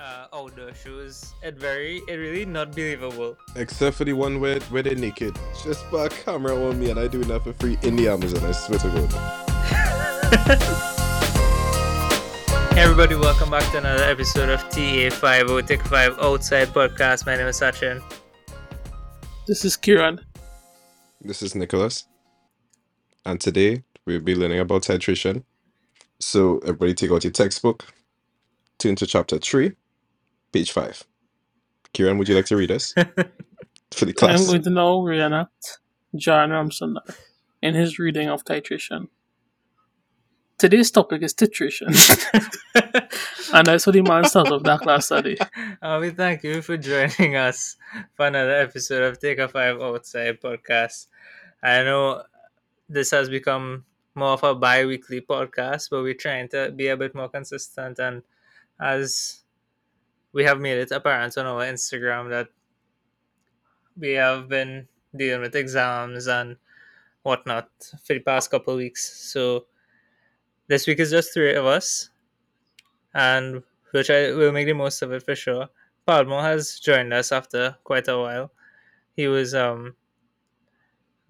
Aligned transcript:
uh, 0.00 0.26
outdoor 0.32 0.72
shows. 0.74 1.34
It 1.42 1.56
very, 1.56 2.00
it 2.08 2.14
really 2.14 2.44
not 2.44 2.72
believable. 2.72 3.36
Except 3.56 3.96
for 3.96 4.04
the 4.04 4.12
one 4.14 4.40
where, 4.40 4.60
where 4.70 4.82
they're 4.82 4.94
naked. 4.94 5.38
Just 5.62 5.84
put 5.86 6.12
a 6.12 6.16
camera 6.24 6.54
on 6.54 6.80
me 6.80 6.90
and 6.90 6.98
I 6.98 7.06
do 7.08 7.22
that 7.24 7.44
for 7.44 7.52
free 7.54 7.78
in 7.82 7.96
the 7.96 8.08
Amazon, 8.08 8.44
I 8.44 8.52
swear 8.52 8.78
to 8.78 8.88
God. 8.88 9.10
Hey 12.70 12.82
everybody, 12.82 13.16
welcome 13.16 13.50
back 13.50 13.68
to 13.72 13.78
another 13.78 14.04
episode 14.04 14.48
of 14.48 14.60
TA5 14.70 15.66
Take 15.66 15.82
5 15.82 16.18
Outside 16.20 16.68
Podcast. 16.68 17.26
My 17.26 17.36
name 17.36 17.48
is 17.48 17.58
Sachin. 17.60 18.00
This 19.46 19.64
is 19.64 19.76
Kiran. 19.76 20.20
This 21.20 21.42
is 21.42 21.56
Nicholas. 21.56 22.06
And 23.26 23.40
today 23.40 23.82
we'll 24.06 24.20
be 24.20 24.36
learning 24.36 24.60
about 24.60 24.82
titration. 24.82 25.42
So 26.20 26.58
everybody 26.60 26.94
take 26.94 27.10
out 27.10 27.24
your 27.24 27.32
textbook, 27.32 27.92
turn 28.78 28.94
to 28.96 29.06
chapter 29.06 29.38
3, 29.38 29.72
page 30.52 30.72
5. 30.72 31.04
Kieran, 31.92 32.18
would 32.18 32.28
you 32.28 32.36
like 32.36 32.46
to 32.46 32.56
read 32.56 32.70
us 32.70 32.92
for 33.90 34.04
the 34.04 34.10
I'm 34.10 34.14
class? 34.14 34.46
going 34.46 34.62
to 34.62 34.70
now 34.70 35.00
reenact 35.00 35.78
John 36.14 36.50
Ramsonder 36.50 37.16
in 37.62 37.74
his 37.74 37.98
reading 37.98 38.28
of 38.28 38.44
titration. 38.44 39.08
Today's 40.58 40.90
topic 40.90 41.22
is 41.22 41.32
titration, 41.32 41.88
and 43.54 43.66
that's 43.66 43.86
what 43.86 43.94
the 43.94 44.02
man 44.02 44.24
started 44.26 44.52
of 44.52 44.62
that 44.64 44.80
class 44.80 45.06
study. 45.06 45.38
Uh, 45.82 45.98
we 45.98 46.10
thank 46.10 46.42
you 46.44 46.60
for 46.60 46.76
joining 46.76 47.34
us 47.36 47.76
for 48.14 48.26
another 48.26 48.56
episode 48.56 49.02
of 49.02 49.18
Take 49.18 49.38
a 49.38 49.48
Five 49.48 49.80
Outside 49.80 50.38
Podcast. 50.42 51.06
I 51.62 51.82
know 51.84 52.22
this 52.86 53.12
has 53.12 53.30
become 53.30 53.86
more 54.14 54.32
of 54.32 54.44
a 54.44 54.54
bi 54.54 54.84
weekly 54.84 55.22
podcast, 55.22 55.88
but 55.90 56.02
we're 56.02 56.12
trying 56.12 56.48
to 56.50 56.70
be 56.70 56.88
a 56.88 56.96
bit 56.98 57.14
more 57.14 57.30
consistent. 57.30 57.98
And 57.98 58.22
as 58.78 59.39
we 60.32 60.44
have 60.44 60.60
made 60.60 60.78
it 60.78 60.90
apparent 60.90 61.36
on 61.38 61.46
our 61.46 61.62
Instagram 61.64 62.30
that 62.30 62.48
we 63.96 64.12
have 64.12 64.48
been 64.48 64.88
dealing 65.16 65.40
with 65.40 65.56
exams 65.56 66.26
and 66.26 66.56
whatnot 67.22 67.68
for 68.04 68.14
the 68.14 68.20
past 68.20 68.50
couple 68.50 68.76
weeks. 68.76 69.30
So 69.32 69.66
this 70.68 70.86
week 70.86 71.00
is 71.00 71.10
just 71.10 71.34
three 71.34 71.54
of 71.54 71.66
us, 71.66 72.10
and 73.14 73.62
we'll 73.92 74.04
try 74.04 74.32
we'll 74.32 74.52
make 74.52 74.66
the 74.66 74.72
most 74.72 75.02
of 75.02 75.12
it 75.12 75.22
for 75.22 75.34
sure. 75.34 75.68
Padmo 76.06 76.42
has 76.42 76.78
joined 76.80 77.12
us 77.12 77.32
after 77.32 77.76
quite 77.84 78.08
a 78.08 78.18
while. 78.18 78.52
He 79.16 79.28
was 79.28 79.54
um 79.54 79.96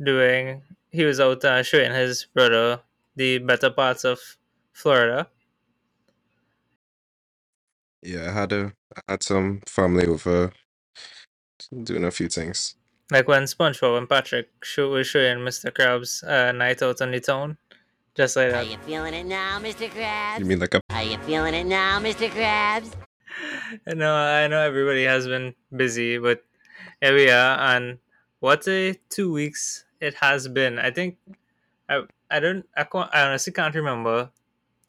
doing 0.02 0.62
he 0.90 1.04
was 1.04 1.20
out 1.20 1.44
uh, 1.44 1.62
showing 1.62 1.92
his 1.92 2.26
brother 2.34 2.80
the 3.16 3.38
better 3.38 3.70
parts 3.70 4.04
of 4.04 4.18
Florida. 4.72 5.28
Yeah, 8.02 8.30
I 8.30 8.32
had 8.32 8.52
a 8.52 8.72
I 8.96 9.12
had 9.12 9.22
some 9.22 9.60
family 9.66 10.06
over 10.06 10.52
doing 11.82 12.04
a 12.04 12.10
few 12.10 12.28
things. 12.28 12.76
Like 13.10 13.28
when 13.28 13.42
SpongeBob 13.42 13.98
and 13.98 14.08
Patrick 14.08 14.48
show, 14.62 14.88
was 14.90 15.06
showing 15.06 15.38
Mr. 15.38 15.70
Krabs 15.72 16.22
uh, 16.26 16.52
night 16.52 16.80
out 16.82 17.02
on 17.02 17.10
the 17.10 17.20
town. 17.20 17.58
Just 18.14 18.36
like 18.36 18.50
that. 18.50 18.66
Are 18.66 18.68
you 18.68 18.78
feeling 18.78 19.14
it 19.14 19.24
now, 19.24 19.58
Mr. 19.60 19.88
Krabs? 19.88 20.38
You 20.38 20.44
mean 20.44 20.58
like 20.58 20.74
a 20.74 20.80
Are 20.90 21.02
you 21.02 21.18
feeling 21.18 21.54
it 21.54 21.64
now, 21.64 22.00
Mr. 22.00 22.28
Krabs? 22.28 22.92
I 23.86 23.94
know, 23.94 24.14
I 24.14 24.46
know 24.48 24.60
everybody 24.60 25.04
has 25.04 25.26
been 25.26 25.54
busy, 25.74 26.18
but 26.18 26.42
here 27.00 27.14
we 27.14 27.30
are, 27.30 27.58
and 27.76 27.98
what 28.40 28.66
a 28.68 28.98
two 29.08 29.32
weeks 29.32 29.84
it 30.00 30.14
has 30.14 30.48
been. 30.48 30.78
I 30.78 30.90
think 30.90 31.18
I 31.88 32.02
I 32.30 32.40
don't 32.40 32.66
I, 32.76 32.84
can't, 32.84 33.10
I 33.12 33.22
honestly 33.22 33.52
can't 33.52 33.74
remember 33.74 34.30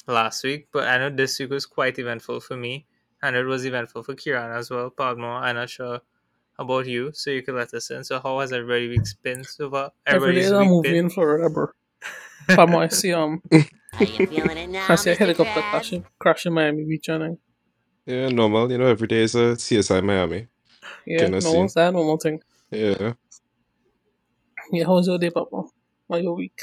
last 0.08 0.44
week, 0.44 0.68
but 0.72 0.88
I 0.88 0.98
know 0.98 1.10
this 1.10 1.40
week 1.40 1.50
was 1.52 1.66
quite 1.66 2.00
eventful 2.00 2.40
for 2.40 2.58
me, 2.58 2.86
and 3.24 3.36
it 3.36 3.46
was 3.46 3.66
eventful 3.66 4.04
for 4.04 4.14
Kiran 4.16 4.56
as 4.56 4.70
well. 4.70 4.90
Padmo, 4.92 5.42
I'm 5.42 5.56
not 5.56 5.70
sure 5.70 6.02
about 6.60 6.86
you, 6.88 7.12
so 7.14 7.32
you 7.32 7.42
could 7.44 7.56
let 7.56 7.74
us 7.74 7.90
in. 7.92 8.04
So 8.04 8.20
how 8.20 8.40
has 8.40 8.52
everybody 8.54 8.88
week's 8.90 9.14
been 9.16 9.44
so 9.44 9.70
far? 9.72 9.92
Every 10.06 10.34
day 10.36 10.46
Everybody's 10.46 10.52
I'm 10.52 10.60
week 10.62 10.70
moving 10.70 10.92
been? 10.94 11.06
in 11.06 11.10
Florida, 11.10 11.50
bro. 11.54 11.68
Pamo, 12.50 12.80
I 12.80 12.88
see 12.90 13.14
um, 13.14 13.42
Are 13.52 14.06
you 14.06 14.28
feeling 14.28 14.58
it 14.58 14.70
now, 14.70 14.86
I 14.90 14.96
see 14.96 15.12
a 15.12 15.16
Mr. 15.16 15.20
helicopter 15.20 15.62
Krabs? 15.62 15.72
crashing, 15.72 16.06
crashing 16.20 16.54
Miami 16.54 16.84
Beach, 16.86 17.10
and 17.10 17.38
yeah, 18.06 18.30
normal. 18.30 18.72
You 18.72 18.78
know, 18.80 18.88
every 18.88 19.08
day 19.08 19.22
is 19.24 19.36
a 19.36 19.56
CSI 19.56 20.04
Miami. 20.04 20.48
yeah, 21.06 21.20
Can 21.20 21.28
I 21.36 21.40
no 21.40 21.40
see? 21.40 21.58
one's 21.58 21.74
that 21.76 21.94
normal 21.94 22.18
thing. 22.18 22.42
Yeah, 22.72 23.14
Yeah, 24.72 24.86
how 24.86 24.94
was 24.96 25.08
your 25.08 25.18
day, 25.20 25.30
Papa? 25.30 25.64
Or 26.10 26.20
your 26.20 26.36
week? 26.36 26.60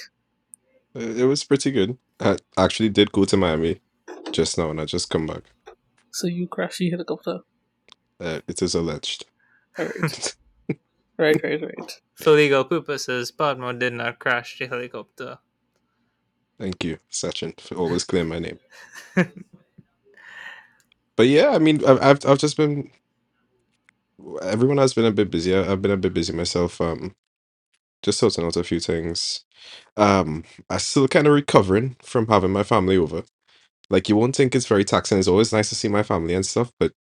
it 0.94 1.20
it 1.20 1.24
was 1.26 1.44
pretty 1.44 1.70
good. 1.70 1.96
I 2.20 2.36
actually 2.56 2.88
did 2.90 3.12
go 3.12 3.24
to 3.24 3.36
Miami 3.36 3.80
just 4.32 4.58
now 4.58 4.70
and 4.70 4.80
I 4.80 4.84
just 4.84 5.10
come 5.10 5.26
back. 5.26 5.44
So 6.18 6.28
you 6.28 6.48
crashed 6.48 6.80
the 6.80 6.90
helicopter? 6.90 7.40
Uh, 8.20 8.40
it 8.48 8.62
is 8.62 8.74
alleged. 8.74 9.26
Alright, 9.78 10.36
right, 11.18 11.42
right, 11.44 11.62
right. 11.62 11.92
For 12.16 12.32
legal 12.32 12.64
purposes, 12.64 13.32
Padmo 13.32 13.78
did 13.78 13.94
not 13.94 14.18
crash 14.18 14.58
the 14.58 14.68
helicopter. 14.68 15.38
Thank 16.60 16.84
you, 16.84 16.98
Sachin, 17.12 17.60
for 17.60 17.76
always 17.76 18.04
clearing 18.04 18.30
my 18.30 18.40
name. 18.40 18.60
But 21.16 21.28
yeah, 21.28 21.50
I 21.50 21.58
mean, 21.58 21.84
I've 21.86 22.02
I've, 22.02 22.26
I've 22.26 22.38
just 22.38 22.56
been. 22.58 22.90
Everyone 24.42 24.78
has 24.78 24.94
been 24.94 25.06
a 25.06 25.12
bit 25.12 25.30
busy. 25.30 25.54
I- 25.56 25.72
I've 25.72 25.82
been 25.82 25.92
a 25.92 25.96
bit 25.98 26.14
busy 26.14 26.32
myself. 26.34 26.80
Um, 26.80 27.14
just 28.02 28.18
sorting 28.20 28.44
out 28.46 28.56
a 28.56 28.64
few 28.64 28.80
things. 28.80 29.44
Um, 29.96 30.44
I'm 30.70 30.80
still 30.80 31.08
kind 31.08 31.26
of 31.28 31.34
recovering 31.34 31.96
from 32.02 32.28
having 32.28 32.52
my 32.52 32.64
family 32.64 32.96
over. 32.98 33.24
Like 33.90 34.08
you 34.08 34.16
won't 34.16 34.36
think 34.36 34.54
it's 34.54 34.66
very 34.66 34.84
taxing. 34.84 35.18
It's 35.18 35.28
always 35.28 35.52
nice 35.52 35.68
to 35.70 35.74
see 35.76 35.88
my 35.88 36.02
family 36.02 36.34
and 36.34 36.46
stuff, 36.46 36.72
but 36.80 36.92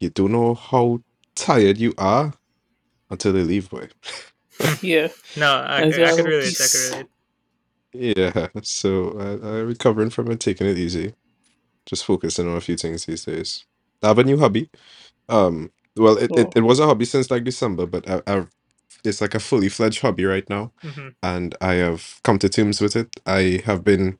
you 0.00 0.10
don't 0.10 0.32
know 0.32 0.54
how 0.54 1.00
tired 1.36 1.78
you 1.78 1.94
are 1.98 2.34
until 3.10 3.32
they 3.34 3.44
leave, 3.44 3.70
boy. 3.70 3.88
Yeah, 4.82 5.08
No, 5.36 5.52
I, 5.66 5.84
As 5.84 5.94
could- 5.94 6.04
I 6.04 6.12
well, 6.12 6.14
could 6.14 6.26
relate. 6.26 6.60
I 6.60 6.68
peace. 6.68 6.68
could 6.68 6.80
relate. 6.80 7.08
Yeah, 7.92 8.48
so 8.62 9.18
I, 9.18 9.48
I'm 9.60 9.66
recovering 9.68 10.10
from 10.10 10.30
it, 10.30 10.40
taking 10.40 10.66
it 10.68 10.78
easy, 10.78 11.14
just 11.86 12.04
focusing 12.04 12.48
on 12.48 12.56
a 12.56 12.60
few 12.62 12.76
things 12.76 13.06
these 13.06 13.24
days. 13.26 13.66
I 14.02 14.08
have 14.08 14.18
a 14.18 14.24
new 14.24 14.38
hobby. 14.38 14.70
Um, 15.28 15.72
well, 15.96 16.18
it, 16.18 16.32
Oh. 16.32 16.36
it, 16.36 16.54
it 16.56 16.62
was 16.62 16.80
a 16.80 16.86
hobby 16.86 17.06
since 17.06 17.30
like 17.30 17.44
December, 17.44 17.86
but 17.86 18.08
I, 18.10 18.22
I've 18.26 18.50
it's 19.04 19.20
like 19.22 19.34
a 19.34 19.40
fully 19.40 19.68
fledged 19.70 20.02
hobby 20.02 20.24
right 20.26 20.48
now, 20.50 20.72
hmm 20.82 21.08
and 21.22 21.56
I 21.62 21.74
have 21.74 22.20
come 22.24 22.38
to 22.40 22.48
terms 22.50 22.80
with 22.80 22.96
it. 22.96 23.10
I 23.26 23.62
have 23.66 23.84
been 23.84 24.18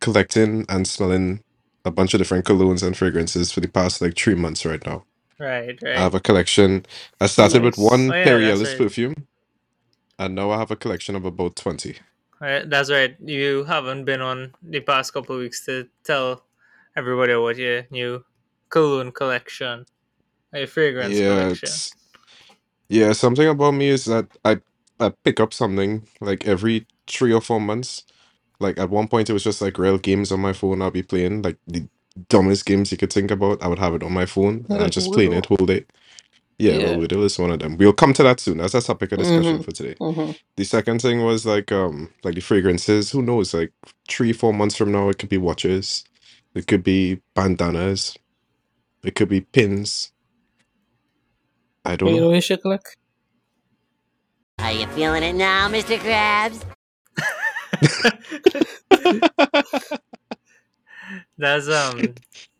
collecting 0.00 0.66
and 0.70 0.88
smelling 0.88 1.43
a 1.84 1.92
bunch 1.92 2.14
of 2.14 2.18
different 2.18 2.46
colognes 2.46 2.84
and 2.86 2.96
fragrances 2.96 3.52
for 3.52 3.60
the 3.60 3.68
past 3.68 4.02
like 4.02 4.16
three 4.18 4.36
months 4.36 4.66
right 4.66 4.84
now. 4.86 5.04
Right, 5.38 5.78
right. 5.82 5.96
I 5.96 6.02
have 6.02 6.14
a 6.14 6.20
collection. 6.20 6.86
I 7.20 7.26
started 7.26 7.62
with 7.62 7.76
Nice. 7.76 7.78
one 7.78 8.12
Oh, 8.12 8.14
yeah, 8.14 8.24
Perry 8.24 8.50
that's 8.50 8.52
Ellis 8.52 8.74
right. 8.74 8.74
perfume, 8.74 9.28
and 10.18 10.34
now 10.34 10.50
I 10.52 10.58
have 10.58 10.70
a 10.72 10.76
collection 10.76 11.16
of 11.16 11.24
about 11.24 11.56
twenty. 11.56 11.96
Right, 12.40 12.68
that's 12.70 12.90
right. 12.90 13.16
You 13.24 13.64
haven't 13.64 14.04
been 14.06 14.22
on 14.22 14.54
the 14.62 14.80
past 14.80 15.12
couple 15.14 15.36
of 15.36 15.42
weeks 15.42 15.64
to 15.66 15.88
tell 16.04 16.44
everybody 16.96 17.32
about 17.34 17.56
your 17.58 17.84
new 17.90 18.24
cologne 18.70 19.12
collection, 19.12 19.86
or 20.52 20.58
your 20.60 20.68
fragrance 20.68 21.20
Yeah, 21.20 21.20
collection. 21.20 21.70
it's 21.70 21.96
yeah. 22.88 23.12
Something 23.12 23.48
about 23.48 23.72
me 23.74 23.88
is 23.88 24.06
that 24.06 24.28
I 24.44 24.60
I 25.00 25.10
pick 25.24 25.40
up 25.40 25.54
something 25.54 26.08
like 26.20 26.46
every 26.46 26.86
three 27.08 27.32
or 27.32 27.42
four 27.42 27.60
months. 27.60 28.04
Like 28.60 28.78
at 28.78 28.90
one 28.90 29.08
point, 29.08 29.30
it 29.30 29.32
was 29.34 29.44
just 29.44 29.60
like 29.62 29.78
real 29.78 29.98
games 29.98 30.32
on 30.32 30.40
my 30.40 30.52
phone. 30.52 30.82
I'll 30.82 30.90
be 30.90 31.02
playing 31.02 31.42
like 31.42 31.58
the 31.66 31.88
dumbest 32.28 32.66
games 32.66 32.92
you 32.92 32.98
could 32.98 33.12
think 33.12 33.30
about. 33.30 33.62
I 33.62 33.68
would 33.68 33.78
have 33.78 33.94
it 33.94 34.02
on 34.02 34.12
my 34.12 34.26
phone 34.26 34.66
and 34.68 34.82
I'm 34.82 34.90
just 34.90 35.12
playing 35.12 35.32
it 35.32 35.46
whole 35.46 35.56
day. 35.66 35.84
Yeah, 36.58 36.78
well, 36.78 36.92
Yeah. 36.92 36.96
Wordle 37.08 37.24
is 37.24 37.38
one 37.38 37.50
of 37.50 37.58
them. 37.58 37.76
We'll 37.76 37.92
come 37.92 38.12
to 38.14 38.22
that 38.22 38.40
soon. 38.40 38.58
That's 38.58 38.74
a 38.74 38.80
topic 38.80 39.12
of 39.12 39.18
discussion 39.18 39.58
Mhm. 39.58 39.64
for 39.64 39.72
today. 39.72 39.94
Mm-hmm. 40.00 40.32
The 40.56 40.64
second 40.64 41.02
thing 41.02 41.22
was 41.24 41.44
like 41.44 41.72
um 41.72 42.10
like 42.22 42.36
the 42.36 42.40
fragrances. 42.40 43.10
Who 43.10 43.22
knows? 43.22 43.52
Like 43.54 43.72
three, 44.08 44.32
four 44.32 44.54
months 44.54 44.76
from 44.76 44.92
now, 44.92 45.08
it 45.08 45.18
could 45.18 45.28
be 45.28 45.38
watches. 45.38 46.04
It 46.54 46.66
could 46.68 46.84
be 46.84 47.20
bandanas. 47.34 48.16
It 49.02 49.16
could 49.16 49.28
be 49.28 49.40
pins. 49.42 50.12
I 51.84 51.96
don't 51.96 52.10
You 52.10 52.16
know. 52.16 52.20
know 52.28 52.30
what 52.30 52.48
you 52.48 52.56
collect? 52.58 52.96
Are 54.60 54.72
you 54.72 54.86
feeling 54.88 55.22
it 55.24 55.34
now, 55.34 55.68
Mr. 55.68 55.98
Krabs? 55.98 56.62
That's 61.38 61.68
um, 61.68 62.16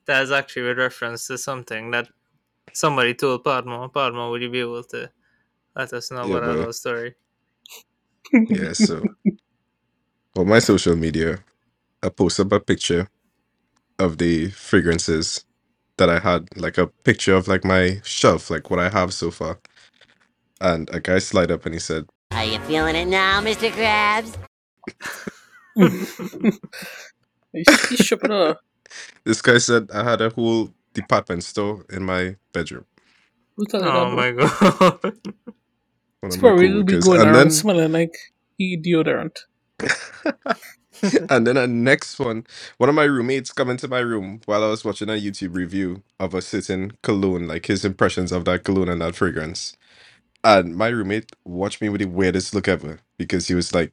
that's 0.06 0.32
actually 0.32 0.64
with 0.68 0.78
reference 0.78 1.28
to 1.28 1.38
something 1.38 1.92
that 1.92 2.08
somebody 2.74 3.14
told 3.14 3.44
Padma. 3.44 3.90
Padma, 3.90 4.30
would 4.30 4.42
you 4.42 4.50
be 4.50 4.60
able 4.60 4.84
to 4.84 5.10
let 5.76 5.92
us 5.92 6.12
know 6.12 6.20
Yeah, 6.22 6.26
about 6.26 6.42
that 6.58 6.58
boy. 6.58 6.66
story? 6.74 7.16
Yeah, 8.48 8.74
so 8.74 9.10
on 10.36 10.48
my 10.48 10.60
social 10.60 10.96
media, 10.96 11.40
I 12.02 12.08
posted 12.10 12.46
up 12.46 12.52
a 12.52 12.60
picture 12.60 13.08
of 13.98 14.18
the 14.18 14.50
fragrances 14.50 15.44
that 15.98 16.08
I 16.10 16.18
had, 16.20 16.48
like 16.56 16.78
a 16.78 16.86
picture 17.04 17.34
of 17.34 17.48
like 17.48 17.64
my 17.64 18.00
shelf, 18.04 18.50
like 18.50 18.70
what 18.70 18.80
I 18.80 18.88
have 18.90 19.12
so 19.14 19.30
far. 19.30 19.58
And 20.60 20.90
a 20.92 21.00
guy 21.00 21.20
slid 21.20 21.52
up 21.52 21.66
and 21.66 21.74
he 21.74 21.80
said, 21.80 22.06
Are 22.32 22.44
you 22.44 22.58
feeling 22.60 22.96
it 22.96 23.06
now, 23.06 23.40
Mr. 23.42 23.70
Krabs? 23.70 24.36
He's, 27.52 27.80
he's 27.88 28.00
shipping 28.00 28.32
This 29.24 29.42
guy 29.42 29.58
said 29.58 29.90
I 29.92 30.04
had 30.04 30.20
a 30.22 30.30
whole 30.30 30.72
department 30.94 31.44
store 31.44 31.84
in 31.90 32.04
my 32.04 32.36
bedroom. 32.52 32.86
We 33.56 33.66
call 33.66 33.84
it 33.84 33.94
Oh 33.94 34.10
my 34.10 34.32
god. 34.32 35.00
One 36.20 36.32
It's 36.32 36.36
of 36.36 36.40
my 36.40 36.50
probably 36.50 36.72
will 36.72 36.84
be 36.84 36.98
going 36.98 37.22
And 37.22 37.34
around 37.34 37.50
then 37.50 37.52
smelling 37.52 37.92
like 37.92 38.16
e 38.60 38.76
deodorant. 38.78 39.36
and 41.28 41.46
then 41.46 41.56
the 41.56 41.68
next 41.68 42.18
one, 42.20 42.46
one 42.78 42.88
of 42.90 42.94
my 42.96 43.04
roommates 43.04 43.52
come 43.52 43.70
into 43.70 43.88
my 43.88 44.00
room 44.00 44.40
while 44.46 44.64
I 44.64 44.68
was 44.68 44.84
watching 44.84 45.10
a 45.10 45.14
YouTube 45.14 45.54
review 45.56 46.02
of 46.20 46.34
a 46.34 46.42
certain 46.42 46.92
cologne, 47.02 47.48
like 47.48 47.66
his 47.66 47.84
impressions 47.84 48.32
of 48.32 48.44
that 48.46 48.64
cologne 48.64 48.88
and 48.90 49.02
that 49.02 49.16
fragrance. 49.16 49.76
And 50.44 50.76
my 50.76 50.88
roommate 50.88 51.32
watched 51.44 51.82
me 51.82 51.90
with 51.90 52.00
the 52.02 52.08
weirdest 52.08 52.54
look 52.54 52.68
ever 52.68 53.00
because 53.18 53.48
he 53.48 53.54
was 53.54 53.74
like, 53.74 53.92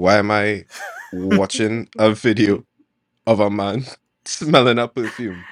Why 0.00 0.16
am 0.16 0.30
I 0.30 0.64
watching 1.12 1.90
a 1.98 2.14
video 2.14 2.64
of 3.26 3.38
a 3.40 3.50
man 3.50 3.84
smelling 4.24 4.78
a 4.78 4.88
perfume? 4.88 5.44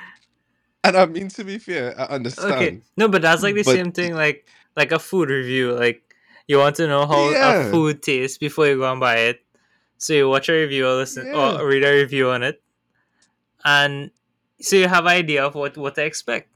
And 0.83 0.97
I 0.97 1.05
mean 1.05 1.29
to 1.37 1.45
be 1.45 1.59
fair, 1.59 1.93
I 2.01 2.05
understand. 2.17 2.55
okay. 2.55 2.81
No, 2.97 3.09
but 3.09 3.21
that's 3.21 3.43
like 3.43 3.55
the 3.55 3.63
But 3.63 3.77
same 3.77 3.93
thing 3.93 4.15
like 4.15 4.49
like 4.75 4.91
a 4.91 4.99
food 4.99 5.29
review. 5.29 5.73
Like 5.73 6.01
you 6.47 6.57
want 6.57 6.77
to 6.77 6.87
know 6.87 7.07
how 7.07 7.29
a 7.29 7.71
food 7.71 8.03
tastes 8.03 8.39
before 8.39 8.67
you 8.67 8.79
go 8.79 8.91
and 8.91 8.99
buy 8.99 9.19
it. 9.29 9.45
So 9.99 10.15
you 10.15 10.31
watch 10.31 10.49
a 10.49 10.53
review 10.53 10.89
or 10.89 10.95
listen 10.95 11.27
yeah. 11.27 11.61
or 11.61 11.69
read 11.69 11.85
a 11.85 11.93
review 11.93 12.31
on 12.31 12.43
it. 12.43 12.63
And 13.67 14.11
so 14.63 14.77
you 14.77 14.89
have 14.89 15.05
idea 15.05 15.45
of 15.45 15.57
what, 15.57 15.77
what 15.77 15.95
to 15.97 16.05
expect. 16.07 16.49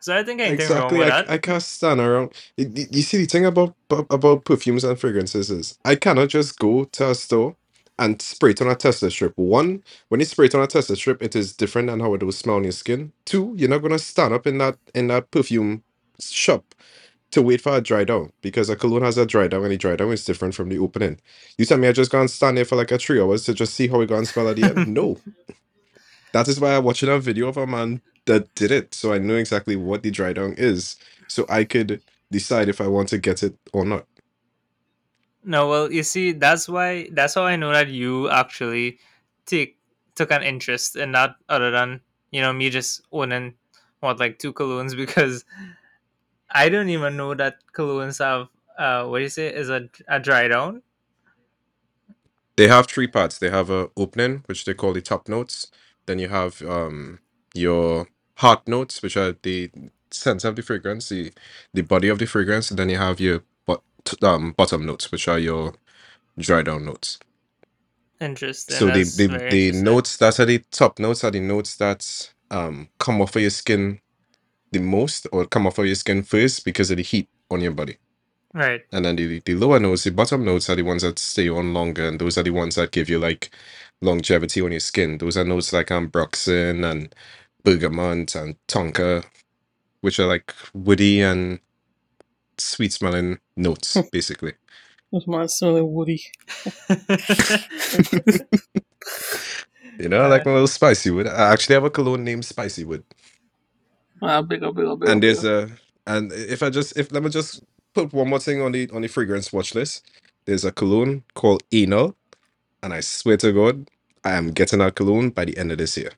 So 0.00 0.16
I 0.16 0.24
think 0.24 0.40
anything 0.40 0.70
wrong 0.70 0.94
Exactly. 0.94 0.98
with 0.98 1.08
I, 1.08 1.08
that. 1.08 1.28
I 1.28 1.38
can't 1.38 1.62
stand 1.62 2.00
around. 2.00 2.32
You, 2.56 2.70
you 2.74 2.86
you 2.92 3.02
see, 3.02 3.18
the 3.18 3.26
thing 3.26 3.46
about 3.46 3.76
about 4.10 4.44
perfumes 4.44 4.84
and 4.84 4.98
fragrances 4.98 5.50
is 5.50 5.78
I 5.84 5.96
cannot 5.96 6.30
just 6.30 6.58
go 6.58 6.84
to 6.84 7.10
a 7.10 7.14
store 7.16 7.56
and 7.98 8.20
spray 8.22 8.52
it 8.52 8.62
on 8.62 8.68
a 8.68 8.74
tester 8.76 9.10
strip. 9.10 9.34
One, 9.38 9.84
when 10.08 10.20
you 10.20 10.26
spray 10.26 10.46
it 10.46 10.56
on 10.56 10.62
a 10.62 10.66
tester 10.68 10.96
strip, 10.96 11.22
it 11.22 11.36
is 11.36 11.54
different 11.56 11.88
than 11.88 12.00
how 12.00 12.14
it 12.14 12.24
will 12.24 12.32
smell 12.32 12.56
on 12.56 12.64
your 12.64 12.72
skin. 12.72 13.12
Two, 13.26 13.54
you're 13.56 13.70
not 13.70 13.82
gonna 13.82 14.00
stand 14.00 14.34
up 14.34 14.46
in 14.48 14.58
that 14.58 14.78
in 14.94 15.08
that 15.08 15.30
perfume 15.30 15.84
shop 16.20 16.64
to 17.32 17.42
wait 17.42 17.60
for 17.62 17.76
a 17.76 17.80
dry 17.82 18.04
down 18.04 18.32
because 18.42 18.70
a 18.70 18.76
cologne 18.76 19.02
has 19.02 19.18
a 19.18 19.26
dry 19.26 19.48
down 19.48 19.64
and 19.64 19.72
the 19.72 19.78
dry 19.78 19.96
down 19.96 20.12
is 20.12 20.24
different 20.24 20.54
from 20.54 20.70
the 20.70 20.78
opening. 20.78 21.20
You 21.58 21.66
tell 21.66 21.78
me 21.78 21.88
I 21.88 21.92
just 21.92 22.10
gonna 22.12 22.28
stand 22.28 22.58
there 22.58 22.66
for 22.66 22.76
like 22.76 22.92
a 22.92 22.98
three 22.98 23.20
hours 23.20 23.44
to 23.46 23.54
just 23.54 23.74
see 23.74 23.88
how 23.88 24.00
it 24.02 24.08
gonna 24.08 24.26
smell 24.26 24.48
at 24.48 24.56
the 24.56 24.68
end? 24.68 24.80
No. 24.86 25.18
That 26.32 26.48
is 26.48 26.60
why 26.60 26.76
I'm 26.76 26.84
watching 26.84 27.10
a 27.10 27.18
video 27.20 27.48
of 27.48 27.58
a 27.58 27.66
man 27.66 28.02
that 28.26 28.54
did 28.54 28.70
it, 28.70 28.94
so 28.94 29.12
I 29.12 29.18
know 29.18 29.36
exactly 29.36 29.76
what 29.76 30.02
the 30.02 30.10
dry 30.10 30.32
down 30.32 30.54
is, 30.58 30.96
so 31.28 31.46
I 31.48 31.64
could 31.64 32.02
decide 32.30 32.68
if 32.68 32.80
I 32.80 32.86
want 32.88 33.08
to 33.10 33.18
get 33.18 33.42
it 33.42 33.56
or 33.72 33.84
not. 33.84 34.06
No, 35.44 35.68
well, 35.68 35.92
you 35.92 36.02
see, 36.02 36.32
that's 36.32 36.68
why 36.68 37.08
that's 37.12 37.34
how 37.34 37.44
I 37.44 37.56
know 37.56 37.72
that 37.72 37.88
you 37.88 38.28
actually 38.28 38.98
take 39.46 39.78
took 40.16 40.32
an 40.32 40.42
interest 40.42 40.96
in 40.96 41.12
that, 41.12 41.36
other 41.48 41.70
than 41.70 42.00
you 42.32 42.40
know 42.40 42.52
me 42.52 42.68
just 42.70 43.02
owning 43.12 43.54
what 44.00 44.18
like 44.18 44.38
two 44.38 44.52
colognes 44.52 44.96
because 45.04 45.44
I 46.50 46.68
don't 46.68 46.88
even 46.88 47.16
know 47.16 47.34
that 47.34 47.56
colognes 47.74 48.18
have 48.18 48.48
uh 48.78 49.08
what 49.08 49.18
do 49.18 49.22
you 49.22 49.30
say 49.30 49.48
is 49.48 49.70
a 49.70 49.88
a 50.08 50.18
dry 50.18 50.48
down. 50.48 50.82
They 52.56 52.68
have 52.68 52.86
three 52.86 53.06
parts. 53.06 53.38
They 53.38 53.50
have 53.50 53.68
a 53.70 53.90
opening, 53.96 54.42
which 54.46 54.64
they 54.64 54.74
call 54.74 54.94
the 54.94 55.02
top 55.02 55.28
notes. 55.28 55.70
Then 56.06 56.18
you 56.18 56.28
have 56.28 56.60
um 56.62 57.20
your 57.54 58.08
heart 58.36 58.68
notes, 58.68 59.02
which 59.02 59.16
are 59.16 59.36
the 59.42 59.70
center 60.12 60.48
of 60.48 60.56
the 60.56 60.62
fragrance, 60.62 61.10
the 61.10 61.32
the 61.74 61.82
body 61.82 62.08
of 62.08 62.18
the 62.20 62.26
fragrance, 62.26 62.70
and 62.70 62.78
then 62.80 62.90
you 62.90 62.98
have 62.98 63.20
your 63.20 63.42
but 63.66 63.82
um 64.22 64.52
bottom 64.52 64.86
notes, 64.86 65.12
which 65.12 65.28
are 65.28 65.40
your 65.40 65.74
dry 66.38 66.62
down 66.62 66.86
notes. 66.86 67.18
Interesting. 68.20 68.80
So 68.80 68.90
the 68.90 69.04
That's 69.04 69.20
the, 69.20 69.28
very 69.28 69.50
the 69.50 69.72
interesting. 69.72 69.72
notes 69.72 70.16
that 70.18 70.40
are 70.40 70.46
the 70.46 70.60
top 70.72 70.98
notes 71.00 71.24
are 71.24 71.32
the 71.32 71.40
notes 71.40 71.76
that 71.78 72.32
um 72.50 72.88
come 72.98 73.20
off 73.22 73.36
of 73.36 73.42
your 73.42 73.50
skin 73.50 74.00
the 74.72 74.80
most 74.80 75.26
or 75.32 75.46
come 75.46 75.66
off 75.66 75.78
of 75.78 75.86
your 75.86 75.94
skin 75.94 76.22
first 76.22 76.64
because 76.64 76.90
of 76.90 76.96
the 76.98 77.02
heat 77.02 77.28
on 77.50 77.60
your 77.60 77.72
body. 77.72 77.96
Right. 78.54 78.82
And 78.92 79.04
then 79.04 79.16
the, 79.16 79.40
the 79.44 79.54
lower 79.54 79.80
notes, 79.80 80.04
the 80.04 80.10
bottom 80.12 80.44
notes 80.44 80.70
are 80.70 80.76
the 80.76 80.82
ones 80.82 81.02
that 81.02 81.18
stay 81.18 81.48
on 81.48 81.74
longer, 81.74 82.08
and 82.08 82.18
those 82.18 82.38
are 82.38 82.42
the 82.42 82.50
ones 82.50 82.76
that 82.76 82.92
give 82.92 83.08
you 83.08 83.18
like 83.18 83.50
longevity 84.00 84.62
on 84.62 84.70
your 84.72 84.80
skin. 84.80 85.18
Those 85.18 85.36
are 85.36 85.44
notes 85.44 85.72
like 85.72 85.88
ambroxan 85.88 86.90
and 86.90 87.14
bergamot 87.66 88.36
and 88.36 88.56
tonka, 88.68 89.26
which 90.02 90.20
are 90.20 90.26
like 90.26 90.54
woody 90.74 91.22
and 91.22 91.60
sweet 92.58 92.92
smelling 92.92 93.38
notes, 93.56 94.02
basically. 94.12 94.54
This 95.12 95.26
man 95.28 95.48
smelling 95.48 95.92
woody. 95.92 96.22
You 99.98 100.10
know, 100.10 100.22
I 100.22 100.28
like 100.28 100.46
my 100.46 100.52
little 100.52 100.68
spicy 100.68 101.10
wood. 101.10 101.28
I 101.28 101.52
actually 101.52 101.74
have 101.74 101.84
a 101.84 101.90
cologne 101.90 102.24
named 102.24 102.44
Spicy 102.44 102.84
Wood. 102.84 103.04
Ah, 104.22 104.42
big 104.42 104.62
up, 104.64 104.74
big 104.76 104.86
up, 104.86 105.00
big 105.00 105.10
up, 105.10 105.12
And 105.12 105.22
big 105.24 105.24
there's 105.24 105.44
up. 105.44 105.44
a 105.44 105.70
and 106.06 106.32
if 106.32 106.62
I 106.62 106.70
just 106.70 106.96
if 106.98 107.12
let 107.12 107.22
me 107.22 107.30
just 107.30 107.62
put 107.94 108.12
one 108.12 108.28
more 108.30 108.40
thing 108.40 108.62
on 108.62 108.72
the 108.72 108.90
on 108.92 109.02
the 109.02 109.08
fragrance 109.08 109.52
watch 109.52 109.74
list. 109.74 110.06
There's 110.46 110.64
a 110.64 110.72
cologne 110.72 111.24
called 111.34 111.62
Anal, 111.72 112.16
and 112.82 112.94
I 112.94 113.00
swear 113.00 113.36
to 113.38 113.52
God, 113.52 113.88
I 114.24 114.32
am 114.32 114.52
getting 114.52 114.80
that 114.80 114.96
cologne 114.96 115.30
by 115.30 115.44
the 115.46 115.58
end 115.58 115.72
of 115.72 115.78
this 115.78 115.96
year. 115.96 116.12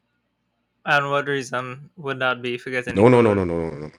And 0.88 1.10
what 1.10 1.28
reason 1.28 1.90
would 1.96 2.18
that 2.18 2.40
be 2.42 2.56
for 2.56 2.70
getting 2.70 2.94
No, 2.94 3.08
no, 3.08 3.20
no, 3.20 3.34
no, 3.34 3.44
no, 3.44 3.70
no, 3.70 3.78
no. 3.78 3.90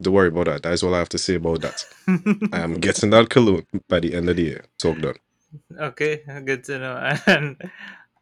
Don't 0.00 0.14
worry 0.14 0.28
about 0.28 0.46
that. 0.46 0.62
That 0.62 0.72
is 0.74 0.82
all 0.82 0.94
I 0.94 0.98
have 0.98 1.08
to 1.10 1.18
say 1.18 1.34
about 1.34 1.62
that. 1.62 1.84
I 2.52 2.60
am 2.60 2.74
getting 2.74 3.10
that 3.10 3.28
cologne 3.28 3.66
by 3.88 3.98
the 4.00 4.14
end 4.14 4.30
of 4.30 4.36
the 4.36 4.42
year. 4.42 4.64
Talk 4.78 4.98
done. 5.00 5.16
okay, 5.78 6.22
good 6.44 6.64
to 6.64 6.78
know. 6.78 7.16
And 7.26 7.60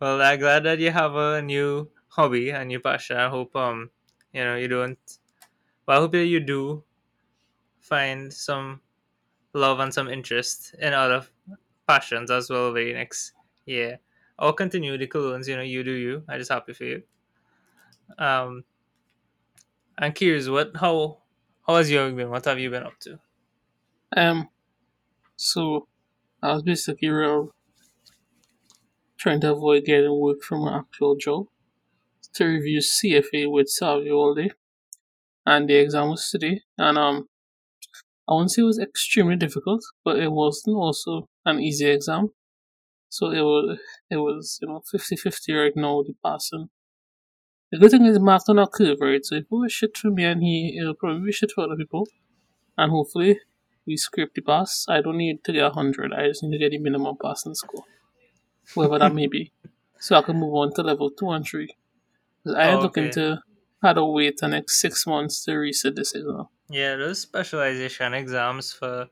well, 0.01 0.23
I'm 0.23 0.39
glad 0.39 0.65
that 0.65 0.79
you 0.79 0.91
have 0.91 1.15
a 1.15 1.43
new 1.43 1.91
hobby, 2.09 2.51
a 2.51 2.65
new 2.65 2.81
passion. 2.81 3.19
I 3.19 3.29
hope 3.29 3.55
um 3.57 3.91
you 4.33 4.43
know 4.43 4.57
you 4.57 4.69
don't. 4.69 4.99
Well, 5.87 5.99
I 5.99 6.01
hope 6.01 6.13
that 6.13 6.25
you 6.27 6.41
do 6.41 6.83
find 7.81 8.33
some 8.33 8.81
love 9.53 9.81
and 9.81 9.93
some 9.93 10.09
interest 10.09 10.75
in 10.81 10.95
other 10.95 11.27
passions 11.87 12.31
as 12.31 12.49
well 12.49 12.73
over 12.73 12.83
the 12.83 12.95
next 12.95 13.33
year. 13.67 13.99
Or 14.39 14.53
continue 14.53 14.97
the 14.97 15.07
colognes, 15.07 15.47
you 15.47 15.57
know, 15.57 15.63
you 15.63 15.85
do 15.85 15.93
you. 15.93 16.23
I 16.29 16.39
just 16.39 16.51
happy 16.51 16.73
for 16.73 16.85
you. 16.85 17.03
Um, 18.19 18.65
I'm 19.99 20.13
curious, 20.13 20.49
what 20.49 20.73
how 20.77 21.19
how 21.67 21.77
has 21.77 21.91
your 21.91 22.07
week 22.07 22.17
been? 22.17 22.31
What 22.31 22.45
have 22.45 22.59
you 22.59 22.71
been 22.71 22.83
up 22.83 22.99
to? 23.01 23.19
Um, 24.17 24.49
so 25.37 25.89
I 26.43 26.53
was 26.55 26.63
basically 26.63 27.09
real 27.09 27.51
trying 29.19 29.41
to 29.41 29.53
avoid 29.53 29.85
getting 29.85 30.21
work 30.21 30.43
from 30.43 30.67
an 30.67 30.75
actual 30.75 31.17
job 31.17 31.47
to 32.35 32.45
review 32.45 32.81
CFA 32.81 33.51
with 33.51 33.69
Savio 33.69 34.15
all 34.15 34.35
day, 34.35 34.51
and 35.47 35.69
the 35.69 35.77
exam 35.77 36.11
was 36.11 36.29
today. 36.29 36.61
And 36.77 36.99
um, 36.99 37.29
I 38.29 38.33
won't 38.33 38.51
say 38.51 38.63
it 38.63 38.67
was 38.67 38.79
extremely 38.79 39.37
difficult, 39.37 39.83
but 40.05 40.19
it 40.19 40.33
wasn't 40.33 40.77
also 40.77 41.29
an 41.47 41.61
easy 41.61 41.87
exam. 41.87 42.31
So 43.09 43.31
it 43.31 43.43
was 43.43 43.79
it 44.11 44.17
was 44.17 44.59
you 44.61 44.69
know 44.69 44.83
50-50 44.93 45.63
right 45.63 45.77
now 45.77 46.03
the 46.03 46.15
passing. 46.25 46.69
The 47.75 47.81
good 47.81 47.91
thing 47.91 48.07
is 48.07 48.21
marked 48.21 48.49
on 48.49 48.61
a 48.61 48.69
curve, 48.69 48.99
right? 49.01 49.25
So 49.27 49.35
if 49.35 49.43
it 49.43 49.51
was 49.51 49.73
shit 49.73 49.97
for 49.99 50.09
me 50.09 50.23
and 50.23 50.41
he, 50.41 50.79
it'll 50.81 50.95
probably 50.95 51.27
be 51.27 51.33
shit 51.33 51.51
for 51.51 51.65
other 51.65 51.75
people. 51.75 52.07
And 52.79 52.93
hopefully 52.93 53.41
we 53.85 53.97
scrape 53.97 54.33
the 54.33 54.43
pass. 54.43 54.87
I 54.89 55.01
don't 55.01 55.17
need 55.19 55.43
to 55.43 55.53
get 55.53 55.65
100. 55.65 56.13
I 56.13 56.29
just 56.29 56.45
need 56.45 56.53
to 56.53 56.59
get 56.59 56.71
the 56.71 56.79
minimum 56.79 57.17
passing 57.21 57.53
score. 57.57 57.83
Whatever 58.75 59.01
that 59.01 59.13
may 59.13 59.27
be. 59.27 59.51
So 59.99 60.15
I 60.15 60.23
can 60.23 60.37
move 60.39 60.55
on 60.55 60.73
to 60.75 60.83
level 60.83 61.11
2 61.11 61.31
and 61.31 61.45
3. 61.45 61.69
I 62.57 62.69
am 62.69 62.79
Oh, 62.79 62.83
looking 62.83 63.11
to 63.11 63.43
had 63.83 63.95
to 63.95 64.05
wait 64.05 64.37
the 64.37 64.47
next 64.47 64.81
six 64.81 65.05
months 65.05 65.45
to 65.45 65.57
reset 65.57 65.97
this 65.97 66.15
exam. 66.15 66.47
Yeah, 66.71 66.95
those 66.95 67.19
specialization 67.19 68.15
exams 68.15 68.73
for 68.73 69.09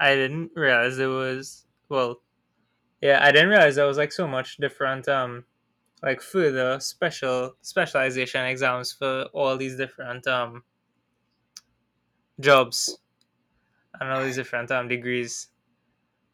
I 0.00 0.14
didn't 0.14 0.52
realize 0.56 0.96
there 0.96 1.10
was 1.10 1.66
well 1.90 2.22
yeah, 3.02 3.22
I 3.22 3.30
didn't 3.30 3.50
realize 3.50 3.76
there 3.76 3.86
was 3.86 3.98
like 3.98 4.12
so 4.12 4.26
much 4.26 4.56
different 4.56 5.06
um 5.06 5.44
like 6.02 6.20
further 6.22 6.80
special 6.80 7.54
specialization 7.62 8.44
exams 8.46 8.92
for 8.92 9.24
all 9.32 9.56
these 9.56 9.76
different 9.76 10.26
um 10.26 10.62
jobs 12.40 12.98
and 14.00 14.10
all 14.10 14.22
these 14.24 14.36
different 14.36 14.70
um 14.70 14.88
degrees. 14.88 15.48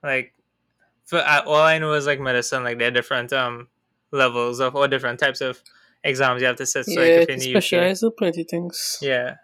Like 0.02 0.35
for 1.04 1.18
I, 1.18 1.40
all 1.40 1.56
I 1.56 1.78
know 1.78 1.92
is 1.94 2.06
like 2.06 2.20
medicine, 2.20 2.64
like 2.64 2.78
there 2.78 2.88
are 2.88 2.92
different 2.92 3.32
um 3.32 3.68
levels 4.12 4.61
of 4.61 4.76
all 4.76 4.88
different 4.88 5.18
types 5.18 5.40
of 5.40 5.61
exams 6.04 6.40
you 6.40 6.46
have 6.46 6.56
to 6.56 6.66
sit. 6.66 6.87
So 6.87 7.00
like 7.00 7.11
yeah, 7.11 7.18
if 7.20 7.26
to 7.26 7.32
in 7.32 7.38
the 7.40 7.50
specialize 7.50 8.02
in 8.02 8.12
plenty 8.16 8.44
things. 8.44 8.99
yeah, 9.02 9.37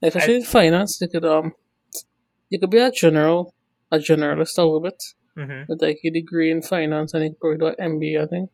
Like 0.00 0.14
especially 0.14 0.36
in 0.36 0.44
finance, 0.44 1.00
you 1.00 1.08
could 1.08 1.24
um 1.24 1.52
you 2.48 2.58
could 2.60 2.70
be 2.70 2.78
a 2.78 2.90
general 2.90 3.54
a 3.90 3.98
generalist 3.98 4.58
a 4.58 4.62
little 4.62 4.80
bit. 4.80 5.02
hmm 5.36 5.62
with 5.68 5.80
like 5.82 5.98
a 6.04 6.10
degree 6.10 6.50
in 6.50 6.60
finance 6.62 7.14
and 7.14 7.24
you 7.24 7.34
probably 7.40 7.58
do 7.58 7.66
an 7.66 7.98
MBA, 7.98 8.22
I 8.22 8.26
think. 8.26 8.50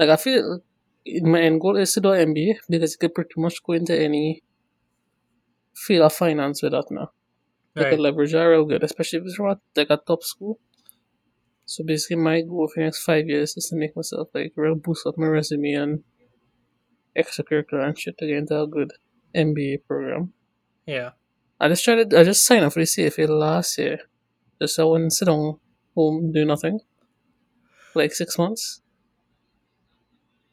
Like 0.00 0.08
I 0.08 0.16
feel 0.16 0.54
uh, 0.54 1.28
my 1.28 1.42
end 1.42 1.60
goal 1.60 1.76
is 1.76 1.92
to 1.92 2.00
do 2.00 2.08
MBA 2.08 2.54
because 2.70 2.92
you 2.92 2.98
could 2.98 3.14
pretty 3.14 3.36
much 3.36 3.62
go 3.62 3.74
into 3.74 3.94
any 3.96 4.42
field 5.76 6.06
of 6.06 6.14
finance 6.14 6.62
with 6.62 6.72
that 6.72 6.86
now. 6.90 7.10
Right. 7.76 7.90
could 7.90 8.00
leverage 8.00 8.32
that 8.32 8.42
real 8.44 8.64
good, 8.64 8.82
especially 8.82 9.18
if 9.18 9.26
it's 9.26 9.36
from 9.36 9.50
a- 9.50 9.60
like 9.76 9.90
a 9.90 9.98
top 9.98 10.24
school. 10.24 10.58
So 11.66 11.84
basically 11.84 12.16
my 12.16 12.40
goal 12.40 12.66
for 12.66 12.80
the 12.80 12.86
next 12.86 13.04
five 13.04 13.28
years 13.28 13.56
is 13.58 13.68
to 13.68 13.76
make 13.76 13.94
myself 13.94 14.28
like 14.34 14.52
real 14.56 14.74
boost 14.74 15.06
up 15.06 15.18
my 15.18 15.26
resume 15.26 15.72
and 15.74 16.02
extracurricular 17.16 17.86
and 17.86 17.98
shit 17.98 18.16
to 18.18 18.26
get 18.26 18.38
into 18.38 18.58
a 18.58 18.66
good 18.66 18.92
MBA 19.34 19.84
program. 19.86 20.32
Yeah. 20.86 21.10
I 21.60 21.68
just 21.68 21.84
tried 21.84 22.08
to, 22.10 22.18
I 22.18 22.24
just 22.24 22.46
signed 22.46 22.64
up 22.64 22.72
for 22.72 22.80
the 22.80 22.86
CFA 22.86 23.28
last 23.28 23.76
year. 23.76 23.98
Just 24.60 24.76
so 24.76 24.88
I 24.88 24.90
wouldn't 24.92 25.12
sit 25.12 25.26
down 25.26 25.58
home, 25.94 26.32
do 26.32 26.44
nothing. 26.46 26.80
Like 27.94 28.14
six 28.14 28.38
months. 28.38 28.80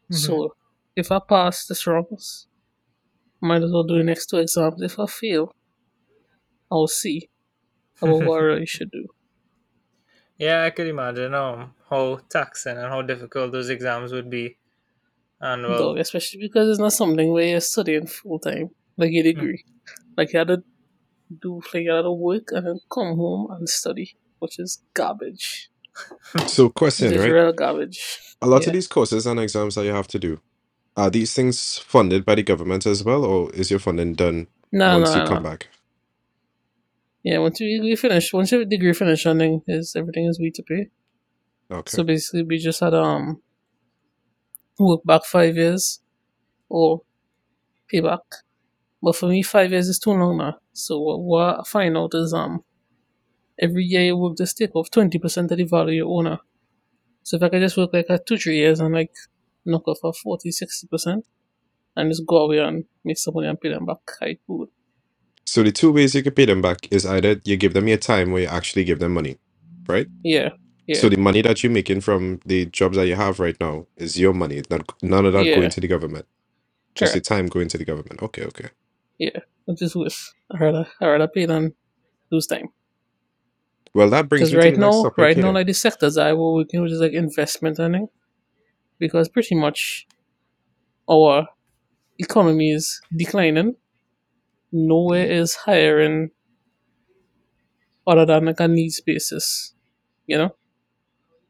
So 0.10 0.56
if 0.96 1.12
I 1.12 1.20
pass 1.20 1.66
this 1.66 1.86
rounds, 1.86 2.48
might 3.42 3.62
as 3.62 3.72
well 3.72 3.84
do 3.84 3.98
the 3.98 4.04
next 4.04 4.28
two 4.28 4.38
exams. 4.38 4.82
If 4.82 5.00
I 5.00 5.06
fail, 5.06 5.54
I'll 6.72 6.88
see 6.88 7.30
about 8.02 8.22
what 8.26 8.40
I 8.40 8.44
really 8.44 8.66
should 8.66 8.92
do. 8.92 9.08
Yeah, 10.38 10.64
I 10.64 10.70
could 10.70 10.88
imagine 10.88 11.34
um 11.34 11.74
how 11.90 12.20
taxing 12.30 12.78
and 12.78 12.88
how 12.88 13.02
difficult 13.02 13.52
those 13.52 13.70
exams 13.70 14.12
would 14.12 14.30
be. 14.30 14.58
And 15.40 15.64
well, 15.64 15.78
Dog, 15.94 16.00
especially 16.00 16.42
because 16.42 16.70
it's 16.70 16.80
not 16.80 16.94
something 16.94 17.32
where 17.32 17.46
you're 17.48 17.60
studying 17.62 18.08
full 18.08 18.40
time, 18.40 18.72
like 18.98 19.12
a 19.12 19.22
degree. 19.22 19.66
Like 20.16 20.34
you 20.34 20.40
had 20.40 20.48
to 20.48 20.64
do 21.42 21.62
like 21.74 21.84
you 21.84 21.92
had 21.92 22.04
to 22.04 22.12
work 22.12 22.50
and 22.52 22.66
then 22.66 22.80
come 22.92 23.16
home 23.18 23.52
and 23.52 23.68
study, 23.70 24.18
which 24.40 24.60
is 24.60 24.84
garbage. 24.94 25.70
So, 26.48 26.70
question, 26.70 27.16
right? 27.18 27.32
real 27.32 27.54
garbage. 27.54 28.20
A 28.42 28.48
lot 28.48 28.62
Yeah. 28.63 28.68
of 28.70 28.74
these 28.74 28.88
courses 28.88 29.25
and 29.25 29.39
exams 29.39 29.75
that 29.75 29.86
you 29.86 29.92
have 29.92 30.08
to 30.10 30.20
do, 30.20 30.39
are 30.96 31.10
these 31.10 31.34
things 31.34 31.77
funded 31.80 32.25
by 32.25 32.36
the 32.36 32.44
government 32.44 32.86
as 32.86 33.04
well, 33.04 33.24
or 33.25 33.51
is 33.54 33.70
your 33.72 33.80
funding 33.80 34.13
done 34.13 34.48
No, 34.72 34.94
once 34.94 35.16
no, 35.16 35.22
you 35.22 35.27
come 35.27 35.44
no. 35.44 35.50
back? 35.50 35.68
Yeah, 37.24 37.39
once 37.39 37.60
you, 37.60 37.84
you 37.84 37.98
finish, 37.98 38.32
once 38.34 38.51
your 38.51 38.66
degree 38.66 38.94
finish, 38.94 39.24
then 39.24 39.62
is 39.68 39.96
everything 39.96 40.25
is 40.25 40.39
we 40.39 40.51
to 40.51 40.63
pay. 40.63 40.89
Okay. 41.70 41.89
So 41.89 42.04
basically, 42.04 42.44
we 42.44 42.58
just 42.58 42.80
had 42.80 42.94
um 42.94 43.42
work 44.80 45.01
back 45.04 45.25
five 45.25 45.56
years 45.58 46.00
or 46.70 47.01
pay 47.89 48.00
back. 48.01 48.22
But 49.01 49.16
for 49.16 49.27
me, 49.27 49.44
five 49.44 49.72
years 49.72 49.88
is 49.88 50.00
too 50.00 50.12
long 50.12 50.38
now. 50.38 50.58
So 50.74 51.00
what, 51.00 51.20
what 51.20 51.60
I 51.60 51.63
find 51.63 51.98
out 51.98 52.12
is 52.13 52.34
um 52.34 52.63
every 53.60 53.84
year 53.86 54.04
you 54.04 54.18
work 54.18 54.38
just 54.38 54.58
take 54.58 54.76
off 54.76 54.90
twenty 54.92 55.20
percent 55.20 55.52
of 55.52 55.58
the 55.58 55.64
value 55.66 56.04
you 56.04 56.10
own. 56.10 56.38
So 57.24 57.38
if 57.38 57.44
I 57.44 57.50
could 57.50 57.62
just 57.62 57.78
work 57.78 57.92
like 57.94 58.08
a 58.10 58.20
two 58.20 58.38
three 58.38 58.58
years 58.58 58.80
and 58.80 58.94
like 58.94 59.14
knock 59.66 59.88
off 59.88 60.00
a 60.04 60.14
40 60.14 60.52
60 60.52 60.88
percent 60.88 61.26
and 61.96 62.10
just 62.10 62.26
go 62.26 62.38
away 62.38 62.60
and 62.60 62.86
make 63.04 63.18
some 63.18 63.34
money 63.34 63.48
and 63.48 63.60
pay 63.60 63.70
them 63.70 63.86
back, 63.86 64.00
I 64.22 64.38
could. 64.48 64.70
So 65.46 65.64
the 65.64 65.72
two 65.72 65.92
ways 65.92 66.16
you 66.16 66.24
can 66.24 66.34
pay 66.34 66.46
them 66.46 66.62
back 66.62 66.88
is 66.92 67.06
either 67.06 67.42
you 67.46 67.58
give 67.58 67.74
them 67.74 67.88
your 67.88 67.98
time 67.98 68.34
or 68.34 68.40
you 68.40 68.48
actually 68.48 68.84
give 68.84 69.00
them 69.00 69.14
money, 69.14 69.38
right? 69.88 70.08
Yeah, 70.24 70.50
yeah, 70.88 71.00
So 71.00 71.10
the 71.10 71.18
money 71.18 71.42
that 71.42 71.64
you're 71.64 71.72
making 71.72 72.02
from 72.02 72.40
the 72.46 72.66
jobs 72.66 72.96
that 72.98 73.08
you 73.08 73.16
have 73.16 73.40
right 73.40 73.58
now 73.60 73.88
is 73.98 74.18
your 74.18 74.34
money. 74.34 74.62
Not 74.70 74.94
none 75.02 75.26
of 75.26 75.34
that 75.34 75.46
Yeah. 75.46 75.56
going 75.56 75.70
to 75.70 75.82
the 75.82 75.88
government. 75.88 76.26
Just 76.96 77.14
Correct. 77.14 77.26
the 77.26 77.36
time 77.36 77.48
going 77.48 77.68
to 77.70 77.78
the 77.78 77.86
government. 77.86 78.22
Okay, 78.24 78.44
okay. 78.44 78.70
yeah. 79.18 79.40
Which 79.66 79.82
is 79.82 79.96
worth. 79.96 80.34
I 80.50 80.58
rather 80.60 80.88
I 81.02 81.08
rather 81.08 81.28
pay 81.28 81.46
than 81.46 81.74
lose 82.32 82.48
time. 82.48 82.70
Well, 83.98 84.12
that 84.12 84.30
brings 84.30 84.50
me 84.50 84.51
to 84.51 84.58
right 84.60 84.75
the 84.75 84.80
next 84.80 84.96
now, 84.96 85.04
topic 85.06 85.18
right 85.18 85.36
here. 85.36 85.44
now, 85.44 85.51
like 85.54 85.66
the 85.66 85.74
sectors 85.74 86.20
I 86.20 86.34
will 86.34 86.54
working 86.54 86.84
which 86.84 86.92
is 86.92 87.01
like 87.01 87.13
investment 87.13 87.80
earning, 87.80 88.10
because 89.00 89.27
pretty 89.27 89.56
much 89.56 90.06
our 91.10 91.48
economy 92.20 92.74
is 92.74 93.01
declining. 93.16 93.75
Nowhere 94.72 95.25
mm. 95.25 95.32
is 95.32 95.56
hiring 95.56 96.30
other 98.06 98.24
than 98.27 98.46
like 98.46 98.60
a 98.60 98.68
needs 98.68 99.01
basis, 99.01 99.74
you 100.27 100.38
know. 100.38 100.56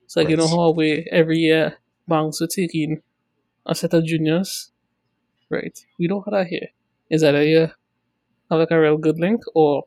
So 0.06 0.22
like 0.22 0.30
you 0.30 0.38
know 0.38 0.48
how 0.48 0.70
we 0.72 1.06
every 1.12 1.40
year 1.40 1.76
banks 2.08 2.40
will 2.40 2.48
taking 2.48 3.02
a 3.66 3.76
set 3.76 3.94
of 3.94 4.06
juniors, 4.06 4.72
right? 5.50 5.78
We 6.00 6.08
don't 6.08 6.24
have 6.24 6.32
that 6.32 6.48
here. 6.48 6.70
Is 7.10 7.24
that 7.24 7.36
a 7.36 7.46
you 7.46 7.60
have 7.60 8.60
like 8.60 8.72
a 8.72 8.80
real 8.80 8.98
good 8.98 9.20
link, 9.20 9.42
or 9.54 9.84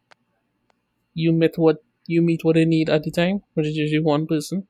you 1.15 1.33
met 1.33 1.57
what 1.57 1.83
you 2.11 2.23
meet 2.23 2.45
what 2.45 2.57
they 2.57 2.67
need 2.67 2.91
at 2.91 3.05
the 3.05 3.13
time, 3.13 3.43
which 3.55 3.67
is 3.69 3.77
usually 3.77 4.03
one 4.05 4.27
person. 4.27 4.69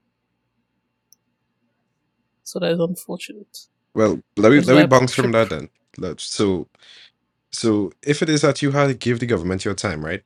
So 2.44 2.60
that 2.60 2.72
is 2.72 2.80
unfortunate. 2.80 3.58
Well, 3.94 4.20
let 4.38 4.52
me 4.52 4.58
That's 4.58 4.68
let 4.68 4.76
me 4.76 4.84
I 4.84 4.86
bounce 4.86 5.14
from 5.14 5.32
that 5.32 5.50
then. 5.50 5.70
Let- 5.98 6.20
So, 6.20 6.68
so 7.52 7.92
if 8.02 8.22
it 8.22 8.28
is 8.30 8.42
that 8.42 8.62
you 8.62 8.72
had 8.72 8.88
to 8.88 8.94
give 8.94 9.20
the 9.20 9.26
government 9.26 9.64
your 9.64 9.74
time, 9.74 10.04
right, 10.04 10.24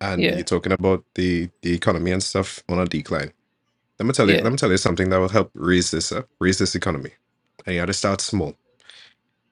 and 0.00 0.22
Yeah. 0.22 0.36
you're 0.36 0.44
talking 0.44 0.72
about 0.72 1.04
the 1.16 1.50
the 1.62 1.74
economy 1.74 2.12
and 2.12 2.22
stuff 2.22 2.62
on 2.68 2.78
a 2.80 2.86
decline, 2.86 3.32
let 4.00 4.06
me 4.06 4.12
tell 4.12 4.30
you, 4.30 4.36
Yeah. 4.36 4.42
let 4.42 4.52
me 4.52 4.58
tell 4.58 4.70
you 4.72 4.78
something 4.78 5.10
that 5.10 5.18
will 5.18 5.28
help 5.30 5.50
raise 5.54 5.90
this 5.92 6.12
up, 6.12 6.28
raise 6.40 6.58
this 6.58 6.74
economy, 6.76 7.12
and 7.66 7.74
you 7.76 7.82
got 7.82 7.86
to 7.86 7.94
start 7.94 8.20
small. 8.22 8.56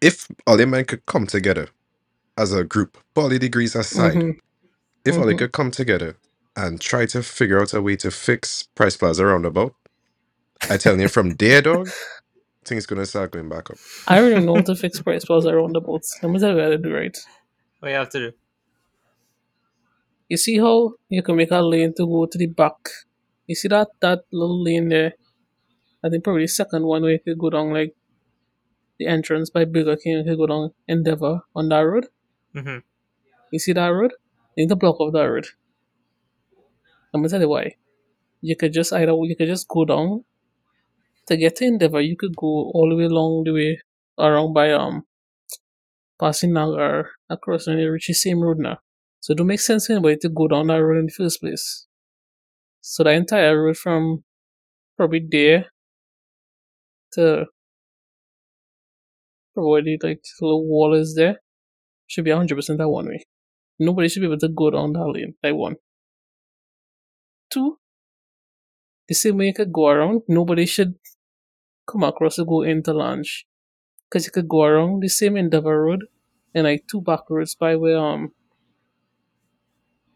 If 0.00 0.28
all 0.46 0.56
the 0.58 0.66
men 0.66 0.84
could 0.86 1.06
come 1.06 1.26
together 1.26 1.68
as 2.38 2.52
a 2.54 2.64
group, 2.64 2.98
poly 3.14 3.38
degrees 3.38 3.76
aside, 3.76 4.24
Mhm. 4.24 4.40
if 5.04 5.18
all 5.18 5.26
they 5.26 5.34
Mhm. 5.34 5.38
could 5.38 5.52
come 5.52 5.70
together 5.72 6.16
and 6.58 6.80
try 6.80 7.06
to 7.06 7.22
figure 7.22 7.60
out 7.60 7.72
a 7.72 7.80
way 7.80 7.96
to 7.96 8.10
fix 8.10 8.64
Price 8.74 8.96
Plaza 8.96 9.24
roundabout, 9.24 9.74
I 10.68 10.76
tell 10.76 10.98
you 11.00 11.08
from 11.08 11.36
there, 11.36 11.62
dog, 11.62 11.88
things 12.64 12.86
gonna 12.86 13.06
start 13.06 13.30
going 13.30 13.48
back 13.48 13.70
up. 13.70 13.78
I 14.06 14.20
don't 14.20 14.44
know 14.44 14.56
how 14.56 14.62
to 14.62 14.76
fix 14.76 15.00
price 15.00 15.24
plaza 15.24 15.54
roundabouts. 15.54 16.18
Let 16.22 16.32
me 16.32 16.38
tell 16.38 16.54
you 16.54 16.62
how 16.62 16.68
to 16.68 16.78
do 16.78 16.94
right. 16.94 17.16
what 17.80 17.88
you 17.88 17.94
have 17.94 18.10
to 18.10 18.18
do? 18.18 18.32
You 20.28 20.36
see 20.36 20.58
how 20.58 20.94
you 21.08 21.22
can 21.22 21.36
make 21.36 21.50
a 21.50 21.60
lane 21.60 21.94
to 21.96 22.06
go 22.06 22.26
to 22.26 22.36
the 22.36 22.46
back. 22.46 22.90
You 23.46 23.54
see 23.54 23.68
that 23.68 23.88
that 24.00 24.24
little 24.30 24.62
lane 24.62 24.88
there? 24.88 25.14
I 26.04 26.10
think 26.10 26.24
probably 26.24 26.44
the 26.44 26.48
second 26.48 26.84
one 26.84 27.02
where 27.02 27.12
you 27.12 27.20
could 27.20 27.38
go 27.38 27.50
down 27.50 27.72
like 27.72 27.94
the 28.98 29.06
entrance 29.06 29.48
by 29.48 29.64
Burger 29.64 29.96
King, 29.96 30.18
you 30.18 30.24
could 30.24 30.38
go 30.38 30.46
down 30.46 30.72
Endeavour 30.86 31.40
on 31.54 31.68
that 31.70 31.80
road. 31.80 32.08
Mm-hmm. 32.54 32.78
You 33.52 33.58
see 33.58 33.72
that 33.72 33.88
road? 33.88 34.12
You 34.54 34.64
need 34.64 34.68
to 34.68 34.76
block 34.76 35.00
off 35.00 35.12
that 35.14 35.22
road. 35.22 35.46
I'm 37.12 37.20
gonna 37.20 37.28
tell 37.28 37.40
you 37.40 37.48
why. 37.48 37.76
You 38.40 38.56
could 38.56 38.72
just 38.72 38.92
either 38.92 39.12
you 39.12 39.36
could 39.36 39.48
just 39.48 39.68
go 39.68 39.84
down 39.84 40.24
to 41.26 41.36
get 41.36 41.56
to 41.56 41.64
Endeavour. 41.64 42.00
You 42.00 42.16
could 42.16 42.36
go 42.36 42.70
all 42.74 42.88
the 42.88 42.96
way 42.96 43.04
along 43.04 43.44
the 43.44 43.52
way 43.52 43.80
around 44.18 44.52
by 44.52 44.72
um 44.72 45.04
passing 46.20 46.52
Nagar 46.52 47.10
across 47.30 47.66
and 47.66 47.80
you 47.80 47.90
reach 47.90 48.08
the 48.08 48.14
same 48.14 48.40
road 48.40 48.58
now. 48.58 48.78
So 49.20 49.32
it 49.32 49.38
don't 49.38 49.46
make 49.46 49.60
sense 49.60 49.86
for 49.86 49.92
anybody 49.92 50.16
to 50.18 50.28
go 50.28 50.48
down 50.48 50.68
that 50.68 50.82
road 50.82 50.98
in 50.98 51.06
the 51.06 51.12
first 51.12 51.40
place. 51.40 51.86
So 52.80 53.04
the 53.04 53.10
entire 53.10 53.62
road 53.62 53.76
from 53.76 54.24
probably 54.96 55.26
there 55.28 55.66
to 57.12 57.46
probably 59.54 59.98
like 60.02 60.22
little 60.40 60.66
wall 60.66 60.94
is 60.94 61.14
there 61.14 61.36
should 62.06 62.24
be 62.24 62.30
hundred 62.30 62.56
percent 62.56 62.78
that 62.78 62.88
one 62.88 63.08
way. 63.08 63.24
Nobody 63.78 64.08
should 64.08 64.20
be 64.20 64.26
able 64.26 64.38
to 64.38 64.48
go 64.48 64.70
down 64.70 64.92
that 64.92 65.06
lane. 65.06 65.34
Like 65.42 65.54
one. 65.54 65.76
Two, 67.50 67.78
the 69.08 69.14
same 69.14 69.38
way 69.38 69.46
you 69.46 69.54
could 69.54 69.72
go 69.72 69.88
around, 69.88 70.22
nobody 70.28 70.66
should 70.66 70.94
come 71.86 72.02
across 72.04 72.36
to 72.36 72.44
go 72.44 72.62
into 72.62 72.92
lunch. 72.92 73.46
Because 74.08 74.26
you 74.26 74.32
could 74.32 74.48
go 74.48 74.64
around 74.64 75.02
the 75.02 75.08
same 75.08 75.36
Endeavour 75.36 75.82
Road 75.82 76.04
and 76.54 76.64
like 76.64 76.84
two 76.90 77.00
back 77.00 77.20
roads 77.30 77.54
by 77.54 77.76
where 77.76 77.98
um 77.98 78.32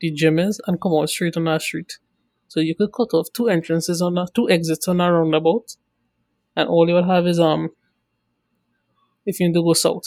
the 0.01 0.11
gym 0.11 0.39
is 0.39 0.61
and 0.67 0.81
come 0.81 0.93
out 0.95 1.09
straight 1.11 1.37
on 1.37 1.45
that 1.45 1.63
street. 1.63 1.99
So 2.49 2.61
you 2.61 2.75
could 2.75 2.93
cut 2.93 3.15
off 3.15 3.29
two 3.35 3.49
entrances 3.49 4.03
on 4.03 4.15
that, 4.15 4.31
two 4.35 4.51
exits 4.51 4.89
on 4.89 4.99
that 4.99 5.07
roundabout, 5.09 5.77
and 6.57 6.69
all 6.69 6.89
you 6.89 6.95
would 6.95 7.05
have 7.07 7.27
is 7.27 7.39
um 7.39 7.71
if 9.25 9.39
you 9.41 9.47
need 9.49 9.55
to 9.55 9.63
go 9.63 9.73
south 9.75 10.05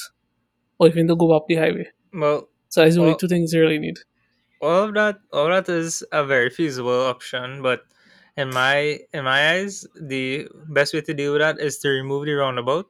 or 0.78 0.88
if 0.88 0.96
you 0.96 1.04
need 1.04 1.10
to 1.10 1.16
go 1.16 1.32
up 1.32 1.46
the 1.48 1.56
highway. 1.56 1.88
Well, 2.14 2.50
So 2.70 2.82
that's 2.82 2.96
the 2.96 3.02
only 3.02 3.12
Well- 3.12 3.20
two 3.20 3.28
things 3.28 3.54
you 3.54 3.62
really 3.62 3.80
need. 3.80 3.96
All 4.62 4.84
of 4.84 4.94
that, 4.96 5.20
all 5.32 5.48
that 5.50 5.70
is 5.70 6.04
a 6.12 6.26
very 6.26 6.50
feasible 6.50 7.06
option, 7.06 7.62
but 7.62 7.86
in 8.38 8.50
my 8.50 9.00
in 9.14 9.24
my 9.24 9.52
eyes, 9.52 9.86
the 10.00 10.48
best 10.70 10.94
way 10.94 11.02
to 11.02 11.14
deal 11.14 11.34
with 11.34 11.42
that 11.42 11.60
is 11.60 11.78
to 11.80 11.90
remove 11.90 12.26
the 12.26 12.34
roundabout 12.34 12.88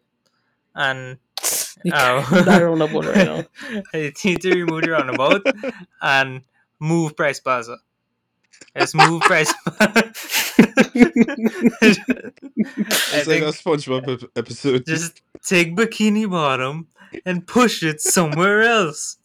and 0.76 1.18
You 1.84 1.94
uh, 1.94 2.24
can't 2.24 2.46
that 2.46 2.62
roundabout 2.62 3.06
right 3.06 3.26
now. 3.26 3.44
you 3.94 4.12
need 4.24 4.42
to 4.42 4.50
remove 4.50 4.82
the 4.84 4.92
roundabout 4.92 5.42
and 6.02 6.42
move 6.80 7.16
Price 7.16 7.40
Plaza. 7.40 7.78
Let's 8.76 8.96
move 8.96 9.22
Price. 9.22 9.54
I 9.80 10.14
It's 13.14 13.28
like 13.28 13.42
a 13.42 13.52
SpongeBob 13.52 14.30
episode. 14.36 14.86
just 14.86 15.22
take 15.44 15.76
Bikini 15.76 16.30
Bottom 16.30 16.88
and 17.26 17.46
push 17.46 17.84
it 17.84 18.02
somewhere 18.02 18.64
else. 18.64 19.18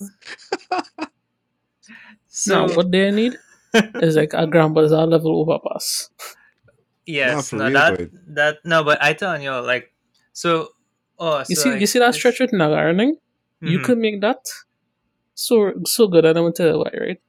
So 2.41 2.67
now, 2.67 2.75
what 2.77 2.91
they 2.91 3.11
need 3.11 3.37
is 4.07 4.17
like 4.17 4.33
a 4.35 4.47
Grand 4.47 4.75
Bazaar 4.75 5.07
level 5.07 5.41
overpass. 5.41 6.09
yes, 7.07 7.51
for 7.51 7.57
no, 7.57 7.65
real, 7.65 7.73
that 7.75 7.99
boy. 7.99 8.09
that 8.35 8.57
no, 8.65 8.85
but 8.85 9.03
I 9.03 9.13
telling 9.13 9.43
you 9.43 9.53
like 9.61 9.93
so. 10.33 10.69
Oh, 11.19 11.41
You 11.49 11.55
see, 11.57 11.71
like, 11.71 11.81
you 11.81 11.87
see 11.87 11.99
that 11.99 12.15
stretch 12.15 12.41
with 12.41 12.51
Nagaring? 12.53 13.13
You 13.61 13.79
Mhm. 13.79 13.85
could 13.85 13.99
make 13.99 14.21
that 14.23 14.41
so 15.35 15.73
so 15.85 16.09
good, 16.09 16.25
and 16.25 16.37
I'm 16.39 16.45
gonna 16.45 16.55
tell 16.55 16.69
you 16.73 16.79
why, 16.79 16.93
right? 16.99 17.21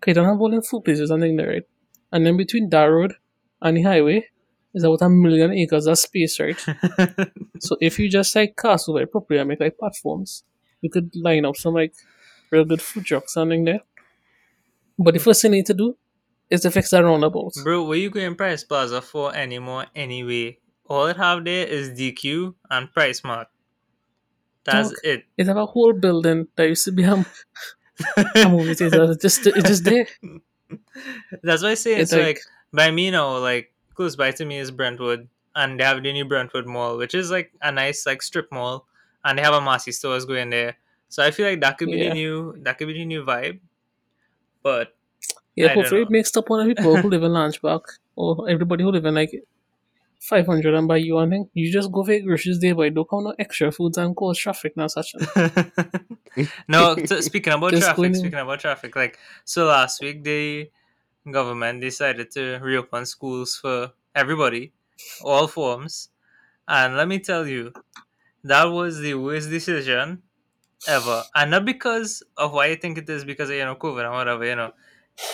'Cause 0.00 0.08
you 0.08 0.14
don't 0.14 0.26
have 0.26 0.40
all 0.40 0.50
them 0.50 0.62
food 0.62 0.84
places 0.84 1.10
and 1.10 1.20
thing 1.22 1.36
there, 1.36 1.48
right? 1.48 1.66
And 2.12 2.24
then 2.24 2.36
between 2.36 2.70
that 2.70 2.84
road 2.84 3.14
and 3.60 3.76
the 3.76 3.82
highway, 3.82 4.28
is 4.72 4.84
about 4.84 5.02
a 5.02 5.08
million 5.08 5.52
acres 5.52 5.86
of 5.86 5.98
space, 5.98 6.38
right? 6.40 6.58
So 7.60 7.76
if 7.80 7.98
you 7.98 8.08
just 8.08 8.34
like 8.36 8.54
cast 8.56 8.88
over 8.88 9.00
it 9.02 9.10
properly 9.12 9.40
and 9.40 9.48
make 9.48 9.60
like 9.60 9.76
platforms, 9.78 10.44
you 10.80 10.88
could 10.90 11.10
line 11.14 11.44
up 11.44 11.56
some 11.56 11.74
like 11.74 11.92
real 12.50 12.64
good 12.64 12.80
food 12.80 13.04
trucks 13.04 13.34
something 13.34 13.64
there. 13.64 13.80
But 15.02 15.14
the 15.14 15.20
first 15.20 15.40
thing 15.42 15.52
you 15.52 15.58
need 15.58 15.66
to 15.66 15.74
do 15.74 15.96
is 16.50 16.60
to 16.62 16.70
fix 16.70 16.90
that 16.90 17.02
roundabout. 17.04 17.52
Bro, 17.64 17.84
where 17.84 17.96
you 17.98 18.10
going 18.10 18.34
Price 18.36 18.62
Plaza 18.64 19.00
for 19.00 19.34
anymore 19.34 19.86
anyway? 19.96 20.58
All 20.88 21.06
it 21.06 21.16
have 21.16 21.44
there 21.44 21.66
is 21.66 21.90
DQ 21.90 22.54
and 22.70 22.92
PriceSmart. 22.92 23.46
That's 24.64 24.92
it. 25.02 25.24
It 25.38 25.46
have 25.46 25.56
a 25.56 25.64
whole 25.66 25.92
building 25.94 26.48
that 26.56 26.68
used 26.68 26.84
to 26.84 26.92
be 26.92 27.04
a, 27.04 27.24
a 28.34 28.48
movie 28.48 28.74
theater. 28.74 29.04
It's 29.12 29.22
just 29.22 29.46
it's 29.46 29.68
just 29.68 29.84
there. 29.84 30.06
That's 31.42 31.62
why 31.62 31.70
I 31.70 31.74
say 31.74 31.94
it's 31.96 32.12
It's 32.12 32.12
like, 32.12 32.22
like- 32.36 32.40
by 32.72 32.90
me 32.90 33.10
now, 33.10 33.38
like 33.38 33.72
close 33.94 34.16
by 34.16 34.30
to 34.32 34.44
me 34.44 34.58
is 34.58 34.70
Brentwood, 34.70 35.28
and 35.56 35.80
they 35.80 35.84
have 35.84 36.02
the 36.02 36.12
new 36.12 36.24
Brentwood 36.24 36.66
Mall, 36.66 36.96
which 36.98 37.14
is 37.14 37.30
like 37.30 37.52
a 37.62 37.72
nice 37.72 38.06
like 38.06 38.22
strip 38.22 38.50
mall, 38.52 38.86
and 39.24 39.38
they 39.38 39.42
have 39.42 39.54
a 39.54 39.60
Massy 39.60 39.92
stores 39.92 40.24
going 40.24 40.50
there. 40.50 40.76
So 41.08 41.24
I 41.24 41.30
feel 41.32 41.48
like 41.48 41.60
that 41.62 41.78
could 41.78 41.88
be 41.88 41.98
the 42.08 42.14
new 42.14 42.54
that 42.62 42.78
could 42.78 42.86
be 42.88 42.94
the 42.94 43.04
new 43.04 43.24
vibe. 43.24 43.60
But 44.62 44.94
Yeah, 45.56 45.70
I 45.70 45.74
hopefully 45.74 46.02
it 46.02 46.10
makes 46.10 46.36
up 46.36 46.48
one 46.48 46.60
of 46.60 46.66
the 46.68 46.74
people 46.74 46.96
who 46.96 47.08
live 47.08 47.22
in 47.22 47.32
Lanchback 47.32 47.80
or 48.16 48.48
everybody 48.48 48.84
who 48.84 48.90
live 48.90 49.04
in 49.04 49.14
like 49.14 49.32
500 50.20 50.74
and 50.74 50.86
buy 50.86 50.98
you 50.98 51.14
one 51.14 51.30
thing. 51.30 51.48
You 51.54 51.72
just 51.72 51.90
go 51.90 52.04
for 52.04 52.12
your 52.12 52.22
groceries 52.22 52.60
there, 52.60 52.74
but 52.74 52.92
don't 52.94 53.08
come 53.08 53.24
no 53.24 53.34
extra 53.38 53.72
foods 53.72 53.96
and 53.96 54.14
cause 54.14 54.38
traffic 54.38 54.76
now 54.76 54.86
such. 54.86 55.14
no, 56.68 56.96
so 57.04 57.20
speaking 57.20 57.52
about 57.52 57.70
Just 57.70 57.82
traffic, 57.82 57.96
going 57.96 58.10
in. 58.10 58.14
speaking 58.14 58.38
about 58.38 58.60
traffic, 58.60 58.94
like 58.94 59.18
so 59.44 59.66
last 59.66 60.02
week 60.02 60.22
the 60.22 60.70
government 61.30 61.80
decided 61.80 62.30
to 62.32 62.58
reopen 62.58 63.06
schools 63.06 63.56
for 63.56 63.92
everybody, 64.14 64.72
all 65.22 65.46
forms, 65.46 66.10
and 66.68 66.96
let 66.96 67.08
me 67.08 67.18
tell 67.18 67.46
you, 67.46 67.72
that 68.44 68.64
was 68.64 69.00
the 69.00 69.14
worst 69.14 69.48
decision 69.50 70.22
ever, 70.88 71.22
and 71.34 71.50
not 71.50 71.64
because 71.64 72.22
of 72.36 72.52
why 72.52 72.66
I 72.66 72.76
think 72.76 72.98
it 72.98 73.08
is 73.08 73.24
because 73.24 73.50
of 73.50 73.56
you 73.56 73.64
know 73.64 73.76
COVID 73.76 74.04
and 74.04 74.12
whatever 74.12 74.44
you 74.44 74.56
know, 74.56 74.72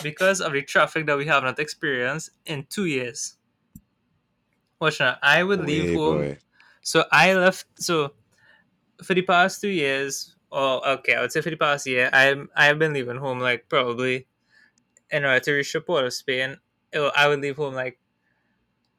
because 0.03 0.41
of 0.41 0.53
the 0.53 0.61
traffic 0.61 1.05
that 1.07 1.17
we 1.17 1.25
have 1.25 1.43
not 1.43 1.59
experienced 1.59 2.31
in 2.45 2.65
two 2.69 2.85
years. 2.85 3.37
Watch 4.79 4.99
now, 4.99 5.17
I 5.21 5.43
would 5.43 5.61
leave 5.61 5.89
Way, 5.89 5.95
home. 5.95 6.17
boy. 6.17 6.37
So 6.81 7.05
I 7.11 7.33
left. 7.33 7.65
So 7.79 8.13
for 9.03 9.13
the 9.13 9.23
past 9.23 9.61
two 9.61 9.69
years, 9.69 10.35
or 10.51 10.87
okay, 10.87 11.15
I 11.15 11.21
would 11.21 11.31
say 11.31 11.41
for 11.41 11.49
the 11.49 11.57
past 11.57 11.87
year, 11.87 12.09
I'm 12.13 12.49
I 12.55 12.65
have 12.65 12.79
been 12.79 12.93
leaving 12.93 13.17
home 13.17 13.39
like 13.39 13.67
probably 13.69 14.27
in 15.09 15.25
order 15.25 15.39
to 15.39 15.53
reach 15.53 15.73
the 15.73 15.81
port 15.81 16.05
of 16.05 16.13
Spain. 16.13 16.57
I 16.93 17.27
would 17.27 17.41
leave 17.41 17.57
home 17.57 17.73
like 17.73 17.99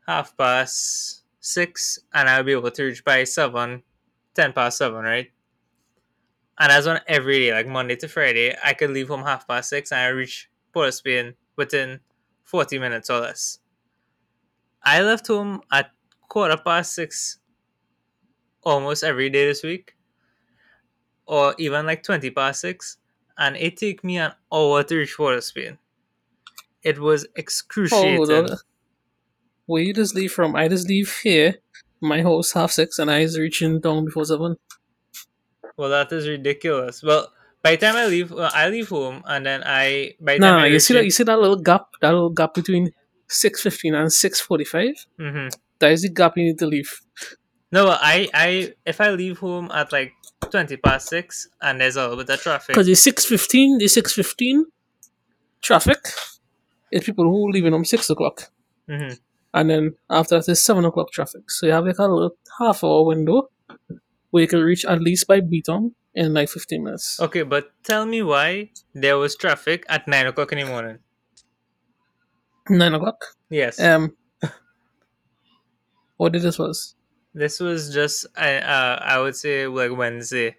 half 0.07 0.37
past 0.37 1.25
six, 1.41 1.99
and 2.13 2.29
I'll 2.29 2.45
be 2.45 2.53
able 2.53 2.71
to 2.71 2.85
reach 2.85 3.05
by 3.05 3.25
seven, 3.25 3.83
ten 4.35 4.53
past 4.53 4.79
seven, 4.79 5.05
right? 5.05 5.31
And 6.59 6.71
that's 6.71 6.87
on 6.87 7.01
every 7.07 7.39
day, 7.39 7.53
like 7.53 7.67
Monday 7.69 7.97
to 7.97 8.09
Friday. 8.09 8.57
I 8.65 8.75
could 8.75 8.91
leave 8.91 9.09
home 9.09 9.23
half 9.23 9.47
past 9.47 9.71
six, 9.71 9.93
and 9.93 10.01
I 10.01 10.09
reach 10.09 10.51
Port 10.73 10.89
of 10.89 10.95
Spain 10.95 11.35
within 11.57 12.01
forty 12.43 12.79
minutes 12.79 13.11
or 13.11 13.21
less. 13.21 13.61
I 14.83 15.03
left 15.03 15.27
home 15.27 15.61
at 15.73 15.91
quarter 16.29 16.57
past 16.57 16.95
six 16.95 17.39
almost 18.63 19.05
every 19.05 19.31
day 19.31 19.47
this 19.47 19.63
week, 19.63 19.97
or 21.27 21.55
even 21.59 21.87
like 21.87 22.03
20 22.03 22.31
past 22.31 22.61
six, 22.61 22.99
and 23.37 23.57
it 23.57 23.77
took 23.77 24.03
me 24.05 24.19
an 24.19 24.33
hour 24.53 24.83
to 24.83 24.97
reach 24.97 25.17
Port 25.17 25.35
of 25.37 25.45
Spain. 25.45 25.79
It 26.83 26.99
was 26.99 27.27
excruciating. 27.37 28.49
where 29.67 29.83
you 29.83 29.93
just 29.95 30.15
leave 30.15 30.33
from? 30.33 30.57
I 30.57 30.69
just 30.69 30.89
leave 30.89 31.19
here, 31.23 31.57
my 32.01 32.23
house 32.23 32.53
half 32.53 32.71
six, 32.73 32.99
and 32.99 33.11
I 33.11 33.21
is 33.21 33.39
reaching 33.39 33.81
down 33.81 34.05
before 34.07 34.25
seven. 34.25 34.57
Well, 35.79 35.89
that 35.91 36.13
is 36.13 36.29
ridiculous. 36.29 37.03
Well, 37.03 37.33
by 37.63 37.77
the 37.77 37.87
time 37.87 37.97
I 37.97 38.07
leave, 38.07 38.31
well, 38.31 38.51
I 38.53 38.69
leave 38.69 38.89
home, 38.89 39.23
and 39.27 39.47
then 39.47 39.63
I 39.65 40.15
by 40.21 40.35
the 40.35 40.41
No, 40.41 40.47
time 40.51 40.59
no, 40.59 40.65
I 40.65 40.67
you 40.67 40.79
see 40.81 40.95
that? 40.95 41.05
You 41.05 41.11
see 41.11 41.25
that 41.25 41.39
little 41.39 41.57
gap? 41.57 41.87
That 42.01 42.11
little 42.13 42.31
gap 42.31 42.55
between 42.55 42.93
six 43.29 43.63
fifteen 43.63 43.95
and 43.95 44.13
six 44.13 44.41
forty 44.41 44.65
five. 44.65 44.95
hmm 45.19 45.49
That 45.79 45.93
is 45.93 46.03
the 46.03 46.11
gap 46.11 46.37
you 46.37 46.45
need 46.45 46.59
to 46.59 46.67
leave. 46.67 46.91
No, 47.73 47.89
I 47.89 48.29
I 48.35 48.75
if 48.85 49.01
I 49.01 49.11
leave 49.11 49.39
home 49.39 49.71
at 49.73 49.93
like 49.93 50.13
20 50.51 50.77
past 50.79 51.09
six, 51.09 51.49
and 51.61 51.81
there's 51.81 51.97
a 51.97 52.03
little 52.09 52.17
bit 52.25 52.31
of 52.31 52.41
traffic. 52.41 52.69
Because 52.75 52.87
the 52.87 52.95
six 52.95 53.25
fifteen, 53.25 53.79
the 53.79 53.89
six 53.89 54.13
fifteen 54.13 54.67
traffic 55.63 55.99
is 56.93 57.05
people 57.05 57.25
who 57.25 57.51
leaving 57.51 57.73
home 57.73 57.85
six 57.85 58.09
o'clock, 58.11 58.51
hmm 58.89 59.15
and 59.55 59.71
then 59.71 59.95
after 60.11 60.39
that 60.39 60.49
is 60.49 60.63
seven 60.63 60.85
o'clock 60.85 61.11
traffic. 61.11 61.51
So 61.51 61.67
you 61.67 61.73
have 61.73 61.85
like 61.87 61.99
a 61.99 62.03
little 62.03 62.37
half 62.59 62.85
hour 62.85 63.05
window 63.05 63.49
where 64.31 64.43
you 64.43 64.49
can 64.49 64.61
reach 64.63 64.85
at 64.87 65.01
least 65.03 65.27
by 65.29 65.41
Beaton 65.41 65.95
in 66.15 66.35
like 66.35 66.49
fifteen 66.51 66.85
minutes. 66.85 67.21
Okay, 67.21 67.43
but 67.45 67.73
tell 67.85 68.07
me 68.07 68.23
why 68.23 68.71
there 68.95 69.19
was 69.19 69.37
traffic 69.37 69.85
at 69.89 70.09
nine 70.09 70.27
o'clock 70.27 70.53
in 70.53 70.59
the 70.61 70.67
morning. 70.67 70.99
Nine 72.71 72.95
o'clock. 72.95 73.25
Yes, 73.51 73.79
Um, 73.81 74.17
what 76.19 76.33
did 76.33 76.43
this 76.43 76.59
was? 76.59 76.97
this 77.35 77.61
was 77.61 77.93
just 77.95 78.27
I 78.37 78.57
uh, 78.59 78.99
I 79.03 79.21
would 79.21 79.37
say 79.37 79.67
like 79.69 79.97
Wednesday. 79.97 80.57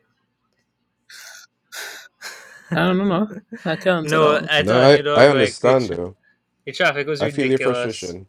I 2.71 2.75
don't 2.75 2.97
know. 3.09 3.27
I 3.65 3.75
can't. 3.77 4.11
No. 4.11 4.41
I 4.49 4.63
No, 4.63 4.63
told 4.63 4.93
I, 4.93 4.93
you, 4.93 5.03
dog, 5.03 5.25
I 5.25 5.29
like, 5.29 5.59
understand 5.61 5.89
the, 5.89 5.97
though. 5.97 6.17
the 6.65 6.73
traffic 6.73 7.07
was 7.07 7.21
I 7.21 7.29
feel 7.29 7.49
your 7.49 7.59
ridiculous. 7.59 7.59
frustration. 7.59 8.27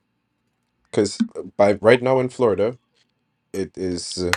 Because 0.91 1.23
by 1.57 1.75
right 1.75 2.03
now 2.03 2.21
in 2.21 2.31
Florida, 2.31 2.79
it 3.53 3.77
is 3.79 4.19
uh, 4.19 4.33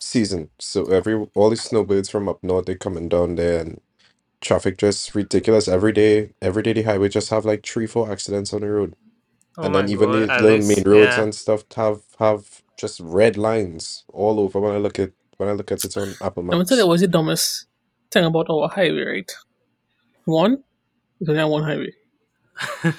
season. 0.00 0.50
So 0.58 0.84
every 0.86 1.14
all 1.34 1.50
these 1.50 1.62
snowbirds 1.62 2.08
from 2.08 2.28
up 2.28 2.42
north 2.42 2.66
they 2.66 2.74
coming 2.74 3.08
down 3.08 3.36
there 3.36 3.60
and 3.60 3.80
traffic 4.40 4.78
just 4.78 5.14
ridiculous 5.14 5.68
every 5.68 5.92
day. 5.92 6.32
Every 6.42 6.62
day 6.62 6.72
the 6.72 6.82
highway 6.82 7.08
just 7.08 7.30
have 7.30 7.44
like 7.44 7.64
three, 7.64 7.86
four 7.86 8.10
accidents 8.10 8.52
on 8.52 8.62
the 8.62 8.68
road. 8.68 8.94
Oh 9.58 9.64
and 9.64 9.72
my 9.72 9.82
then 9.82 9.90
even 9.90 10.10
god, 10.10 10.38
the 10.38 10.42
little 10.42 10.58
least, 10.58 10.76
main 10.76 10.84
roads 10.88 11.16
yeah. 11.16 11.22
and 11.22 11.34
stuff 11.34 11.64
have 11.76 12.02
have 12.18 12.62
just 12.76 13.00
red 13.00 13.36
lines 13.36 14.04
all 14.12 14.40
over 14.40 14.60
when 14.60 14.74
I 14.74 14.78
look 14.78 14.98
at 14.98 15.12
when 15.36 15.48
I 15.48 15.52
look 15.52 15.72
at 15.72 15.84
it 15.84 15.96
on 15.96 16.14
Apple 16.22 16.42
I'm 16.44 16.50
gonna 16.50 16.64
tell 16.64 16.78
you 16.78 16.86
what's 16.86 17.02
the 17.02 17.08
dumbest 17.08 17.66
thing 18.10 18.24
about 18.24 18.46
our 18.48 18.68
highway, 18.68 19.04
right? 19.04 19.32
One, 20.24 20.62
we 21.18 21.28
only 21.28 21.40
have 21.40 21.48
one 21.50 21.64
highway. 21.64 21.92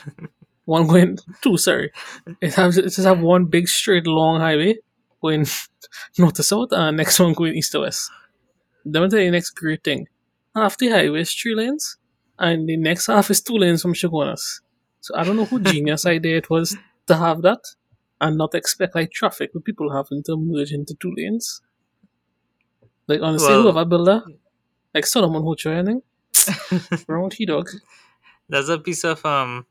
One 0.66 0.88
going 0.88 1.18
two, 1.42 1.58
sorry. 1.58 1.92
It 2.40 2.54
has 2.54 2.78
it 2.78 2.84
just 2.84 3.00
have 3.00 3.20
one 3.20 3.46
big 3.46 3.68
straight 3.68 4.06
long 4.08 4.40
highway 4.40 4.78
going 5.22 5.46
north 6.18 6.34
to 6.36 6.44
south 6.44 6.70
and 6.72 6.98
next 6.98 7.20
one 7.20 7.34
going 7.34 7.54
east 7.56 7.72
to 7.74 7.82
west. 7.82 8.10
Tell 8.92 9.04
you 9.04 9.10
the 9.10 9.32
next 9.32 9.52
great 9.52 9.84
thing. 9.84 10.08
Half 10.56 10.78
the 10.78 10.90
highway 10.90 11.22
is 11.22 11.34
three 11.34 11.56
lanes 11.56 11.98
and 12.40 12.68
the 12.68 12.78
next 12.78 13.08
half 13.08 13.30
is 13.30 13.42
two 13.42 13.58
lanes 13.58 13.82
from 13.82 13.94
Chaguanas. 13.94 14.62
So 15.02 15.16
I 15.16 15.24
don't 15.24 15.38
know 15.38 15.46
who 15.46 15.60
genius 15.72 16.06
idea 16.06 16.38
it 16.38 16.50
was 16.50 16.76
to 17.08 17.16
have 17.16 17.42
that 17.44 17.60
and 18.20 18.38
not 18.38 18.56
expect 18.56 18.96
like 18.96 19.12
traffic 19.12 19.52
with 19.54 19.64
people 19.64 19.92
having 19.94 20.24
to 20.24 20.38
merge 20.38 20.72
into 20.72 20.96
two 21.00 21.14
lanes. 21.16 21.62
Like 23.08 23.22
honestly, 23.22 23.50
Well- 23.50 23.64
whoever 23.64 23.86
built 23.86 24.06
that, 24.06 24.24
like 24.94 25.06
Solomon 25.06 25.44
Hochoy, 25.44 25.80
I 25.80 25.86
think. 25.86 26.04
Wrong 27.08 27.26
with 27.26 27.34
he 27.34 27.46
dog. 27.46 27.70
That's 28.50 28.70
a 28.70 28.78
piece 28.80 29.04
of 29.04 29.24
um, 29.26 29.66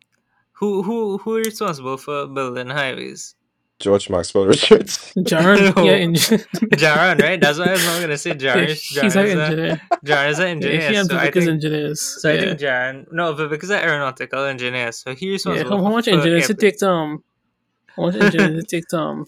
who 0.52 0.82
who 0.82 1.18
who 1.18 1.36
is 1.36 1.46
responsible 1.46 1.96
for 1.96 2.26
building 2.26 2.68
highways? 2.68 3.34
George 3.81 4.11
Maxwell 4.11 4.47
Richards. 4.47 5.12
Jaron, 5.19 5.75
No. 5.75 5.85
yeah, 5.85 5.93
engineer. 5.93 6.45
Jaron, 6.77 7.21
right? 7.21 7.40
That's 7.40 7.59
what 7.59 7.69
I 7.69 7.73
was 7.73 7.85
not 7.87 8.01
gonna 8.01 8.19
say. 8.19 8.31
Jaron, 8.45 8.69
is- 8.69 8.83
He's 8.83 9.16
an 9.16 9.27
engineer. 9.27 9.81
Jaron 10.05 10.31
is 10.31 10.38
an 10.38 10.45
Yeah, 10.45 10.51
engineer. 10.53 10.90
he 10.90 10.97
and 10.97 11.09
so 11.11 11.16
I 11.16 11.27
Vivek 11.31 11.37
is 11.37 11.45
think 11.45 11.49
engineers. 11.55 12.01
so. 12.21 12.31
I 12.31 12.33
yeah. 12.35 12.40
think 12.40 12.61
Jaron, 12.61 13.07
no, 13.12 13.35
Vivek 13.35 13.62
is 13.64 13.71
an 13.71 13.81
aeronautical 13.81 14.45
engineer. 14.45 14.93
So 14.93 15.14
he's 15.14 15.23
Yeah, 15.23 15.53
responsible. 15.53 15.79
how, 15.79 15.85
how 15.85 15.90
much 15.90 16.09
engineers 16.09 16.51
it 16.51 16.62
airplanes 16.62 16.73
take 16.73 16.79
to 16.81 16.88
um 16.90 17.25
how 17.97 18.03
much 18.07 18.14
engineers 18.16 18.64
it 18.64 18.69
take 18.69 18.87
to 18.88 18.99
um 18.99 19.27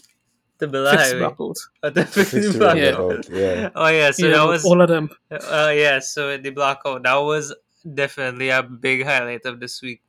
to 0.60 0.68
build 0.68 0.86
a 0.86 0.90
the 0.90 0.96
highway? 0.98 1.18
black 1.18 1.38
road? 1.40 1.56
Fix 2.12 2.14
Fix 2.14 2.30
the 2.30 2.40
the 2.52 2.58
black 2.58 2.76
Yeah. 2.76 3.60
yeah. 3.60 3.68
Oh 3.74 3.88
yeah, 3.88 4.10
so 4.12 4.26
yeah, 4.26 4.32
that 4.36 4.44
was 4.46 4.64
all 4.64 4.80
of 4.80 4.88
them. 4.88 5.08
Uh, 5.30 5.72
yeah, 5.74 5.98
so 5.98 6.36
the 6.36 6.50
blackout 6.50 7.02
that 7.04 7.16
was 7.16 7.54
definitely 7.94 8.50
a 8.50 8.62
big 8.62 9.04
highlight 9.04 9.44
of 9.46 9.58
this 9.60 9.80
week. 9.82 10.02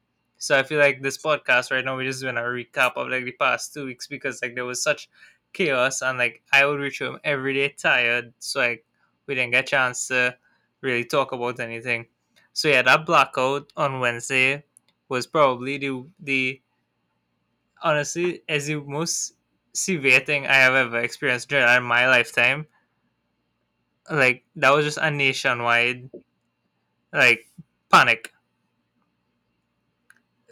So 0.43 0.59
I 0.59 0.63
feel 0.63 0.77
like 0.77 1.01
this 1.01 1.17
podcast 1.17 1.71
right 1.71 1.85
now 1.85 1.95
we're 1.95 2.03
just 2.03 2.19
doing 2.19 2.35
a 2.35 2.41
recap 2.41 2.97
of 2.97 3.07
like 3.07 3.23
the 3.23 3.31
past 3.31 3.73
two 3.73 3.85
weeks 3.85 4.07
because 4.07 4.41
like 4.41 4.55
there 4.55 4.65
was 4.65 4.83
such 4.83 5.09
chaos 5.53 6.01
and 6.01 6.17
like 6.17 6.41
I 6.51 6.65
would 6.65 6.81
reach 6.81 6.99
home 6.99 7.17
every 7.23 7.53
day 7.53 7.69
tired, 7.69 8.33
so 8.39 8.59
like 8.59 8.85
we 9.25 9.35
didn't 9.35 9.51
get 9.51 9.63
a 9.63 9.67
chance 9.67 10.09
to 10.09 10.35
really 10.81 11.05
talk 11.05 11.31
about 11.31 11.61
anything. 11.61 12.07
So 12.51 12.67
yeah, 12.67 12.81
that 12.81 13.05
blackout 13.05 13.71
on 13.77 14.01
Wednesday 14.01 14.65
was 15.07 15.27
probably 15.27 15.77
the 15.77 16.03
the 16.19 16.61
honestly 17.81 18.43
is 18.49 18.65
the 18.65 18.81
most 18.81 19.35
severe 19.71 20.19
thing 20.19 20.45
I 20.45 20.55
have 20.55 20.73
ever 20.73 20.99
experienced 20.99 21.47
during 21.47 21.83
my 21.83 22.09
lifetime 22.09 22.67
like 24.11 24.43
that 24.57 24.71
was 24.73 24.83
just 24.83 24.97
a 24.97 25.09
nationwide 25.09 26.09
like 27.13 27.47
panic 27.89 28.32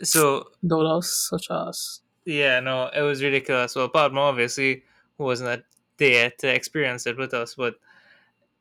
so 0.03 0.49
Dollars 0.65 1.11
such 1.29 1.51
as 1.51 2.01
yeah, 2.25 2.59
no, 2.61 2.89
it 2.95 3.01
was 3.01 3.23
ridiculous. 3.23 3.75
Well, 3.75 3.89
Padma 3.89 4.21
obviously 4.21 4.83
wasn't 5.17 5.63
there 5.97 6.31
to 6.39 6.53
experience 6.53 7.07
it 7.07 7.17
with 7.17 7.33
us, 7.33 7.55
but 7.55 7.75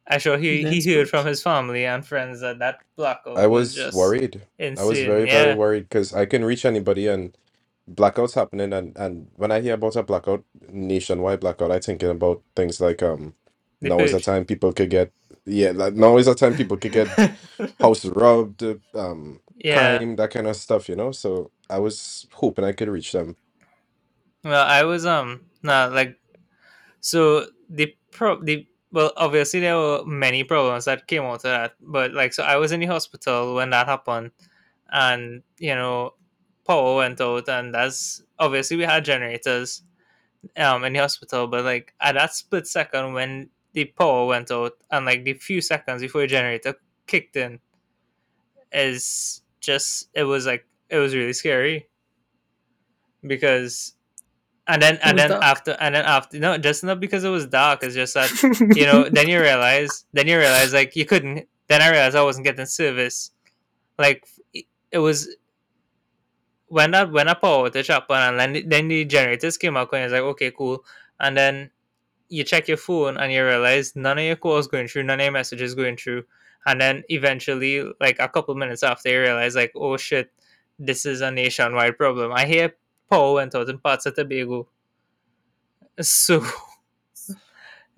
I'm 0.09 0.21
sure 0.21 0.39
he, 0.39 0.65
Then 0.65 0.73
he 0.81 0.95
heard 0.95 1.09
from 1.11 1.27
his 1.27 1.43
family 1.43 1.87
and 1.87 2.07
friends 2.07 2.41
that 2.43 2.59
that 2.61 2.81
blackout 2.97 3.43
I 3.43 3.47
was 3.47 3.73
was 3.73 3.75
just 3.75 3.93
worried. 3.93 4.43
I 4.77 4.85
was 4.85 5.01
insane. 5.01 5.05
very, 5.05 5.27
very 5.27 5.53
yeah, 5.53 5.55
worried 5.55 5.85
because 5.85 6.15
I 6.15 6.27
couldn't 6.27 6.47
reach 6.47 6.65
anybody 6.67 7.07
and 7.09 7.37
blackouts 7.91 8.35
happening 8.35 8.73
and 8.73 8.97
and 8.97 9.29
when 9.37 9.53
I 9.53 9.61
hear 9.61 9.75
about 9.75 9.97
a 9.97 10.03
blackout, 10.05 10.45
nationwide 10.71 11.41
blackout, 11.41 11.73
I 11.73 11.81
thinking 11.81 12.11
about 12.11 12.43
things 12.57 12.81
like 12.81 13.03
um 13.03 13.35
the 13.83 13.91
now 13.91 14.03
is 14.05 14.13
the 14.13 14.21
purge. 14.21 14.21
time 14.21 14.45
people 14.47 14.73
could 14.73 14.91
get 14.91 15.13
yeah, 15.47 15.73
like 15.73 15.95
now 15.95 16.19
is 16.19 16.27
the 16.27 16.35
time 16.37 16.55
people 16.57 16.77
could 16.79 16.93
get 16.93 17.13
house 17.81 18.05
robbed, 18.07 18.65
um 18.95 19.41
yeah, 19.65 19.99
that 20.17 20.31
kind 20.31 20.47
of 20.47 20.57
stuff, 20.57 20.89
you 20.89 20.97
know. 20.97 21.13
So 21.13 21.51
I 21.69 21.79
was 21.79 22.27
hoping 22.33 22.65
I 22.65 22.73
could 22.73 22.89
reach 22.89 23.13
them. 23.13 23.37
well, 24.45 24.67
I 24.67 24.85
was 24.85 25.07
um 25.07 25.43
nah 25.63 25.87
like 25.87 26.19
so 27.01 27.47
the 27.69 27.95
pro 28.11 28.43
the 28.43 28.67
well 28.93 29.13
obviously 29.17 29.61
there 29.61 29.77
were 29.77 30.05
many 30.07 30.45
problems 30.45 30.87
that 30.87 31.07
came 31.07 31.23
out 31.23 31.35
of 31.37 31.43
that, 31.43 31.75
but 31.81 32.13
like 32.13 32.33
so 32.33 32.43
I 32.43 32.57
was 32.57 32.73
in 32.73 32.81
the 32.81 32.87
hospital 32.87 33.55
when 33.55 33.71
that 33.71 33.87
happened, 33.87 34.33
and 34.91 35.43
you 35.59 35.75
know 35.75 36.15
power 36.67 36.97
went 36.97 37.21
out, 37.21 37.49
and 37.49 37.75
that's 37.75 38.23
obviously 38.39 38.77
we 38.77 38.85
had 38.85 39.05
generators 39.05 39.83
um 40.57 40.85
in 40.85 40.95
the 40.95 41.01
hospital, 41.01 41.47
but 41.47 41.65
like 41.65 41.95
at 42.01 42.15
that 42.15 42.35
split 42.35 42.67
second 42.67 43.13
when 43.13 43.51
the 43.73 43.85
power 43.85 44.27
went 44.27 44.51
out 44.51 44.73
and 44.91 45.07
like 45.07 45.25
the 45.25 45.35
few 45.35 45.61
seconds 45.61 46.03
before 46.03 46.23
the 46.23 46.27
generator 46.27 46.75
kicked 47.07 47.37
in 47.37 47.61
is 48.73 49.40
just 49.61 50.09
it 50.15 50.25
was 50.25 50.47
like 50.47 50.67
it 50.89 50.99
was 50.99 51.15
really 51.15 51.33
scary. 51.33 51.89
Because 53.27 53.95
and 54.67 54.81
then 54.81 54.99
and 55.03 55.19
then 55.19 55.31
dark. 55.31 55.43
after 55.43 55.73
and 55.81 55.95
then 55.95 56.05
after 56.05 56.39
no 56.39 56.57
just 56.57 56.85
not 56.85 57.01
because 57.01 57.25
it 57.25 57.29
was 57.31 57.47
dark 57.47 57.83
it's 57.83 57.95
just 57.95 58.15
that 58.15 58.31
you 58.77 58.87
know 58.87 59.09
then 59.09 59.29
you 59.29 59.41
realize 59.41 60.05
then 60.13 60.29
you 60.29 60.39
realize 60.39 60.73
like 60.73 60.95
you 60.95 61.05
couldn't 61.05 61.49
then 61.67 61.83
i 61.83 61.91
realized 61.91 62.15
i 62.17 62.23
wasn't 62.23 62.45
getting 62.45 62.67
service. 62.67 63.31
Like 63.99 64.27
it- 64.55 64.99
was 64.99 65.29
when 66.69 66.93
that 66.93 67.11
when 67.11 67.29
I 67.29 67.35
power 67.35 67.69
outage 67.69 67.89
happened 67.89 68.41
and 68.41 68.55
then, 68.57 68.69
then 68.69 68.89
the 68.89 69.05
generators 69.05 69.59
came 69.59 69.77
out 69.77 69.93
and 69.93 70.05
it's 70.05 70.13
like 70.13 70.23
okay 70.23 70.51
cool. 70.57 70.85
And 71.19 71.37
then 71.37 71.71
you 72.31 72.45
check 72.45 72.69
your 72.69 72.77
phone 72.77 73.17
and 73.17 73.33
you 73.33 73.45
realize 73.45 73.95
none 73.95 74.19
of 74.19 74.25
your 74.25 74.37
calls 74.37 74.67
going 74.67 74.89
through 74.89 75.03
none 75.03 75.21
of 75.21 75.25
your 75.25 75.33
messages 75.33 75.75
going 75.75 75.97
through 75.97 76.23
and 76.67 76.81
then 76.81 77.03
eventually 77.09 77.85
like 78.01 78.17
a 78.19 78.29
couple 78.29 78.55
minutes 78.55 78.83
after 78.83 79.11
you 79.11 79.21
realize 79.21 79.55
like 79.55 79.73
oh 79.77 79.97
shit 79.97 80.33
this 80.79 81.05
is 81.05 81.21
a 81.21 81.31
nationwide 81.31 81.99
problem 81.99 82.33
i 82.33 82.47
hear 82.47 82.75
power 83.11 83.35
went 83.35 83.55
out 83.55 83.69
in 83.69 83.79
parts 83.79 84.07
of 84.07 84.15
tobago 84.15 84.67
so 86.01 86.45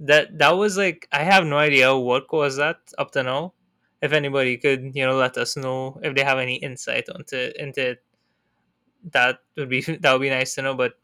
that 0.02 0.36
that 0.38 0.50
was 0.50 0.76
like 0.76 1.08
I 1.12 1.22
have 1.22 1.46
no 1.46 1.58
idea 1.58 1.96
what 1.96 2.28
caused 2.28 2.58
that 2.58 2.78
up 2.98 3.12
to 3.12 3.22
now. 3.22 3.54
If 4.02 4.12
anybody 4.12 4.58
could, 4.58 4.96
you 4.96 5.06
know, 5.06 5.14
let 5.14 5.36
us 5.38 5.56
know 5.56 6.00
if 6.02 6.16
they 6.16 6.24
have 6.24 6.38
any 6.38 6.56
insight 6.56 7.08
onto 7.08 7.52
into 7.56 7.90
it, 7.90 8.04
that 9.12 9.38
would 9.56 9.68
be 9.68 9.80
that 10.00 10.12
would 10.12 10.20
be 10.22 10.30
nice 10.30 10.54
to 10.56 10.62
know. 10.62 10.74
But 10.74 10.94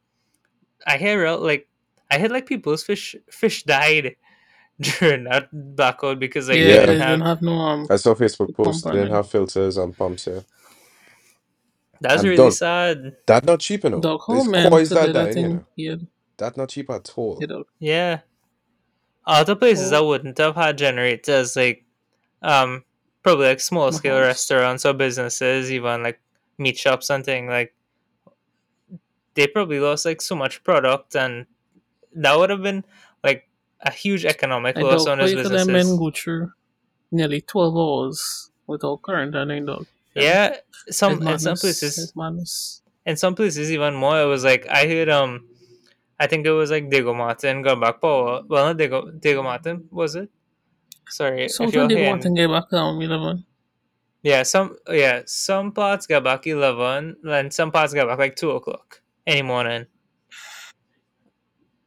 I 0.87 0.99
hear 0.99 1.31
like 1.31 1.69
I 2.11 2.19
had 2.19 2.31
like 2.33 2.47
people's 2.47 2.83
fish 2.85 3.17
fish 3.31 3.65
died 3.65 4.17
during 4.81 5.25
that 5.25 5.49
blackout 5.53 6.19
because 6.19 6.49
like 6.49 6.59
yeah, 6.61 6.65
they 6.65 6.87
didn't 6.87 6.89
they 6.89 6.95
didn't 6.99 7.21
have. 7.21 7.29
have 7.29 7.43
no 7.43 7.53
um 7.55 7.91
I 7.91 7.97
saw 7.97 8.15
Facebook 8.15 8.55
pump 8.57 8.57
posts, 8.57 8.83
they 8.83 8.91
didn't 8.93 9.11
have 9.11 9.31
filters 9.31 9.77
and 9.77 9.97
pumps 9.97 10.25
here. 10.25 10.45
That's 12.01 12.23
And 12.23 12.29
really 12.31 12.37
dog, 12.37 12.53
sad. 12.53 13.17
That's 13.27 13.47
not 13.47 13.61
cheap 13.61 13.85
enough. 13.85 14.03
Dog, 14.03 14.21
how 14.27 14.35
There's 14.35 14.49
man 14.49 14.71
that 14.71 14.89
do 14.89 15.13
that 15.13 15.13
dying, 15.13 15.37
you 15.39 15.49
know. 15.49 15.65
Yeah, 15.77 15.97
That 16.39 16.57
not 16.57 16.69
cheap 16.69 16.91
at 16.91 17.13
all. 17.17 17.39
yeah. 17.41 17.47
Yeah, 17.81 18.21
other 19.27 19.55
places 19.57 19.91
that 19.91 19.99
Oh, 19.99 20.09
wouldn't 20.09 20.39
have 20.39 20.55
had 20.55 20.79
generators, 20.79 21.57
like 21.57 21.85
um, 22.43 22.85
probably 23.23 23.47
like 23.49 23.61
small 23.61 23.91
scale 23.93 24.21
Mahomes. 24.21 24.29
restaurants 24.29 24.87
or 24.87 24.93
businesses, 24.95 25.71
even 25.73 26.03
like 26.03 26.21
meat 26.59 26.77
shops 26.79 27.11
and 27.11 27.25
thing 27.25 27.47
like 27.49 27.75
they 29.35 29.47
probably 29.47 29.79
lost 29.81 30.05
like 30.05 30.21
so 30.21 30.35
much 30.35 30.63
product 30.65 31.15
and 31.15 31.47
that 32.15 32.39
would 32.39 32.51
have 32.51 32.63
been 32.63 32.85
like 33.23 33.49
a 33.81 33.91
huge 33.93 34.25
economic 34.25 34.77
I 34.77 34.83
loss 34.83 35.07
on 35.07 35.19
his 35.19 35.33
you 35.33 35.43
could 35.43 35.53
that 35.53 35.97
go 35.99 36.11
through 36.11 36.53
nearly 37.11 37.41
twelve 37.41 37.77
hours 37.77 38.51
without 38.67 39.03
current 39.03 39.35
and 39.35 39.51
then 39.51 39.67
dog. 39.67 39.87
Yeah, 40.15 40.57
some 40.91 41.27
in 41.27 41.39
some 41.39 41.57
places, 41.57 42.13
in 43.07 43.17
some 43.17 43.35
places 43.35 43.71
even 43.71 43.95
more. 43.95 44.21
It 44.21 44.27
was 44.27 44.45
like 44.45 44.67
I 44.69 44.87
heard 44.87 45.09
um, 45.09 45.47
I 46.19 46.27
think 46.27 46.47
it 46.47 46.51
was 46.51 46.71
like 46.71 46.91
Diego 46.91 47.15
Martin 47.15 47.63
got 47.63 47.81
back 47.81 48.01
power. 48.01 48.43
Well, 48.47 48.67
not 48.67 48.77
Diego 48.77 49.11
Diego 49.11 49.43
Martin 49.43 49.89
was 49.91 50.17
it? 50.17 50.29
Sorry 51.09 51.45
if 51.45 51.53
Something 51.53 51.75
you're 51.75 51.89
they 51.89 51.95
hearing. 51.95 52.11
want 52.11 52.23
to 52.23 52.49
back 52.49 52.71
down 52.71 53.01
eleven. 53.01 53.45
Yeah, 54.23 54.43
some 54.43 54.77
yeah 54.91 55.23
some 55.27 55.73
parts 55.73 56.07
got 56.07 56.25
back 56.25 56.47
eleven, 56.47 57.17
and 57.25 57.53
some 57.53 57.71
parts 57.71 57.95
got 57.95 58.09
back 58.09 58.19
like 58.19 58.37
two 58.37 58.51
o'clock 58.51 59.01
any 59.27 59.43
morning. 59.43 59.87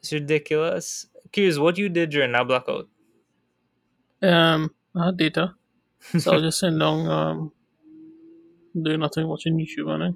It's 0.02 0.12
ridiculous. 0.12 1.06
Curious 1.32 1.58
what 1.58 1.78
you 1.78 1.90
did 1.90 2.10
during 2.10 2.32
that 2.34 2.48
blackout. 2.48 2.88
Um, 4.22 4.74
I 4.96 5.06
had 5.08 5.18
data, 5.18 5.56
so 6.20 6.32
I 6.32 6.36
was 6.36 6.44
just 6.44 6.60
sitting 6.60 6.80
down 6.80 7.08
um 7.08 7.52
doing 8.80 9.00
nothing, 9.00 9.28
watching 9.28 9.58
YouTube 9.58 9.90
and 9.90 10.16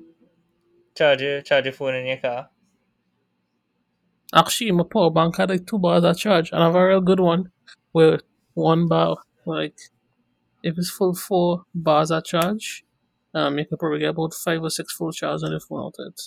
charge 0.95 1.21
your 1.21 1.41
charge 1.41 1.65
your 1.65 1.73
phone 1.73 1.95
in 1.95 2.05
your 2.07 2.17
car. 2.17 2.49
Actually, 4.33 4.71
my 4.71 4.83
power 4.83 5.09
bank 5.09 5.37
had 5.37 5.49
like 5.49 5.65
two 5.65 5.79
bars 5.79 6.03
of 6.03 6.17
charge, 6.17 6.51
and 6.51 6.61
I 6.61 6.65
have 6.65 6.75
a 6.75 6.87
real 6.87 7.01
good 7.01 7.19
one 7.19 7.51
where 7.91 8.19
one 8.53 8.87
bar, 8.87 9.17
like, 9.45 9.77
if 10.63 10.77
it's 10.77 10.89
full 10.89 11.13
four 11.13 11.63
bars 11.73 12.11
of 12.11 12.25
charge, 12.25 12.83
um, 13.33 13.57
you 13.57 13.65
could 13.65 13.79
probably 13.79 13.99
get 13.99 14.09
about 14.09 14.33
five 14.33 14.61
or 14.61 14.69
six 14.69 14.93
full 14.93 15.11
charges 15.11 15.43
on 15.43 15.51
the 15.51 15.59
phone 15.59 15.85
out 15.85 15.95
of 15.99 16.07
it. 16.07 16.21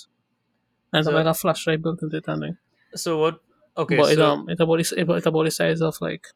And 0.92 1.04
So 1.04 1.10
like 1.12 1.26
a 1.26 1.34
flashlight 1.34 1.82
built 1.82 2.02
into 2.02 2.16
it, 2.16 2.24
and 2.28 2.42
thing. 2.42 2.56
so 2.94 3.18
what? 3.18 3.40
Okay, 3.78 3.96
but 3.96 4.12
it 4.12 4.18
um, 4.20 4.46
it's 4.48 4.60
about 4.60 4.76
the, 4.78 5.00
it, 5.00 5.08
it's 5.08 5.26
about 5.26 5.44
the 5.44 5.50
size 5.50 5.80
of 5.80 5.96
like, 6.00 6.26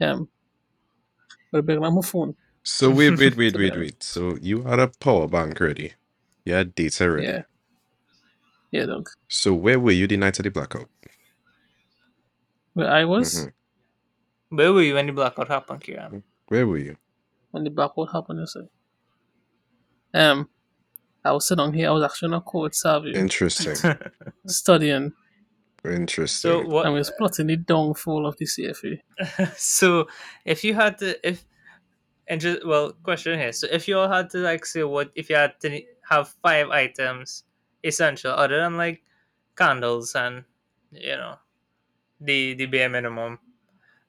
um, 0.00 0.28
a 1.52 1.62
big 1.62 1.78
like 1.80 1.92
my 1.92 2.02
phone. 2.02 2.36
So 2.62 2.90
wait, 2.90 3.18
wait, 3.18 3.36
wait, 3.36 3.56
wait, 3.58 3.76
wait. 3.76 4.02
So 4.02 4.36
you 4.40 4.62
had 4.62 4.78
a 4.78 4.88
power 4.88 5.26
bank 5.26 5.58
ready. 5.58 5.94
You 6.44 6.54
had 6.54 6.74
data 6.74 7.10
ready. 7.10 7.26
Yeah, 7.26 7.42
yeah, 8.70 8.86
dog. 8.86 9.08
So 9.28 9.54
where 9.54 9.80
were 9.80 9.92
you 9.92 10.06
the 10.06 10.18
night 10.18 10.38
of 10.38 10.44
the 10.44 10.50
blackout? 10.50 10.88
Where 12.74 12.90
I 12.90 13.04
was 13.04 13.46
Mhm. 13.46 13.52
where 14.50 14.72
were 14.72 14.82
you 14.82 14.94
when 14.94 15.06
the 15.06 15.12
blackout 15.12 15.48
happened, 15.48 15.80
Kieran? 15.80 16.22
Where 16.48 16.66
were 16.66 16.78
you? 16.78 16.96
when 17.52 17.64
the 17.64 17.70
blackout 17.70 18.12
happened, 18.12 18.38
you 18.38 18.46
say. 18.46 18.68
Um, 20.14 20.48
I 21.24 21.32
was 21.32 21.48
sitting 21.48 21.72
here. 21.72 21.88
I 21.88 21.92
was 21.92 22.04
actually 22.04 22.28
in 22.28 22.34
a 22.34 22.40
court 22.40 22.74
Savio 22.74 23.18
Interesting. 23.18 23.96
studying, 24.46 25.12
Interesting. 25.84 26.50
so 26.50 26.60
and 26.60 26.68
what? 26.68 26.86
we 26.86 26.98
was 26.98 27.10
plotting 27.16 27.46
the 27.46 27.56
downfall 27.56 28.26
of 28.26 28.36
the 28.36 28.44
CFA. 28.44 29.00
so 29.56 30.08
if 30.44 30.62
you 30.62 30.74
had 30.74 30.98
to, 30.98 31.16
if 31.26 31.44
and 32.30 32.40
just 32.40 32.64
well, 32.64 32.92
question 33.02 33.38
here. 33.38 33.52
So 33.52 33.66
if 33.70 33.88
you 33.88 33.98
all 33.98 34.08
had 34.08 34.30
to 34.30 34.38
like 34.38 34.64
say 34.64 34.84
what 34.84 35.10
if 35.14 35.28
you 35.28 35.36
had 35.36 35.58
to 35.62 35.82
have 36.08 36.28
five 36.42 36.70
items 36.70 37.44
essential 37.82 38.32
other 38.32 38.58
than 38.58 38.76
like 38.76 39.02
candles 39.56 40.14
and 40.14 40.44
you 40.92 41.16
know 41.16 41.36
the 42.20 42.54
the 42.54 42.66
bare 42.66 42.88
minimum 42.88 43.38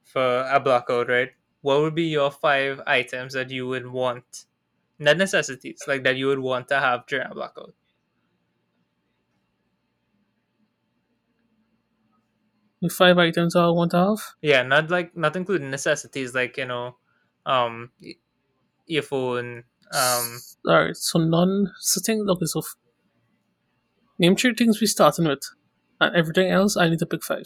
for 0.03 0.47
a 0.51 0.59
blackout, 0.59 1.09
right? 1.09 1.31
What 1.61 1.81
would 1.81 1.95
be 1.95 2.03
your 2.05 2.31
five 2.31 2.81
items 2.85 3.33
that 3.33 3.49
you 3.49 3.67
would 3.67 3.87
want? 3.87 4.45
Not 4.99 5.17
necessities, 5.17 5.81
like 5.87 6.03
that 6.03 6.15
you 6.15 6.27
would 6.27 6.39
want 6.39 6.67
to 6.67 6.79
have 6.79 7.07
during 7.07 7.27
a 7.27 7.33
blackout. 7.33 7.73
The 12.81 12.89
five 12.89 13.17
items 13.19 13.55
I 13.55 13.67
want 13.69 13.91
to 13.91 13.97
have. 13.97 14.19
Yeah, 14.41 14.63
not 14.63 14.89
like 14.89 15.15
not 15.15 15.35
including 15.35 15.69
necessities 15.69 16.33
like 16.33 16.57
you 16.57 16.65
know, 16.65 16.95
um, 17.45 17.91
y- 18.01 18.15
your 18.87 19.03
phone. 19.03 19.63
Um, 19.93 20.39
Alright, 20.67 20.97
so 20.97 21.19
none. 21.19 21.71
So 21.79 22.01
thing. 22.01 22.25
Okay, 22.27 22.45
so 22.45 22.59
f- 22.61 22.75
name 24.17 24.35
three 24.35 24.53
things 24.55 24.81
we 24.81 24.87
starting 24.87 25.27
with, 25.27 25.43
and 25.99 26.15
everything 26.15 26.49
else 26.49 26.75
I 26.77 26.89
need 26.89 26.99
to 26.99 27.05
pick 27.05 27.23
five. 27.23 27.45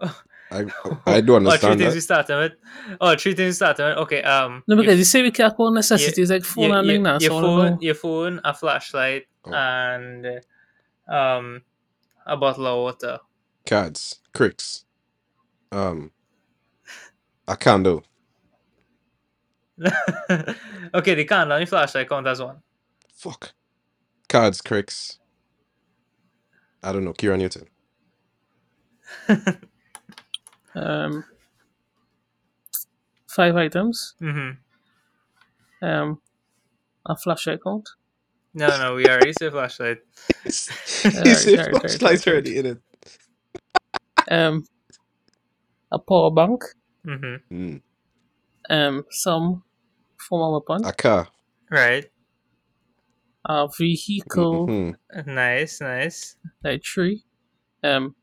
I 0.50 0.64
I 1.06 1.20
do 1.20 1.36
understand. 1.36 1.36
oh, 1.36 1.56
three 1.58 1.70
understand 1.70 1.78
things 1.78 1.92
we 1.94 1.98
that. 1.98 2.00
started 2.00 2.36
with. 2.38 2.52
Oh, 3.00 3.16
three 3.16 3.34
things 3.34 3.48
we 3.48 3.52
started 3.52 3.84
with. 3.84 3.98
Okay. 3.98 4.22
Um, 4.22 4.62
No, 4.66 4.76
your 4.76 4.84
because 4.84 4.98
you 4.98 5.04
say 5.04 5.20
we 5.22 5.30
can't 5.30 5.54
call 5.54 5.70
necessities 5.72 6.30
like 6.30 6.44
phone 6.44 6.70
your, 6.70 6.78
and 6.78 6.86
thing 6.86 6.94
your, 6.94 7.02
now. 7.02 7.18
your 7.20 7.30
So 7.30 7.40
phone, 7.42 7.70
know. 7.72 7.78
your 7.82 7.94
phone, 7.94 8.40
a 8.44 8.54
flashlight, 8.54 9.24
Oh. 9.44 9.52
and 9.52 10.26
um, 11.08 11.62
a 12.26 12.36
bottle 12.38 12.66
of 12.66 12.78
water. 12.78 13.18
Cards, 13.68 14.20
cricks, 14.34 14.86
um, 15.72 16.12
a 17.46 17.56
candle. 17.56 18.02
okay, 20.94 21.14
the 21.14 21.24
candle 21.24 21.56
and 21.58 21.66
the 21.66 21.70
flashlight 21.70 22.08
count 22.08 22.26
as 22.26 22.40
one. 22.42 22.56
Fuck. 23.14 23.52
Cards, 24.28 24.62
cricks. 24.62 25.18
I 26.82 26.92
don't 26.92 27.04
know. 27.04 27.12
Kira 27.12 27.38
Newton. 27.38 27.68
Um, 30.74 31.24
five 33.28 33.56
items. 33.56 34.14
hmm 34.20 34.50
Um, 35.82 36.20
a 37.06 37.16
flashlight 37.16 37.60
count. 37.64 37.88
No, 38.54 38.68
no, 38.78 38.94
we 38.94 39.06
are. 39.06 39.12
already 39.14 39.32
say 39.32 39.50
flashlight. 39.50 39.98
you 40.44 40.52
Alright, 41.14 41.36
see 41.36 41.58
alright, 41.58 41.74
alright, 41.74 42.00
flashlights 42.00 42.26
already 42.26 42.58
in 42.58 42.66
it. 42.66 42.82
Um, 44.30 44.64
a 45.90 45.98
power 45.98 46.30
bank. 46.30 46.62
mm-hmm. 47.06 47.54
Mm. 47.54 47.82
Um, 48.70 49.04
some 49.10 49.62
form 50.18 50.54
of 50.54 50.62
weapon. 50.68 50.84
A 50.84 50.92
car. 50.92 51.28
Right. 51.70 52.06
A 53.46 53.68
vehicle. 53.78 54.66
Mhm. 54.66 54.94
Nice, 55.26 55.80
nice. 55.80 56.36
like 56.62 56.82
three. 56.84 57.24
Um, 57.82 58.14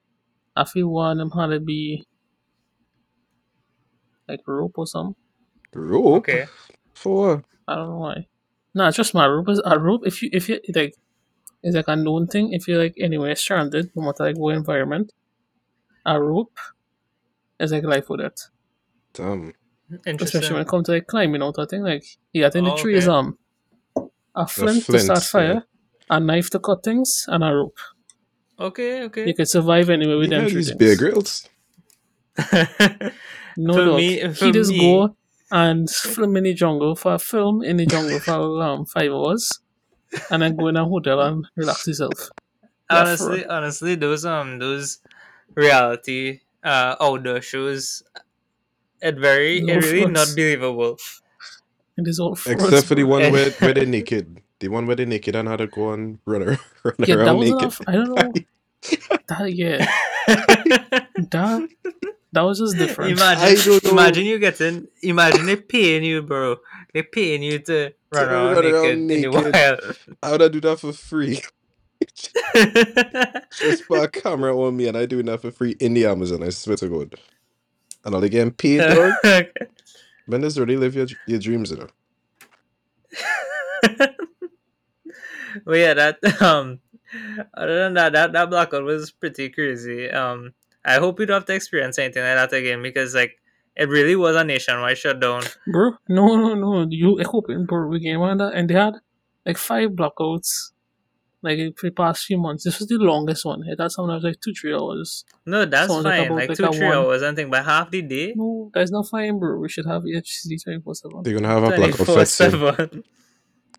I 0.56 0.66
feel 0.66 0.88
one 0.88 1.20
of 1.20 1.30
them 1.30 1.40
had 1.40 1.48
to 1.48 1.60
be 1.60 2.06
like 4.28 4.42
rope 4.48 4.78
or 4.78 4.88
something. 4.88 5.16
Rope. 5.74 6.18
Okay. 6.18 6.46
For? 6.94 7.44
I 7.68 7.76
don't 7.76 7.90
know 7.90 7.98
why. 7.98 8.28
No, 8.74 8.88
it's 8.88 8.98
just 8.98 9.14
my 9.14 9.26
rope 9.26 9.50
is 9.50 9.62
a 9.66 9.80
rope. 9.80 10.02
If 10.06 10.22
you 10.22 10.30
if 10.32 10.50
you 10.50 10.60
like, 10.76 10.94
it's 11.64 11.76
like 11.76 11.88
a 11.88 11.96
known 11.96 12.28
thing. 12.28 12.54
If 12.54 12.68
you're 12.68 12.78
like 12.82 12.96
anywhere 13.00 13.36
stranded, 13.36 13.92
no 13.96 14.04
matter 14.04 14.24
like 14.26 14.38
what 14.38 14.56
environment, 14.56 15.12
a 16.06 16.22
rope 16.22 16.58
is 17.60 17.72
like 17.72 17.84
life 17.84 18.10
or 18.10 18.18
death. 18.18 18.50
Damn. 19.14 19.54
Interesting. 20.06 20.20
Especially 20.22 20.54
when 20.54 20.62
it 20.64 20.68
comes 20.68 20.86
to 20.88 20.94
like 20.94 21.08
climbing 21.08 21.42
out 21.44 21.58
of 21.58 21.70
thing. 21.70 21.84
Like 21.84 22.04
yeah, 22.34 22.48
I 22.48 22.50
think 22.50 22.66
the 22.66 22.74
Oh, 22.74 22.78
tree 22.78 22.96
is 22.96 23.08
okay. 23.08 23.16
um 23.18 23.38
a 24.36 24.46
flint, 24.48 24.86
to 24.86 25.00
start 25.00 25.24
fire, 25.24 25.54
yeah. 25.54 25.60
a 26.18 26.20
knife 26.20 26.50
to 26.52 26.60
cut 26.60 26.84
things, 26.84 27.26
and 27.28 27.44
a 27.44 27.54
rope. 27.54 27.78
Okay, 28.60 29.04
okay. 29.04 29.28
You 29.28 29.34
can 29.34 29.46
survive 29.46 29.90
anywhere 29.90 30.18
with 30.18 30.32
Yeah, 30.32 30.40
them 30.42 30.50
three 30.50 30.58
these 30.58 30.68
things. 30.70 30.80
Bear 30.80 30.96
Grylls. 30.98 31.48
No 33.58 33.74
For 33.74 33.86
dog. 33.86 33.98
me- 33.98 34.34
for 34.34 34.46
he 34.46 34.52
just 34.52 34.72
me- 34.72 34.80
go 34.80 35.16
and 35.52 35.90
film 35.90 36.36
in 36.36 36.44
the 36.44 36.54
jungle 36.54 36.96
for 36.96 37.14
a 37.14 37.20
film 37.20 37.64
in 37.64 37.78
the 37.78 37.86
jungle 37.86 38.20
for 38.20 38.62
um, 38.62 38.86
five 38.86 39.12
hours, 39.12 39.60
and 40.30 40.42
then 40.42 40.58
go 40.58 40.68
in 40.68 40.76
a 40.76 40.84
hotel 40.84 41.22
and 41.22 41.46
relax 41.56 41.86
himself. 41.86 42.30
Yeah, 42.92 43.00
honestly, 43.02 43.46
honestly, 43.46 43.96
those 43.96 44.26
um 44.26 44.60
those 44.60 45.00
reality 45.54 46.42
uh 46.64 46.96
outdoor 47.00 47.42
shows, 47.42 48.04
it 49.02 49.18
very 49.20 49.62
No 49.62 49.74
it 49.74 49.84
really 49.84 50.06
not 50.06 50.28
believable. 50.36 50.98
It's 51.98 52.20
all 52.20 52.36
frauds, 52.36 52.64
Except 52.64 52.88
for 52.88 52.96
the 52.96 53.04
one 53.04 53.32
where, 53.32 53.52
where 53.52 53.74
they're 53.74 53.86
naked. 53.98 54.42
The 54.60 54.68
one 54.70 54.86
where 54.88 54.96
they're 54.96 55.06
naked 55.06 55.36
and 55.36 55.48
how 55.48 55.56
to 55.58 55.68
go 55.68 55.92
and 55.92 56.20
run, 56.26 56.42
ar- 56.50 56.60
run 56.84 56.96
Yeah, 57.06 57.16
that 57.16 57.20
around 57.20 57.38
was 57.38 57.50
naked. 57.52 57.62
enough. 57.62 57.82
I 57.88 57.92
don't 57.94 58.10
know. 58.10 58.34
That 59.28 59.54
yeah, 59.54 59.86
that 60.28 61.70
that 62.32 62.42
was 62.42 62.60
just 62.60 62.78
different. 62.78 63.12
Imagine, 63.18 63.80
imagine 63.90 64.26
you 64.26 64.38
getting, 64.40 64.88
imagine 65.02 65.46
they 65.48 65.56
paying 65.56 66.04
you, 66.04 66.22
bro. 66.22 66.58
They 66.94 67.02
paying 67.04 67.42
you 67.44 67.60
to 67.60 67.94
run 68.12 68.28
To 68.28 68.32
around 68.32 68.56
run 68.56 68.64
naked, 68.66 68.74
around 68.74 69.12
in 69.12 69.22
the 69.22 69.28
wild. 69.30 69.98
How 70.22 70.32
would 70.32 70.42
I 70.44 70.48
do 70.50 70.62
that 70.62 70.80
for 70.80 70.94
free? 70.94 71.42
Just 73.58 73.88
put 73.88 74.04
a 74.04 74.08
camera 74.08 74.58
on 74.58 74.76
me 74.78 74.88
and 74.88 74.98
I 74.98 75.06
do 75.06 75.22
that 75.24 75.42
for 75.42 75.52
free 75.52 75.76
in 75.80 75.94
the 75.94 76.06
Amazon. 76.06 76.44
I 76.44 76.50
swear 76.50 76.78
to 76.78 76.90
God. 76.90 77.16
And 78.04 78.14
all 78.14 78.22
they 78.22 78.30
getting 78.30 78.52
paid, 78.52 78.78
dog. 79.24 79.48
Man, 80.28 80.42
this 80.42 80.58
really 80.58 80.78
live 80.78 80.96
your, 80.96 81.08
your 81.28 81.40
dreams, 81.40 81.72
you 81.72 81.78
know. 81.78 81.88
well, 85.66 85.78
yeah, 85.78 85.94
that 85.94 86.42
um, 86.42 86.80
other 87.54 87.80
than 87.84 87.94
that, 87.94 88.14
that 88.14 88.34
that 88.34 88.50
blackout 88.50 88.84
was 88.84 89.12
pretty 89.12 89.50
crazy. 89.50 90.10
Um, 90.10 90.54
I 90.84 90.96
hope 90.96 91.20
you 91.20 91.26
don't 91.26 91.36
have 91.36 91.46
to 91.46 91.54
experience 91.54 91.98
anything 92.00 92.24
like 92.24 92.36
that 92.36 92.54
again 92.54 92.82
because 92.82 93.16
like 93.16 93.40
it 93.76 93.90
really 93.90 94.16
was 94.16 94.36
a 94.36 94.44
nationwide 94.44 94.98
shutdown. 94.98 95.44
bro, 95.68 95.92
no, 96.08 96.36
no, 96.36 96.56
no. 96.56 96.88
You 96.90 97.20
I 97.20 97.24
hope 97.24 97.50
in 97.50 97.68
Puerto 97.68 97.88
Rico 97.88 98.24
and 98.24 98.40
that, 98.40 98.54
and 98.54 98.70
they 98.70 98.76
had 98.76 98.96
like 99.46 99.58
five 99.58 99.92
blackouts. 99.92 100.72
Like 101.46 101.78
for 101.78 101.88
the 101.88 101.92
past 101.94 102.26
few 102.26 102.38
months, 102.38 102.64
this 102.66 102.80
was 102.80 102.88
the 102.90 102.98
longest 102.98 103.46
one. 103.46 103.64
It 103.68 103.80
had 103.80 103.92
something 103.92 104.10
that 104.10 104.16
was 104.16 104.24
like 104.24 104.42
two, 104.42 104.54
three 104.54 104.74
hours. 104.74 105.24
No, 105.46 105.64
that's 105.66 105.88
Sounds 105.92 106.04
like 106.04 106.18
fine. 106.20 106.26
about 106.28 106.36
Like, 106.38 106.50
like 106.50 106.58
two, 106.58 106.78
three 106.78 106.88
hours, 106.88 107.24
I 107.24 107.34
think, 107.36 107.52
but 107.52 107.64
half 107.64 107.92
the 107.92 108.02
day, 108.02 108.34
No, 108.36 108.72
that's 108.74 108.92
not 108.92 109.08
fine, 109.08 109.40
bro. 109.40 109.58
We 109.60 109.70
should 109.70 109.86
have 109.86 110.04
electricity 110.06 110.58
twenty 110.58 110.82
four 110.82 110.96
seven. 110.96 111.24
They're 111.24 111.34
gonna 111.36 111.48
have 111.48 111.64
a 111.64 111.68
twenty 111.68 111.92
blackout 111.92 112.06
four 112.08 112.16
fest 112.18 112.36
soon. 112.36 112.52
seven. 112.52 113.04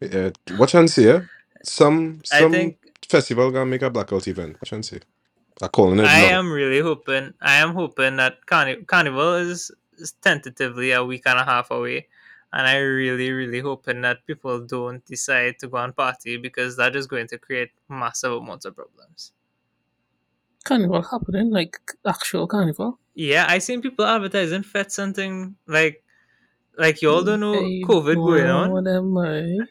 Yeah. 0.01 0.31
Watch 0.59 0.75
and 0.75 0.91
see, 0.91 1.07
yeah? 1.07 1.21
Some 1.63 2.21
some 2.25 2.53
think 2.53 2.79
festival 3.09 3.51
gonna 3.51 3.67
make 3.67 3.83
a 3.83 3.91
blackout 3.91 4.29
event. 4.29 4.55
Watch 4.61 4.73
and 4.73 4.85
see. 4.85 5.01
I'm 5.63 5.69
calling 5.71 5.99
it 6.01 6.05
I 6.05 6.23
now. 6.31 6.39
am 6.41 6.53
really 6.53 6.81
hoping. 6.81 7.33
I 7.41 7.57
am 7.57 7.73
hoping 7.73 8.17
that 8.17 8.35
Carni- 8.47 8.87
Carnival 8.87 9.35
is, 9.37 9.71
is 9.97 10.13
tentatively 10.13 10.93
a 10.93 11.03
week 11.03 11.23
and 11.25 11.39
a 11.39 11.45
half 11.45 11.71
away, 11.71 12.09
and 12.53 12.67
I 12.67 12.77
really, 12.79 13.31
really 13.31 13.61
hoping 13.61 14.03
that 14.03 14.27
people 14.27 14.61
don't 14.65 15.05
decide 15.05 15.59
to 15.61 15.69
go 15.69 15.79
and 15.79 15.95
party 15.95 16.37
because 16.37 16.77
that 16.77 16.97
is 16.97 17.07
going 17.07 17.29
to 17.29 17.39
create 17.39 17.71
massive 17.89 18.33
amounts 18.33 18.65
of 18.65 18.77
problems. 18.77 19.33
Carnival 20.65 21.03
happening, 21.03 21.51
like 21.51 21.79
actual 22.07 22.47
carnival. 22.47 22.99
Yeah, 23.15 23.47
I 23.49 23.59
seen 23.59 23.83
people 23.83 24.05
advertising 24.05 24.63
fete 24.63 24.93
something 24.93 25.57
like, 25.67 26.03
like 26.77 27.03
y'all 27.03 27.23
don't 27.23 27.41
know 27.41 27.55
Hey, 27.55 27.83
COVID 27.83 28.17
what 28.17 28.31
going 28.31 28.45
wrong 28.45 28.65
on, 28.65 28.73
with 28.73 28.85
them, 28.85 29.17
eh? 29.19 29.65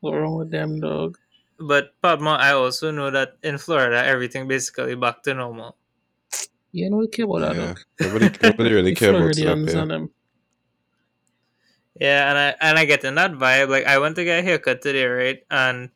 What 0.00 0.12
wrong 0.12 0.38
with 0.38 0.50
them, 0.50 0.80
dog? 0.80 1.18
but 1.58 2.00
Padma, 2.00 2.38
I 2.40 2.52
also 2.52 2.90
know 2.90 3.10
that 3.10 3.36
in 3.42 3.58
Florida 3.58 4.04
everything 4.04 4.46
basically 4.46 4.94
back 4.94 5.22
to 5.24 5.34
normal. 5.34 5.76
You 6.72 6.90
know, 6.90 6.98
we 6.98 7.08
care 7.08 7.24
about 7.24 7.40
that, 7.40 7.56
Yeah. 7.56 7.74
Nobody 8.00 8.30
nobody 8.42 8.72
really 8.72 8.94
care 9.00 9.10
about 9.10 9.34
that. 9.34 10.08
Yeah. 11.98 12.30
and 12.30 12.36
them. 12.36 12.56
Yeah, 12.60 12.64
and 12.64 12.64
I 12.64 12.68
and 12.70 12.78
I 12.78 12.84
get 12.84 13.04
in 13.04 13.14
that 13.16 13.32
vibe. 13.32 13.68
Like 13.68 13.86
I 13.86 13.98
went 13.98 14.16
to 14.16 14.24
get 14.24 14.40
a 14.40 14.42
haircut 14.42 14.82
today, 14.82 15.06
right? 15.06 15.44
And 15.50 15.90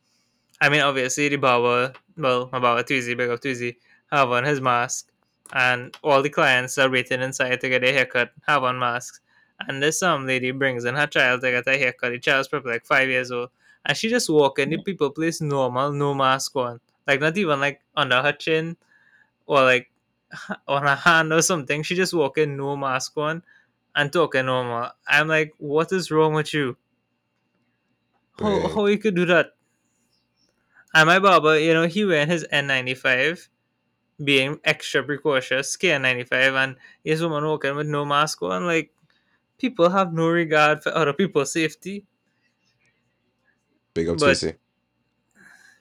I 0.60 0.68
mean, 0.68 0.80
obviously 0.80 1.28
the 1.28 1.36
barber, 1.36 1.92
well, 2.16 2.48
my 2.52 2.58
barber 2.58 2.82
Tuesday, 2.82 3.14
big 3.14 3.30
up 3.30 3.40
Tuesday, 3.40 3.78
have 4.10 4.30
on 4.30 4.44
his 4.44 4.60
mask, 4.60 5.10
and 5.52 5.96
all 6.02 6.22
the 6.22 6.30
clients 6.30 6.78
are 6.78 6.90
waiting 6.90 7.22
inside 7.22 7.60
to 7.60 7.68
get 7.68 7.82
their 7.82 7.92
haircut, 7.92 8.32
have 8.46 8.64
on 8.64 8.78
masks. 8.78 9.20
And 9.68 9.82
this 9.82 10.00
some 10.00 10.26
lady 10.26 10.50
brings 10.52 10.84
in 10.84 10.96
her 10.96 11.06
child 11.06 11.42
to 11.42 11.50
get 11.50 11.68
a 11.68 11.78
haircut. 11.78 12.12
The 12.12 12.18
child's 12.18 12.48
probably 12.48 12.72
like 12.72 12.86
five 12.86 13.08
years 13.08 13.30
old, 13.30 13.50
and 13.86 13.96
she 13.96 14.08
just 14.08 14.28
walk 14.30 14.58
in 14.58 14.70
the 14.70 14.78
people 14.78 15.10
place 15.10 15.40
normal, 15.40 15.92
no 15.92 16.14
mask 16.14 16.56
on, 16.56 16.80
like 17.06 17.20
not 17.20 17.36
even 17.38 17.60
like 17.60 17.80
under 17.96 18.22
her 18.22 18.32
chin 18.32 18.76
or 19.46 19.62
like 19.62 19.90
on 20.68 20.82
her 20.82 20.96
hand 20.96 21.32
or 21.32 21.42
something. 21.42 21.82
She 21.82 21.94
just 21.94 22.14
walk 22.14 22.38
in, 22.38 22.56
no 22.56 22.76
mask 22.76 23.16
on, 23.18 23.42
and 23.94 24.12
talking 24.12 24.46
normal. 24.46 24.90
I'm 25.06 25.28
like, 25.28 25.52
what 25.58 25.92
is 25.92 26.10
wrong 26.10 26.34
with 26.34 26.52
you? 26.54 26.76
How 28.38 28.48
Right. 28.58 28.70
how 28.70 28.86
you 28.86 28.98
could 28.98 29.14
do 29.14 29.26
that? 29.26 29.52
And 30.94 31.06
my 31.06 31.18
barber, 31.18 31.58
you 31.58 31.72
know, 31.74 31.86
he 31.86 32.04
wearing 32.04 32.28
his 32.28 32.46
N95, 32.52 33.48
being 34.22 34.60
extra 34.64 35.02
precautious, 35.02 35.76
KN95, 35.76 36.54
and 36.64 36.76
his 37.04 37.22
woman 37.22 37.44
walking 37.44 37.76
with 37.76 37.86
no 37.86 38.04
mask 38.04 38.42
on. 38.42 38.66
Like, 38.66 38.92
people 39.58 39.88
have 39.90 40.12
no 40.12 40.28
regard 40.28 40.82
for 40.82 40.94
other 40.94 41.12
people's 41.12 41.52
safety. 41.52 42.04
Big 43.94 44.08
up 44.08 44.18
But- 44.18 44.28
Tuesday. 44.28 44.56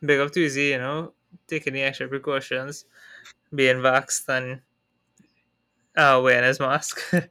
Big 0.03 0.19
up 0.19 0.31
to 0.31 0.41
you 0.41 0.77
know, 0.79 1.13
taking 1.47 1.73
the 1.73 1.81
extra 1.83 2.07
precautions, 2.07 2.85
being 3.53 3.77
vaxxed 3.77 4.27
and 4.29 4.61
uh, 5.95 6.19
wearing 6.23 6.43
his 6.43 6.59
mask. 6.59 6.99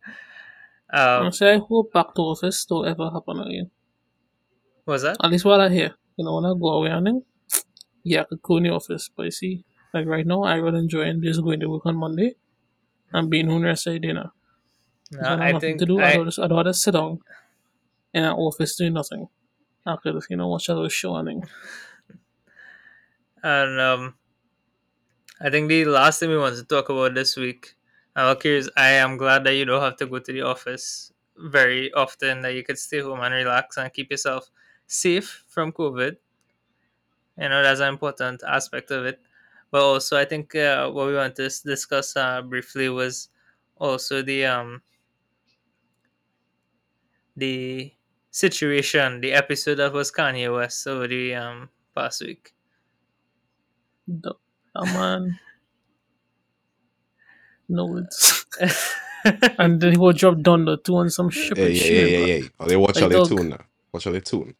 um, 0.92 1.22
Honestly, 1.22 1.48
I 1.48 1.58
hope 1.58 1.92
back 1.92 2.14
to 2.14 2.22
office 2.22 2.64
don't 2.64 2.86
ever 2.88 3.10
happen 3.10 3.40
again. 3.40 3.70
What's 4.84 5.02
that? 5.04 5.16
At 5.22 5.30
least 5.30 5.44
while 5.44 5.60
I'm 5.60 5.72
here. 5.72 5.94
You 6.16 6.24
know, 6.24 6.34
when 6.34 6.44
I 6.44 6.52
go 6.58 6.68
away 6.68 6.90
and 6.90 7.06
then, 7.06 7.24
yeah, 8.02 8.22
I 8.22 8.24
could 8.24 8.42
go 8.42 8.56
in 8.58 8.64
the 8.64 8.70
office. 8.70 9.10
But 9.14 9.24
you 9.24 9.30
see, 9.30 9.64
like 9.94 10.06
right 10.06 10.26
now, 10.26 10.42
I 10.42 10.60
would 10.60 10.74
enjoy 10.74 11.12
just 11.20 11.42
going 11.42 11.60
to 11.60 11.68
work 11.68 11.86
on 11.86 11.96
Monday 11.96 12.34
and 13.12 13.30
being 13.30 13.48
home 13.48 13.62
rest 13.62 13.86
of 13.86 13.94
the 13.94 13.98
dinner. 14.00 14.30
No, 15.12 15.20
I 15.20 15.30
have 15.30 15.40
I 15.40 15.52
nothing 15.52 15.60
think 15.60 15.80
to 15.80 15.86
do. 15.86 16.00
I'd 16.00 16.14
I, 16.14 16.18
rather, 16.18 16.42
I'd 16.44 16.50
rather 16.50 16.72
sit 16.72 16.92
down 16.92 17.20
in 18.14 18.24
an 18.24 18.32
office 18.32 18.76
doing 18.76 18.94
nothing. 18.94 19.28
I 19.86 19.96
could, 19.96 20.20
you 20.30 20.36
know, 20.36 20.48
watch 20.48 20.68
a 20.68 20.74
little 20.74 20.88
show 20.88 21.16
and 21.16 21.28
then. 21.28 21.42
And 23.42 23.80
um, 23.80 24.14
I 25.40 25.50
think 25.50 25.68
the 25.68 25.84
last 25.86 26.20
thing 26.20 26.30
we 26.30 26.38
want 26.38 26.56
to 26.56 26.64
talk 26.64 26.88
about 26.90 27.14
this 27.14 27.36
week, 27.36 27.74
Curious. 28.40 28.68
I 28.76 28.90
am 28.90 29.16
glad 29.16 29.42
that 29.44 29.54
you 29.54 29.64
don't 29.64 29.82
have 29.82 29.96
to 29.96 30.06
go 30.06 30.18
to 30.20 30.32
the 30.32 30.42
office 30.42 31.12
very 31.36 31.92
often. 31.92 32.42
That 32.42 32.54
you 32.54 32.62
could 32.62 32.78
stay 32.78 33.00
home 33.00 33.20
and 33.20 33.34
relax 33.34 33.76
and 33.76 33.92
keep 33.92 34.10
yourself 34.10 34.50
safe 34.86 35.44
from 35.48 35.72
COVID. 35.72 36.16
You 37.36 37.48
know 37.48 37.62
that's 37.62 37.80
an 37.80 37.88
important 37.88 38.42
aspect 38.46 38.90
of 38.90 39.04
it. 39.06 39.20
But 39.70 39.82
also, 39.82 40.16
I 40.16 40.24
think 40.24 40.54
uh, 40.54 40.90
what 40.90 41.06
we 41.06 41.14
want 41.14 41.36
to 41.36 41.48
discuss 41.48 42.16
uh, 42.16 42.42
briefly 42.42 42.88
was 42.88 43.28
also 43.76 44.22
the 44.22 44.44
um 44.46 44.82
the 47.36 47.92
situation, 48.30 49.20
the 49.20 49.32
episode 49.32 49.76
that 49.76 49.92
was 49.92 50.12
Kanye 50.12 50.54
West 50.54 50.86
over 50.86 51.08
the 51.08 51.34
um 51.34 51.68
past 51.94 52.22
week. 52.22 52.52
The, 54.06 54.34
man. 54.74 55.38
No, 57.70 57.96
it's. 57.98 58.44
and 59.58 59.80
then 59.80 59.92
he 59.92 59.98
will 59.98 60.12
drop 60.12 60.38
Donda 60.38 60.82
2 60.82 60.96
on 60.96 61.10
some 61.10 61.30
ship 61.30 61.56
Hey, 61.56 61.72
hey, 61.72 61.78
shit. 61.78 61.90
hey, 61.90 62.10
hey, 62.10 62.40
hey. 62.40 62.48
Oh, 62.58 62.66
they 62.66 62.76
watch 62.76 63.00
Like 63.00 63.10
they 63.10 63.24
tune 63.24 63.50
now. 63.50 63.60
Watch 63.92 64.04
they 64.04 64.20
tune. 64.20 64.54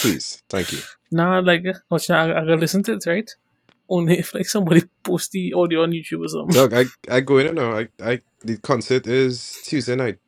Please, 0.00 0.42
thank 0.48 0.72
you. 0.72 0.80
Nah, 1.12 1.38
like, 1.38 1.64
watch 1.88 2.10
I, 2.10 2.24
I 2.30 2.40
gotta 2.40 2.56
listen 2.56 2.82
to 2.84 2.94
it, 2.94 3.06
right? 3.06 3.30
Only 3.88 4.18
if 4.18 4.34
like 4.34 4.46
somebody 4.46 4.82
post 5.04 5.30
the 5.32 5.52
audio 5.54 5.82
on 5.84 5.92
YouTube 5.92 6.24
or 6.24 6.28
something. 6.28 6.54
Doug, 6.54 6.74
I, 6.74 6.84
I 7.14 7.20
go 7.20 7.38
in 7.38 7.46
and 7.46 7.56
now. 7.56 7.78
I, 7.78 7.88
I, 8.02 8.20
the 8.42 8.58
concert 8.58 9.06
is 9.06 9.60
Tuesday 9.64 9.96
night. 9.96 10.18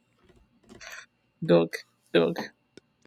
Dog, 1.45 1.75
dog. 2.15 2.39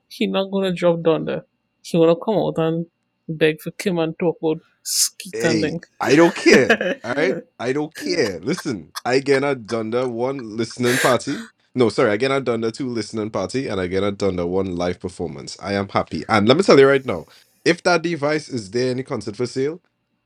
He 0.10 0.28
not 0.28 0.52
gonna 0.52 0.74
drop 0.74 0.98
Donda. 1.00 1.44
He 1.82 1.98
gonna 1.98 2.16
come 2.16 2.36
out 2.36 2.58
and 2.58 2.86
beg 3.30 3.62
for 3.62 3.72
Kim 3.72 4.00
and 4.00 4.18
talk 4.20 4.38
about 4.42 4.60
skeet 4.84 5.44
and 5.44 5.62
Hey, 5.62 5.62
thing. 5.62 5.84
I 6.02 6.16
don't 6.18 6.36
care. 6.36 6.80
All 7.04 7.14
right, 7.16 7.38
I 7.60 7.74
don't 7.74 7.96
care. 7.96 8.40
Listen, 8.42 8.92
I 9.06 9.20
get 9.22 9.44
a 9.44 9.56
Donda 9.56 10.10
one 10.12 10.58
listening 10.58 11.00
party. 11.00 11.46
No, 11.76 11.90
sorry, 11.90 12.12
I 12.12 12.18
get 12.18 12.32
a 12.32 12.42
Donda 12.42 12.74
two 12.74 12.90
listening 12.90 13.32
party, 13.32 13.68
and 13.70 13.82
I 13.82 13.88
get 13.88 14.04
a 14.04 14.12
Donda 14.12 14.48
one 14.48 14.76
live 14.76 15.00
performance. 15.00 15.58
I 15.62 15.74
am 15.76 15.90
happy. 15.90 16.26
And 16.30 16.48
let 16.50 16.58
me 16.58 16.64
tell 16.64 16.80
you 16.80 16.88
right 16.88 17.06
now, 17.06 17.28
if 17.66 17.84
that 17.84 18.04
device 18.04 18.50
is 18.50 18.72
there 18.72 18.94
the 18.94 19.04
concert 19.04 19.38
for 19.38 19.48
sale, 19.48 19.82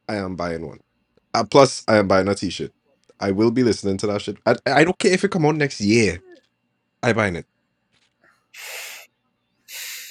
I 0.10 0.16
am 0.18 0.36
buying 0.36 0.68
one. 0.68 0.80
Uh, 1.34 1.46
plus, 1.46 1.84
I 1.88 1.98
am 1.98 2.08
buying 2.08 2.28
a 2.30 2.36
T-shirt. 2.36 2.74
I 3.20 3.32
will 3.32 3.52
be 3.52 3.64
listening 3.64 3.98
to 4.00 4.08
that 4.08 4.22
shit. 4.22 4.38
I, 4.46 4.56
I 4.68 4.84
don't 4.86 5.00
care 5.00 5.14
if 5.14 5.24
it 5.24 5.32
come 5.32 5.46
out 5.46 5.56
next 5.58 5.82
year. 5.82 6.22
I 7.04 7.14
buying 7.14 7.38
it. 7.38 7.48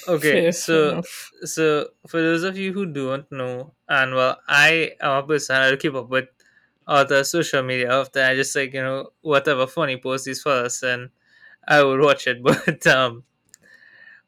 Okay, 0.07 0.31
Fair, 0.31 0.51
so 0.51 0.91
enough. 0.91 1.31
so 1.43 1.89
for 2.07 2.21
those 2.21 2.43
of 2.43 2.57
you 2.57 2.73
who 2.73 2.85
don't 2.85 3.29
know, 3.31 3.73
and 3.89 4.13
well, 4.15 4.37
I 4.47 4.93
am 5.01 5.23
a 5.23 5.27
person 5.27 5.55
I 5.55 5.75
keep 5.75 5.93
up 5.95 6.09
with 6.09 6.29
all 6.87 7.05
the 7.05 7.23
social 7.23 7.63
media 7.63 7.91
often. 7.91 8.23
I 8.23 8.35
just 8.35 8.55
like 8.55 8.73
you 8.73 8.81
know 8.81 9.11
whatever 9.21 9.67
funny 9.67 9.97
post 9.97 10.25
these 10.25 10.41
fellas 10.41 10.83
and 10.83 11.09
I 11.67 11.83
would 11.83 11.99
watch 12.01 12.27
it. 12.27 12.41
But 12.43 12.87
um, 12.87 13.23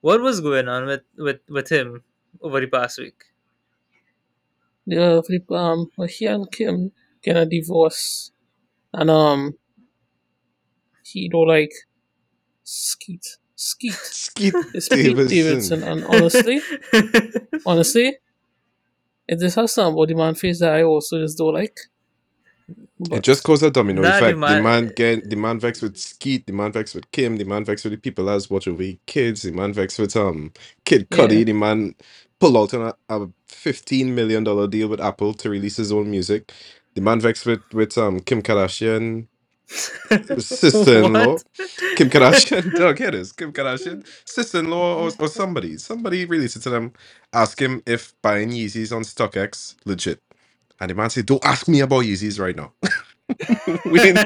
what 0.01 0.21
was 0.21 0.41
going 0.41 0.67
on 0.67 0.85
with 0.85 1.03
with 1.17 1.39
with 1.49 1.69
him 1.69 2.03
over 2.41 2.59
the 2.59 2.67
past 2.67 2.99
week? 2.99 3.23
Yeah, 4.85 5.21
flip, 5.21 5.49
um, 5.51 5.89
he 6.09 6.25
and 6.25 6.51
Kim 6.51 6.91
get 7.21 7.37
a 7.37 7.45
divorce, 7.45 8.31
and 8.93 9.09
um, 9.09 9.57
he 11.03 11.27
don't 11.29 11.47
like 11.47 11.71
skeet, 12.63 13.38
skeet. 13.59 13.93
Skeet 13.93 14.53
It's 14.73 14.89
Pete 14.89 15.15
Davidson. 15.15 15.79
Davidson, 15.79 15.83
and 15.83 16.03
honestly, 16.05 16.61
honestly, 17.65 18.17
if 19.27 19.39
this 19.39 19.55
has 19.55 19.73
some 19.73 19.95
body 19.95 20.13
man 20.15 20.35
face 20.35 20.59
that 20.59 20.73
I 20.73 20.83
also 20.83 21.19
just 21.19 21.37
don't 21.37 21.53
like. 21.53 21.77
It 23.11 23.23
just 23.23 23.43
causes 23.43 23.63
a 23.63 23.71
domino 23.71 24.01
Nah, 24.01 24.09
the 24.11 24.15
effect. 24.17 24.33
The 24.35 24.37
man- 24.37 24.63
man 24.63 24.91
get 24.95 25.29
the 25.29 25.35
man 25.35 25.59
vexed 25.59 25.81
with 25.81 25.97
Skeet, 25.97 26.45
the 26.45 26.53
man 26.53 26.71
vexed 26.71 26.93
with 26.95 27.09
Kim, 27.11 27.37
the 27.37 27.45
man 27.45 27.65
vexed 27.65 27.85
with 27.85 27.93
the 27.93 27.97
people 27.97 28.29
as 28.29 28.49
watch 28.49 28.67
over 28.67 28.77
the 28.83 28.99
kids, 29.07 29.41
the 29.41 29.51
man 29.51 29.73
vexed 29.73 29.97
with 29.99 30.15
um 30.15 30.51
Kid 30.85 31.09
Cudi, 31.09 31.39
Yeah. 31.39 31.43
the 31.45 31.53
man 31.53 31.95
pulled 32.39 32.57
out 32.57 32.73
on 32.75 32.93
a, 33.09 33.23
a 33.23 33.27
fifteen 33.47 34.13
million 34.13 34.43
dollar 34.43 34.67
deal 34.67 34.87
with 34.87 35.01
Apple 35.01 35.33
to 35.35 35.49
release 35.49 35.77
his 35.77 35.91
own 35.91 36.11
music. 36.11 36.53
The 36.95 37.01
man 37.01 37.19
vexed 37.19 37.45
with 37.45 37.61
with 37.73 37.97
um 37.97 38.19
Kim 38.19 38.41
Kardashian, 38.43 39.27
sister-in-law. 39.69 41.37
Kim 41.95 42.09
Kardashian, 42.09 42.73
Doug, 42.75 42.97
here 42.99 43.09
it 43.09 43.15
is. 43.15 43.31
Kim 43.31 43.53
Kardashian, 43.53 44.05
sister-in-law 44.25 45.03
or, 45.05 45.11
or 45.19 45.27
somebody. 45.29 45.77
Somebody 45.77 46.25
released 46.25 46.57
it 46.57 46.61
to 46.63 46.69
them, 46.69 46.93
ask 47.33 47.59
him 47.61 47.83
if 47.85 48.13
buying 48.21 48.49
Yeezys 48.51 48.95
on 48.95 49.03
StockX 49.03 49.75
legit. 49.85 50.21
And 50.79 50.89
the 50.89 50.95
man 50.95 51.09
said, 51.09 51.25
Don't 51.27 51.43
ask 51.45 51.67
me 51.67 51.81
about 51.81 52.05
Yeezys 52.05 52.39
right 52.39 52.55
now. 52.55 52.73
we 53.85 54.01
ain't 54.01 54.19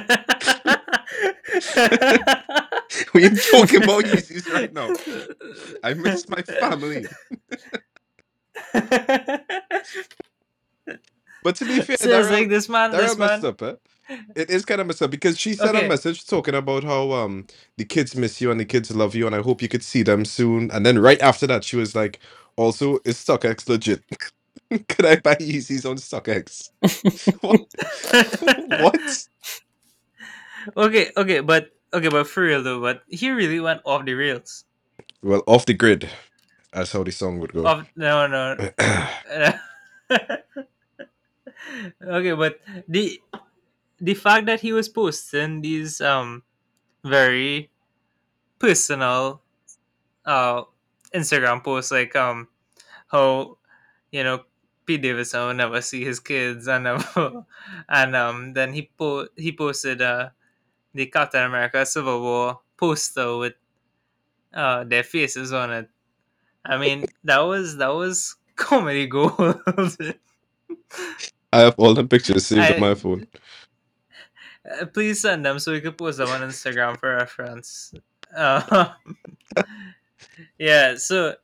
we 3.14 3.26
ain't 3.26 3.42
talking 3.52 3.84
about 3.84 4.06
Yeezys 4.06 4.52
right 4.54 4.74
now. 4.74 4.94
I 5.84 5.94
miss 5.96 6.30
my 6.30 6.42
family. 6.44 7.08
But 11.44 11.56
to 11.58 11.66
be 11.66 11.82
fair, 11.82 11.98
so 11.98 12.10
it's 12.20 12.30
Daryl, 12.30 12.32
like 12.32 12.50
this 12.50 12.70
man, 12.70 12.96
this 12.96 13.16
Daryl 13.16 13.18
messed 13.18 13.44
man. 13.44 13.46
up, 13.46 13.62
eh? 13.64 13.76
It 14.36 14.50
is 14.50 14.66
kind 14.66 14.82
of 14.82 14.88
messed 14.88 15.02
up 15.04 15.12
because 15.12 15.40
she 15.40 15.54
sent 15.54 15.76
Okay. 15.76 15.80
a 15.80 15.84
message 15.84 16.26
talking 16.28 16.56
about 16.56 16.84
how 16.86 17.12
um 17.14 17.48
the 17.78 17.86
kids 17.86 18.16
miss 18.16 18.42
you 18.42 18.52
and 18.52 18.60
the 18.60 18.66
kids 18.66 18.96
love 18.96 19.16
you 19.16 19.28
and 19.28 19.36
I 19.36 19.42
hope 19.42 19.62
you 19.62 19.70
could 19.70 19.84
see 19.84 20.04
them 20.04 20.26
soon. 20.26 20.72
And 20.72 20.86
then 20.86 21.00
right 21.00 21.22
after 21.22 21.48
that, 21.48 21.64
she 21.66 21.78
was 21.78 21.96
like, 21.96 22.20
"Also, 22.58 23.00
is 23.06 23.18
StockX 23.18 23.70
legit? 23.70 24.04
could 24.90 25.06
I 25.06 25.18
buy 25.18 25.36
Yeezys 25.36 25.90
on 25.90 25.98
StockX?" 25.98 26.72
what? 27.42 27.62
what? 28.68 29.28
Okay, 30.78 31.12
okay, 31.18 31.42
but 31.42 31.72
okay, 31.94 32.10
but 32.10 32.28
for 32.28 32.44
real 32.44 32.64
though, 32.64 32.82
but 32.82 33.04
he 33.08 33.32
really 33.32 33.60
went 33.60 33.82
off 33.86 34.06
the 34.06 34.14
rails. 34.16 34.66
Well, 35.24 35.44
off 35.48 35.66
the 35.66 35.74
grid. 35.76 36.10
That's 36.74 36.92
how 36.94 37.04
the 37.04 37.12
song 37.12 37.40
would 37.40 37.54
go. 37.54 37.74
Off, 37.74 37.88
no, 37.96 38.28
no. 38.28 38.58
okay, 42.08 42.34
but 42.34 42.60
the 42.88 43.22
the 44.00 44.14
fact 44.14 44.46
that 44.48 44.62
he 44.62 44.74
was 44.74 44.90
posting 44.90 45.62
these 45.62 46.02
um 46.02 46.44
very 47.04 47.72
personal 48.60 49.42
uh 50.26 50.64
Instagram 51.14 51.64
posts 51.64 51.92
like 51.92 52.16
um 52.16 52.48
how 53.08 53.58
you 54.12 54.24
know 54.24 54.44
Pete 54.86 55.02
Davidson 55.02 55.48
will 55.48 55.54
never 55.54 55.82
see 55.82 56.04
his 56.04 56.20
kids 56.20 56.68
and 56.68 56.86
never, 56.86 57.46
and 57.90 58.16
um 58.16 58.54
then 58.54 58.74
he 58.74 58.90
po- 58.98 59.28
he 59.36 59.52
posted 59.52 60.02
uh 60.02 60.30
the 60.94 61.06
Captain 61.08 61.44
America 61.44 61.86
Civil 61.86 62.22
War 62.22 62.60
poster 62.78 63.38
with 63.38 63.54
uh 64.54 64.84
their 64.86 65.04
faces 65.04 65.54
on 65.54 65.72
it. 65.72 65.90
I 66.66 66.78
mean 66.78 67.06
that 67.24 67.40
was 67.40 67.78
that 67.78 67.94
was 67.94 68.36
comedy 68.56 69.08
gold. 69.08 69.60
I 71.54 71.60
have 71.62 71.76
all 71.78 71.94
the 71.94 72.04
pictures 72.04 72.48
saved 72.48 72.72
I- 72.72 72.74
on 72.74 72.80
my 72.80 72.96
phone. 72.96 73.28
Uh, 74.70 74.86
Please 74.86 75.22
send 75.22 75.46
them 75.46 75.60
so 75.60 75.72
we 75.72 75.82
can 75.82 75.94
post 75.94 76.18
them 76.18 76.30
on 76.30 76.42
Instagram 76.42 76.98
for 76.98 77.16
reference. 77.16 77.94
Uh, 78.36 78.94
yeah, 80.58 80.96
so 80.96 81.36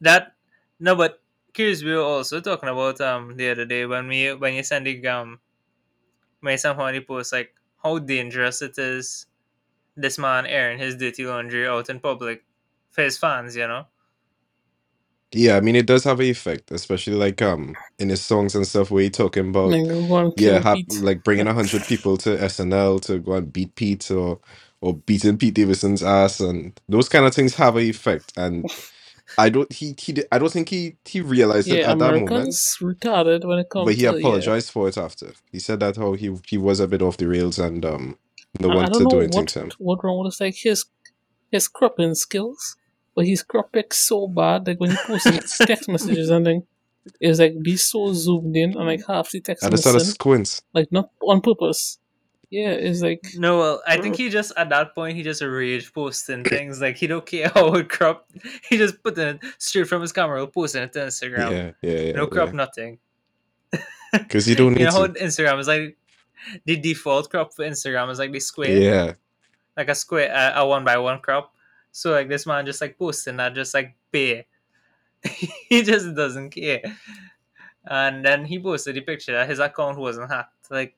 that 0.00 0.34
no, 0.80 0.96
but 0.96 1.20
curious, 1.52 1.82
we 1.82 1.94
were 1.94 2.02
also 2.02 2.40
talking 2.40 2.68
about 2.68 3.00
um 3.00 3.36
the 3.36 3.50
other 3.50 3.64
day 3.64 3.86
when 3.86 4.08
we 4.08 4.32
when 4.34 4.54
you 4.54 4.62
sending 4.62 5.06
um 5.06 5.40
when 6.40 6.52
you 6.52 6.58
somebody 6.58 7.00
post 7.00 7.32
like 7.32 7.54
how 7.82 7.98
dangerous 7.98 8.62
it 8.62 8.78
is 8.78 9.26
this 9.96 10.18
man 10.18 10.46
airing 10.46 10.78
his 10.78 10.96
dirty 10.96 11.26
laundry 11.26 11.66
out 11.68 11.90
in 11.90 12.00
public 12.00 12.44
for 12.90 13.02
his 13.02 13.18
fans, 13.18 13.56
you 13.56 13.66
know. 13.68 13.86
Yeah, 15.34 15.56
I 15.58 15.62
mean 15.62 15.76
it 15.76 15.86
does 15.86 16.04
have 16.04 16.20
an 16.20 16.26
effect, 16.26 16.72
especially 16.72 17.14
like 17.16 17.42
um 17.42 17.78
in 18.00 18.10
his 18.10 18.22
songs 18.22 18.56
and 18.56 18.66
stuff 18.66 18.90
where 18.90 19.04
he 19.04 19.10
talking 19.10 19.50
about 19.50 19.78
like, 20.26 20.36
yeah, 20.36 20.60
kill 20.60 20.60
ha- 20.60 20.82
Pete. 20.88 20.88
like 20.88 21.24
bringing 21.24 21.48
a 21.48 21.54
hundred 21.54 21.86
people 21.86 22.18
to 22.18 22.30
SNL 22.38 23.00
to 23.02 23.20
go 23.20 23.34
and 23.34 23.52
beat 23.52 23.76
Pete 23.76 24.10
or 24.10 24.40
or 24.82 24.96
beating 24.96 25.38
Pete 25.38 25.54
Davidson's 25.54 26.02
ass 26.02 26.40
and 26.40 26.80
those 26.88 27.08
kind 27.10 27.26
of 27.26 27.34
things 27.34 27.56
have 27.56 27.76
an 27.76 27.84
effect. 27.84 28.32
And 28.36 28.72
I 29.38 29.50
don't 29.50 29.72
he 29.72 29.94
he 30.00 30.14
di- 30.14 30.26
I 30.32 30.38
don't 30.40 30.52
think 30.52 30.70
he 30.70 30.98
he 31.06 31.22
realized 31.22 31.72
it 31.72 31.82
Yeah, 31.82 31.84
at 31.84 31.98
that 32.00 32.14
moment, 32.14 32.52
Americans 32.52 32.78
retarded 32.82 33.44
when 33.46 33.58
it 33.60 33.70
comes 33.70 33.86
but 33.86 33.94
he 33.96 34.06
to 34.06 34.06
apologized 34.06 34.70
for 34.70 34.88
it 34.88 34.98
after. 34.98 35.32
He 35.52 35.60
said 35.60 35.80
that 35.80 35.96
how 35.96 36.14
he 36.14 36.36
he 36.48 36.58
was 36.58 36.80
a 36.80 36.88
bit 36.88 37.02
off 37.02 37.18
the 37.18 37.28
rails 37.28 37.58
and 37.58 37.84
um 37.86 38.18
no 38.60 38.68
Yeah. 38.68 38.74
I, 38.82 38.86
I 38.86 38.88
one 38.88 38.90
don't 38.90 39.02
to 39.02 39.06
know 39.06 39.06
do 39.06 39.20
anything 39.20 39.46
what 39.46 39.48
to 39.48 39.60
him. 39.60 39.72
what 39.78 40.04
wrong 40.04 40.24
with 40.24 40.40
like 40.40 40.56
his 40.58 40.86
his 41.52 41.68
cropping 41.68 42.14
skills, 42.14 42.76
but 43.14 43.26
his 43.26 43.42
cropping 43.42 43.84
so 43.92 44.26
bad 44.28 44.66
like 44.66 44.80
when 44.80 44.90
he 44.90 44.96
posts 45.06 45.58
text 45.66 45.88
messages 45.88 46.30
and 46.30 46.46
then 46.46 46.62
it's 47.20 47.38
like 47.40 47.60
be 47.62 47.76
so 47.76 48.12
zoomed 48.12 48.56
in 48.56 48.70
and 48.76 48.86
like 48.86 49.02
half 49.06 49.30
the 49.30 49.40
text 49.40 49.64
I 49.64 49.70
just 49.70 49.84
had 49.84 49.90
a 49.94 49.98
missing, 49.98 50.14
squints. 50.14 50.62
like 50.72 50.90
not 50.92 51.10
on 51.22 51.40
purpose. 51.40 51.98
Yeah, 52.50 52.68
it's 52.72 53.00
like 53.00 53.24
No, 53.34 53.58
well, 53.58 53.82
I 53.88 53.96
think 53.96 54.16
he 54.16 54.28
just 54.28 54.52
at 54.58 54.68
that 54.68 54.94
point 54.94 55.16
he 55.16 55.22
just 55.22 55.40
rage 55.42 55.92
posting 55.94 56.44
things 56.54 56.80
like 56.82 56.96
he 56.98 57.06
don't 57.06 57.24
care 57.24 57.50
how 57.54 57.72
it 57.74 57.88
crop. 57.88 58.28
He 58.68 58.76
just 58.76 59.02
put 59.02 59.16
it 59.18 59.40
straight 59.58 59.88
from 59.88 60.02
his 60.02 60.12
camera, 60.12 60.46
posting 60.46 60.82
it 60.82 60.92
to 60.92 60.98
Instagram. 61.00 61.50
Yeah, 61.50 61.70
yeah, 61.90 62.00
yeah. 62.00 62.12
no 62.12 62.26
crop, 62.26 62.52
nothing. 62.52 62.98
Because 64.12 64.46
you 64.48 64.54
don't 64.54 64.72
You 64.72 64.80
need 64.80 64.84
know 64.84 64.90
how 64.92 65.06
to. 65.06 65.12
Instagram 65.14 65.58
is 65.58 65.66
like 65.68 65.96
the 66.66 66.76
default 66.76 67.30
crop 67.30 67.54
for 67.54 67.64
Instagram 67.64 68.10
is 68.10 68.18
like 68.18 68.30
the 68.32 68.40
square, 68.40 68.70
Yeah. 68.76 69.12
like 69.76 69.88
a 69.88 69.94
square, 69.94 70.30
uh, 70.34 70.60
a 70.62 70.66
one 70.66 70.84
by 70.84 70.98
one 70.98 71.20
crop. 71.20 71.51
So 71.92 72.10
like 72.10 72.28
this 72.28 72.46
man 72.46 72.66
just 72.66 72.80
like 72.80 72.98
posting 72.98 73.36
that, 73.36 73.54
just 73.54 73.74
like 73.74 73.94
pay. 74.12 74.46
he 75.68 75.82
just 75.82 76.14
doesn't 76.14 76.50
care. 76.50 76.82
And 77.86 78.24
then 78.24 78.44
he 78.44 78.58
posted 78.58 78.96
the 78.96 79.00
picture 79.02 79.32
that 79.32 79.48
his 79.48 79.58
account 79.58 79.98
wasn't 79.98 80.30
hacked. 80.30 80.70
Like, 80.70 80.96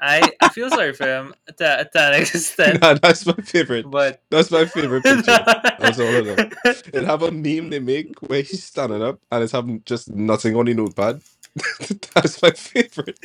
I 0.00 0.22
I 0.40 0.48
feel 0.48 0.68
sorry 0.70 0.94
for 0.94 1.06
him 1.06 1.34
to, 1.46 1.88
to 1.92 2.00
an 2.00 2.14
extent, 2.20 2.80
Nah, 2.80 2.94
that's 2.94 3.24
my 3.26 3.34
favorite. 3.34 3.88
but 3.90 4.22
That's 4.30 4.50
my 4.50 4.64
favorite 4.64 5.04
picture. 5.04 5.22
That's 5.78 6.00
all 6.00 6.14
of 6.16 6.24
them. 6.26 6.50
It 6.92 7.04
have 7.04 7.22
a 7.22 7.30
meme 7.30 7.70
they 7.70 7.78
make 7.80 8.18
where 8.22 8.42
he's 8.42 8.64
standing 8.64 9.02
up 9.02 9.20
and 9.30 9.42
it's 9.44 9.52
having 9.52 9.82
just 9.84 10.10
nothing 10.10 10.56
on 10.56 10.66
the 10.66 10.74
notepad. 10.74 11.20
That's 12.14 12.40
my 12.42 12.50
favorite. 12.50 13.18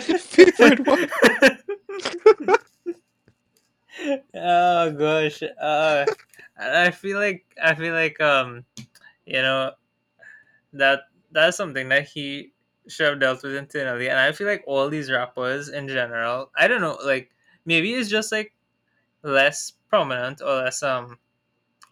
Favorite 0.00 0.86
one. 0.86 1.08
oh 4.34 4.90
gosh. 4.92 5.42
Uh, 5.60 6.06
I 6.68 6.90
feel 6.90 7.18
like 7.18 7.44
I 7.62 7.74
feel 7.74 7.94
like 7.94 8.20
um, 8.20 8.64
you 9.26 9.42
know, 9.42 9.72
that 10.72 11.00
that's 11.32 11.56
something 11.56 11.88
that 11.88 12.08
he 12.08 12.52
should 12.88 13.06
have 13.08 13.20
dealt 13.20 13.42
with 13.42 13.54
internally, 13.54 14.08
and 14.08 14.18
I 14.18 14.32
feel 14.32 14.46
like 14.46 14.64
all 14.66 14.88
these 14.88 15.10
rappers 15.10 15.68
in 15.68 15.88
general, 15.88 16.50
I 16.56 16.68
don't 16.68 16.80
know, 16.80 16.98
like 17.04 17.30
maybe 17.64 17.92
it's 17.94 18.08
just 18.08 18.32
like 18.32 18.52
less 19.22 19.74
prominent 19.90 20.40
or 20.42 20.56
less 20.64 20.82
um, 20.82 21.18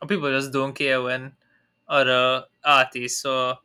or 0.03 0.09
people 0.09 0.31
just 0.31 0.53
don't 0.53 0.75
care 0.75 1.03
when 1.03 1.33
other 1.89 2.45
artists 2.65 3.25
or 3.25 3.59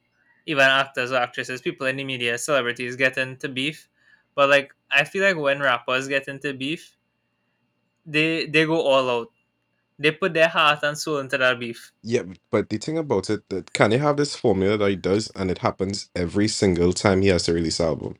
even 0.47 0.64
actors 0.66 1.12
or 1.12 1.18
actresses, 1.18 1.62
people 1.62 1.88
in 1.88 1.97
the 1.97 2.03
media, 2.03 2.38
celebrities 2.38 2.95
get 2.95 3.18
into 3.18 3.49
beef. 3.49 3.89
But 4.36 4.49
like 4.49 4.74
I 4.91 5.03
feel 5.05 5.24
like 5.24 5.38
when 5.38 5.62
rappers 5.62 6.07
get 6.07 6.28
into 6.28 6.53
beef, 6.53 6.97
they 8.05 8.45
they 8.45 8.66
go 8.66 8.80
all 8.82 9.09
out. 9.09 9.28
They 10.01 10.11
put 10.11 10.33
their 10.35 10.49
heart 10.49 10.81
and 10.83 10.97
soul 10.97 11.19
into 11.19 11.37
that 11.39 11.59
beef. 11.59 11.91
Yeah, 12.03 12.23
but 12.51 12.69
the 12.69 12.77
thing 12.77 12.97
about 12.97 13.29
it 13.29 13.47
that 13.49 13.73
Kanye 13.73 13.99
have 13.99 14.17
this 14.17 14.35
formula 14.35 14.77
that 14.77 14.89
he 14.89 14.95
does, 14.95 15.31
and 15.35 15.51
it 15.51 15.59
happens 15.59 16.09
every 16.15 16.47
single 16.47 16.93
time 16.93 17.21
he 17.21 17.29
has 17.29 17.43
to 17.43 17.53
release 17.53 17.81
album. 17.81 18.17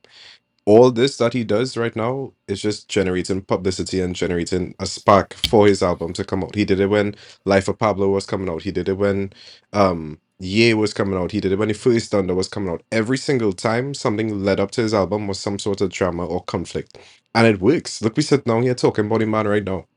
All 0.66 0.92
this 0.92 1.18
that 1.18 1.34
he 1.34 1.44
does 1.44 1.78
right 1.78 1.96
now 1.96 2.34
is 2.48 2.62
just 2.62 2.90
generating 2.90 3.42
publicity 3.42 4.00
and 4.02 4.16
generating 4.16 4.76
a 4.80 4.86
spark 4.86 5.34
for 5.34 5.68
his 5.68 5.84
album 5.84 6.14
to 6.14 6.24
come 6.24 6.44
out. 6.44 6.56
He 6.56 6.66
did 6.66 6.80
it 6.80 6.88
when 6.88 7.16
Life 7.46 7.68
of 7.68 7.80
Pablo 7.80 8.10
was 8.10 8.26
coming 8.26 8.50
out. 8.50 8.64
He 8.64 8.72
did 8.72 8.90
it 8.90 8.94
when 8.98 9.34
um 9.74 10.20
Ye 10.40 10.74
was 10.74 10.94
coming 10.94 11.18
out. 11.20 11.32
He 11.34 11.40
did 11.42 11.52
it 11.54 11.60
when 11.60 11.70
the 11.70 11.74
first 11.76 12.12
Donda 12.14 12.36
was 12.36 12.50
coming 12.50 12.70
out. 12.72 12.84
Every 12.92 13.18
single 13.18 13.54
time 13.54 13.94
something 13.94 14.44
led 14.46 14.60
up 14.60 14.72
to 14.72 14.82
his 14.82 14.94
album 14.94 15.28
was 15.28 15.40
some 15.40 15.60
sort 15.60 15.82
of 15.82 15.90
drama 15.92 16.26
or 16.26 16.44
conflict. 16.44 16.98
And 17.36 17.48
it 17.48 17.62
works. 17.62 18.02
Look, 18.02 18.18
we 18.18 18.24
sit 18.24 18.46
down 18.46 18.64
here 18.64 18.76
talking 18.76 19.06
about 19.08 19.22
him 19.22 19.32
man 19.32 19.48
right 19.48 19.64
now. 19.66 19.88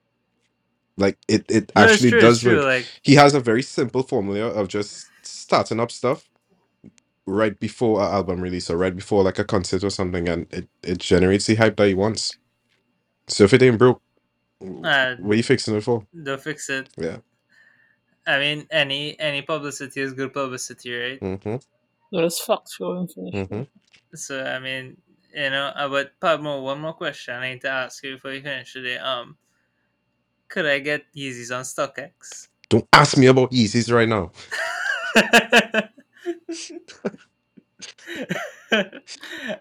Like 0.98 1.18
it 1.28 1.46
it 1.50 1.72
No, 1.76 1.88
it's 1.88 2.04
actually 2.04 2.08
true. 2.08 2.26
It's 2.26 2.38
does 2.38 2.42
true. 2.42 2.62
work 2.62 2.64
Like 2.64 2.90
he 3.02 3.14
has 3.16 3.34
a 3.34 3.40
very 3.40 3.62
simple 3.62 4.02
formula 4.04 4.48
of 4.48 4.68
just 4.68 5.12
starting 5.22 5.80
up 5.80 5.90
stuff 5.92 6.28
right 7.26 7.58
before 7.60 8.00
an 8.02 8.12
album 8.12 8.40
release 8.42 8.70
or 8.70 8.78
right 8.78 8.96
before 8.96 9.24
like 9.24 9.38
a 9.40 9.44
concert 9.44 9.84
or 9.84 9.90
something 9.90 10.28
and 10.28 10.46
it, 10.52 10.68
it 10.82 10.98
generates 10.98 11.46
the 11.46 11.56
hype 11.56 11.76
that 11.76 11.88
he 11.88 11.94
wants 11.94 12.38
so 13.28 13.44
if 13.44 13.54
it 13.54 13.62
ain't 13.62 13.78
broke 13.78 14.02
w- 14.60 14.88
uh, 14.88 15.16
what 15.16 15.34
are 15.34 15.36
you 15.36 15.42
fixing 15.44 15.76
it 15.76 15.82
for 15.82 16.06
they'll 16.14 16.38
fix 16.38 16.70
it. 16.70 16.88
yeah 16.98 17.18
I 18.26 18.40
mean, 18.40 18.66
any 18.70 19.18
any 19.20 19.42
publicity 19.42 20.00
is 20.02 20.14
good 20.14 20.34
publicity, 20.34 20.94
right? 20.94 21.22
mm-hmm, 21.22 21.56
That 22.12 22.24
is 22.24 22.40
factual 22.40 23.00
information. 23.00 23.38
mm-hmm. 23.38 23.62
So 24.14 24.44
I 24.44 24.58
mean, 24.60 24.98
you 25.34 25.50
know. 25.50 25.72
Uh, 25.76 25.88
but 25.88 26.12
Padmo, 26.20 26.62
one 26.62 26.80
more 26.80 26.94
question 26.94 27.34
I 27.34 27.52
need 27.54 27.62
to 27.62 27.70
ask 27.70 28.02
you 28.04 28.14
before 28.16 28.32
you 28.32 28.42
finish 28.42 28.72
today. 28.72 28.98
Um, 28.98 29.36
could 30.48 30.66
I 30.66 30.78
get 30.78 31.04
Yeezys 31.14 31.54
on 31.54 31.64
StockX? 31.64 32.48
don't 32.68 32.88
ask 32.92 33.16
me 33.16 33.26
about 33.26 33.52
Yeezys 33.52 33.92
right 33.92 34.08
now 34.08 34.32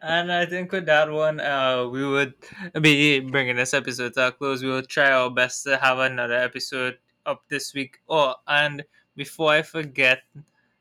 and 0.01 0.31
I 0.31 0.45
think 0.45 0.71
with 0.71 0.85
that 0.87 1.11
one, 1.11 1.39
uh, 1.39 1.87
we 1.87 2.05
would 2.05 2.33
be 2.81 3.19
bringing 3.19 3.55
this 3.55 3.73
episode 3.73 4.13
to 4.15 4.27
a 4.27 4.31
close. 4.31 4.63
We 4.63 4.69
will 4.69 4.81
try 4.81 5.11
our 5.11 5.29
best 5.29 5.63
to 5.65 5.77
have 5.77 5.99
another 5.99 6.35
episode 6.35 6.97
up 7.25 7.43
this 7.49 7.73
week. 7.73 7.99
Oh, 8.09 8.35
and 8.47 8.83
before 9.15 9.51
I 9.51 9.61
forget, 9.61 10.23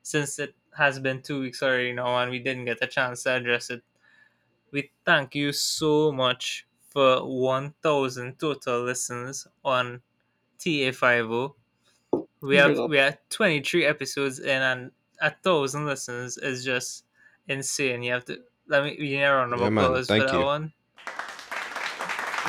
since 0.02 0.38
it 0.38 0.54
has 0.76 0.98
been 0.98 1.20
two 1.20 1.40
weeks 1.40 1.62
already 1.62 1.92
now 1.92 2.16
and 2.18 2.30
we 2.30 2.38
didn't 2.38 2.64
get 2.64 2.78
a 2.80 2.86
chance 2.86 3.24
to 3.24 3.34
address 3.34 3.70
it, 3.70 3.82
we 4.70 4.90
thank 5.04 5.34
you 5.34 5.52
so 5.52 6.10
much 6.12 6.66
for 6.92 7.24
1,000 7.26 8.38
total 8.38 8.82
listens 8.82 9.46
on 9.64 10.02
TA50. 10.58 11.56
We 12.40 12.56
have 12.56 12.78
we 12.88 12.98
have 12.98 13.18
23 13.30 13.84
episodes 13.86 14.38
in 14.40 14.62
and 14.62 14.92
a 15.20 15.30
thousand 15.30 15.86
listens 15.86 16.38
is 16.38 16.64
just 16.64 17.04
insane. 17.48 18.02
You 18.02 18.12
have 18.12 18.24
to 18.26 18.42
let 18.66 18.84
me 18.84 18.96
you 18.98 19.18
a 19.18 19.30
round 19.30 19.54
of 19.54 19.60
Yeah, 19.60 19.70
man. 19.70 19.84
applause 19.84 20.06
Thank 20.06 20.28
for 20.28 20.32
that 20.32 20.38
you. 20.38 20.44
one. 20.44 20.72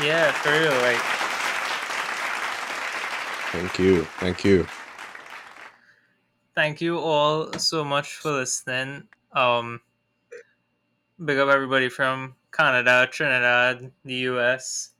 Yeah, 0.01 0.31
for 0.31 0.49
real. 0.51 0.71
Like 0.81 1.01
thank 3.51 3.77
you 3.79 4.03
thank 4.19 4.43
you 4.43 4.65
thank 6.55 6.81
you 6.81 6.97
all 6.99 7.51
so 7.53 7.83
much 7.83 8.15
for 8.15 8.31
listening. 8.31 9.07
Um 9.33 9.81
big 11.23 11.37
up 11.37 11.49
everybody 11.49 11.89
from 11.89 12.35
Canada, 12.53 13.07
Trinidad, 13.11 13.91
the 14.05 14.13
US. 14.31 14.91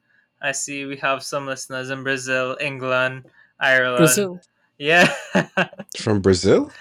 I 0.42 0.52
see 0.52 0.86
we 0.86 0.98
have 0.98 1.24
some 1.24 1.46
listeners 1.46 1.90
in 1.90 2.04
Brazil, 2.04 2.58
England, 2.60 3.26
Ireland. 3.60 3.98
Brazil. 3.98 4.42
Yeah. 4.78 5.08
from 5.98 6.20
brazil 6.20 6.72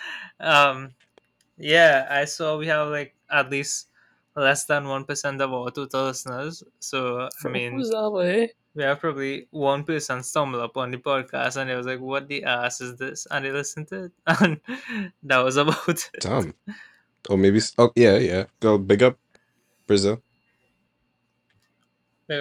um 0.40 0.90
yeah, 1.58 2.08
I 2.10 2.24
saw 2.24 2.56
we 2.58 2.66
have 2.66 2.88
like 2.88 3.14
at 3.30 3.50
least 3.50 3.88
less 4.34 4.64
than 4.64 4.88
one 4.88 5.04
percent 5.04 5.40
of 5.40 5.52
our 5.52 5.70
total 5.70 6.06
listeners. 6.06 6.64
So 6.80 7.28
I 7.28 7.28
From 7.38 7.52
mean 7.52 7.72
who's 7.74 7.90
that 7.90 8.50
we 8.74 8.82
have 8.82 8.98
probably 9.00 9.46
one 9.50 9.84
person 9.84 10.22
stumble 10.24 10.60
upon 10.62 10.90
the 10.90 10.96
podcast 10.96 11.56
and 11.60 11.68
they 11.68 11.76
was 11.76 11.86
like, 11.86 12.00
What 12.00 12.26
the 12.26 12.42
ass 12.44 12.80
is 12.80 12.96
this? 12.96 13.26
And 13.30 13.44
they 13.44 13.52
listened 13.52 13.88
to 13.88 14.04
it 14.04 14.12
and 14.26 14.58
that 15.22 15.44
was 15.44 15.56
about 15.56 15.86
it. 15.88 16.08
damn 16.20 16.54
or 17.28 17.36
maybe 17.38 17.58
s- 17.58 17.74
oh 17.78 17.92
yeah 17.94 18.16
yeah 18.16 18.44
go 18.58 18.78
big 18.78 19.02
up 19.04 19.16
brazil 19.86 20.18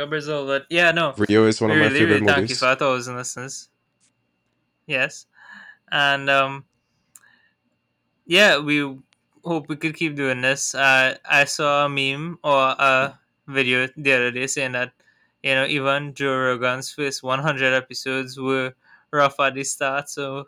Brazil, 0.09 0.45
but 0.45 0.65
yeah, 0.69 0.91
no. 0.91 1.13
rio 1.17 1.45
is 1.45 1.61
one 1.61 1.71
we 1.71 1.77
of 1.77 1.83
my 1.83 1.89
favorite 1.89 2.21
really 2.21 2.25
thank 2.25 2.37
you 2.37 2.41
movies 2.41 2.59
for 2.59 2.75
thousand 2.75 3.15
listeners. 3.15 3.69
Yes. 4.87 5.25
And 5.91 6.29
um 6.29 6.65
yeah, 8.25 8.59
we 8.59 8.97
hope 9.43 9.67
we 9.67 9.75
could 9.75 9.95
keep 9.95 10.15
doing 10.15 10.41
this. 10.41 10.75
Uh, 10.75 11.17
I 11.25 11.45
saw 11.45 11.85
a 11.85 11.89
meme 11.89 12.39
or 12.43 12.75
a 12.77 13.19
video 13.47 13.87
the 13.97 14.13
other 14.13 14.31
day 14.31 14.47
saying 14.47 14.73
that, 14.73 14.93
you 15.43 15.55
know, 15.55 15.65
even 15.65 16.13
Joe 16.13 16.37
Rogan's 16.37 16.91
first 16.91 17.23
100 17.23 17.73
episodes 17.73 18.39
were 18.39 18.73
rough 19.11 19.39
at 19.39 19.55
the 19.55 19.63
start, 19.63 20.09
so 20.09 20.47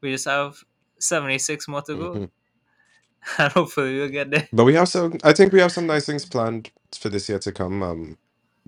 we 0.00 0.12
just 0.12 0.26
have 0.26 0.62
76 0.98 1.66
more 1.68 1.82
to 1.82 1.94
go. 1.94 2.14
Mhm. 2.14 2.30
And 3.38 3.52
hopefully 3.52 3.98
we'll 3.98 4.08
get 4.08 4.30
there. 4.30 4.48
But 4.52 4.64
we 4.64 4.74
have 4.74 4.88
some. 4.88 5.18
I 5.24 5.32
think 5.32 5.52
we 5.52 5.60
have 5.60 5.72
some 5.72 5.86
nice 5.86 6.06
things 6.06 6.24
planned 6.24 6.70
for 6.96 7.08
this 7.08 7.28
year 7.28 7.40
to 7.40 7.52
come. 7.52 7.82
Um, 7.82 8.16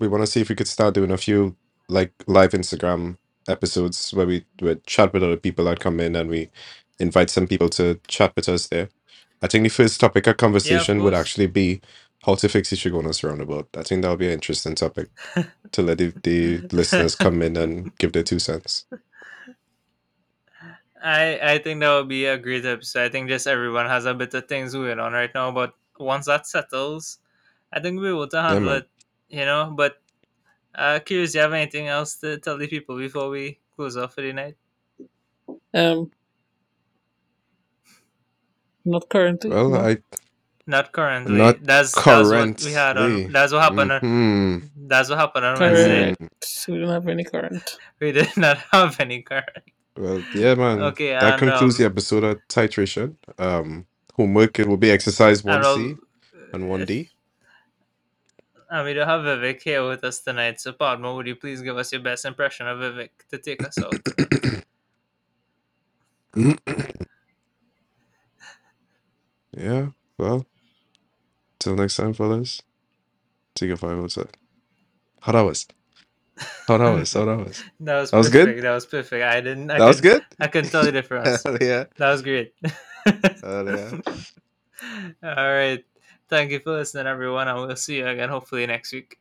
we 0.01 0.07
want 0.07 0.23
to 0.23 0.27
see 0.27 0.41
if 0.41 0.49
we 0.49 0.55
could 0.55 0.67
start 0.67 0.95
doing 0.95 1.11
a 1.11 1.17
few 1.17 1.55
like 1.87 2.11
live 2.27 2.51
Instagram 2.51 3.17
episodes 3.47 4.13
where 4.13 4.25
we 4.25 4.45
would 4.61 4.85
chat 4.85 5.13
with 5.13 5.23
other 5.23 5.37
people 5.37 5.65
that 5.65 5.79
come 5.79 5.99
in 5.99 6.15
and 6.15 6.29
we 6.29 6.49
invite 6.99 7.29
some 7.29 7.47
people 7.47 7.69
to 7.69 7.99
chat 8.07 8.33
with 8.35 8.49
us 8.49 8.67
there. 8.67 8.89
I 9.41 9.47
think 9.47 9.63
the 9.63 9.69
first 9.69 9.99
topic 9.99 10.27
of 10.27 10.37
conversation 10.37 11.03
would 11.03 11.13
course. 11.13 11.21
actually 11.21 11.47
be 11.47 11.81
how 12.25 12.35
to 12.35 12.49
fix 12.49 12.69
the 12.69 12.75
Chaguanas 12.75 13.27
roundabout. 13.27 13.69
I 13.75 13.83
think 13.83 14.01
that 14.01 14.09
would 14.09 14.19
be 14.19 14.27
an 14.27 14.33
interesting 14.33 14.75
topic 14.75 15.09
to 15.71 15.81
let 15.81 15.97
the, 15.97 16.13
the 16.23 16.57
listeners 16.71 17.15
come 17.15 17.41
in 17.41 17.57
and 17.57 17.95
give 17.97 18.13
their 18.13 18.23
two 18.23 18.39
cents. 18.39 18.85
I, 21.03 21.39
I 21.41 21.57
think 21.57 21.79
that 21.79 21.95
would 21.95 22.07
be 22.07 22.25
a 22.25 22.37
great 22.37 22.65
episode. 22.65 23.05
I 23.05 23.09
think 23.09 23.29
just 23.29 23.47
everyone 23.47 23.87
has 23.87 24.05
a 24.05 24.13
bit 24.13 24.33
of 24.35 24.47
things 24.47 24.73
going 24.73 24.99
on 24.99 25.13
right 25.13 25.33
now, 25.33 25.51
but 25.51 25.73
once 25.97 26.27
that 26.27 26.45
settles, 26.45 27.17
I 27.73 27.79
think 27.79 27.99
we'll 27.99 28.11
be 28.11 28.15
able 28.15 28.27
to 28.27 28.41
handle 28.41 28.73
man. 28.73 28.77
it, 28.81 28.89
you 29.31 29.45
know. 29.45 29.73
But 29.75 30.01
uh, 30.75 30.99
curious, 31.05 31.31
do 31.31 31.39
you 31.39 31.41
have 31.43 31.53
anything 31.53 31.87
else 31.87 32.15
to 32.17 32.37
tell 32.37 32.57
the 32.57 32.67
people 32.67 32.97
before 32.97 33.29
we 33.29 33.59
close 33.75 33.97
off 33.97 34.13
for 34.15 34.21
the 34.21 34.33
night? 34.33 34.55
Um, 35.73 36.11
not 38.85 39.09
currently. 39.09 39.49
Well, 39.49 39.69
no. 39.69 39.77
I 39.79 39.97
Not 40.67 40.91
currently. 40.91 41.37
Not 41.37 41.63
that's 41.63 41.91
that's 41.93 42.29
what 42.29 42.63
we 42.63 42.71
had 42.71 42.97
on. 42.97 43.31
That's 43.31 43.51
what 43.51 43.61
happened. 43.63 43.91
On, 43.91 44.01
Mhm. 44.01 44.69
that's 44.87 45.09
what 45.09 45.17
happened 45.17 45.45
on 45.45 45.57
Current. 45.57 46.17
Wednesday. 46.19 46.71
We 46.71 46.79
don't 46.79 46.89
have 46.89 47.07
any 47.07 47.23
current. 47.23 47.77
We 47.99 48.11
did 48.11 48.29
not 48.37 48.57
have 48.71 48.99
any 48.99 49.21
current. 49.23 49.65
Well, 49.97 50.23
yeah, 50.33 50.55
man. 50.55 50.81
Okay, 50.83 51.09
that 51.11 51.23
and, 51.23 51.39
concludes 51.39 51.77
the 51.77 51.85
um, 51.85 51.91
episode 51.91 52.23
of 52.23 52.39
titration. 52.47 53.15
Um, 53.37 53.85
homework 54.15 54.59
it 54.59 54.67
will 54.67 54.77
be 54.77 54.91
exercise 54.91 55.43
one 55.43 55.63
C 55.63 55.95
and 56.53 56.69
one 56.69 56.85
D. 56.85 57.09
And 58.71 58.87
we 58.87 58.93
don't 58.93 59.09
have 59.09 59.23
Vivek 59.23 59.61
here 59.61 59.87
with 59.87 60.05
us 60.05 60.21
tonight. 60.21 60.61
So, 60.61 60.73
Padma, 60.73 61.13
would 61.13 61.27
you 61.27 61.35
please 61.35 61.61
give 61.61 61.77
us 61.77 61.91
your 61.91 62.01
best 62.01 62.25
impression 62.25 62.67
of 62.67 62.79
Vivek 62.79 63.09
to 63.31 63.37
take 63.39 63.63
us 63.65 63.81
out? 63.83 63.95
yeah. 69.57 69.87
Well, 70.17 70.45
till 71.59 71.75
next 71.75 71.97
time, 71.97 72.13
fellas. 72.13 72.61
Take 73.55 73.71
a 73.71 73.77
five 73.77 73.99
outside. 73.99 74.37
How 75.21 75.31
that 75.33 75.41
was? 75.41 75.67
How 76.67 76.77
that 76.77 76.89
was? 76.91 77.13
How 77.13 77.25
that 77.25 77.37
was? 77.45 77.63
That 77.81 77.99
was 78.01 78.11
That 78.11 78.17
was 78.17 78.29
good? 78.29 78.61
That 78.63 78.73
was 78.73 78.85
perfect. 78.85 79.23
I 79.23 79.41
didn't. 79.41 79.69
I 79.71 79.79
That 79.79 79.87
was 79.87 79.99
good. 80.01 80.23
I 80.39 80.47
couldn't 80.47 80.69
tell 80.71 80.83
the 80.85 80.91
difference. 80.93 81.43
Yeah. 81.61 81.85
That 81.97 82.11
was 82.11 82.21
great. 82.21 82.53
Hell 83.43 83.67
yeah. 83.67 83.91
All 85.23 85.53
right. 85.53 85.83
Thank 86.31 86.49
you 86.51 86.59
for 86.59 86.71
listening, 86.71 87.05
everyone, 87.05 87.47
and 87.47 87.59
we'll 87.59 87.75
see 87.75 87.97
you 87.97 88.07
again 88.07 88.29
hopefully 88.29 88.65
next 88.65 88.91
week. 88.91 89.20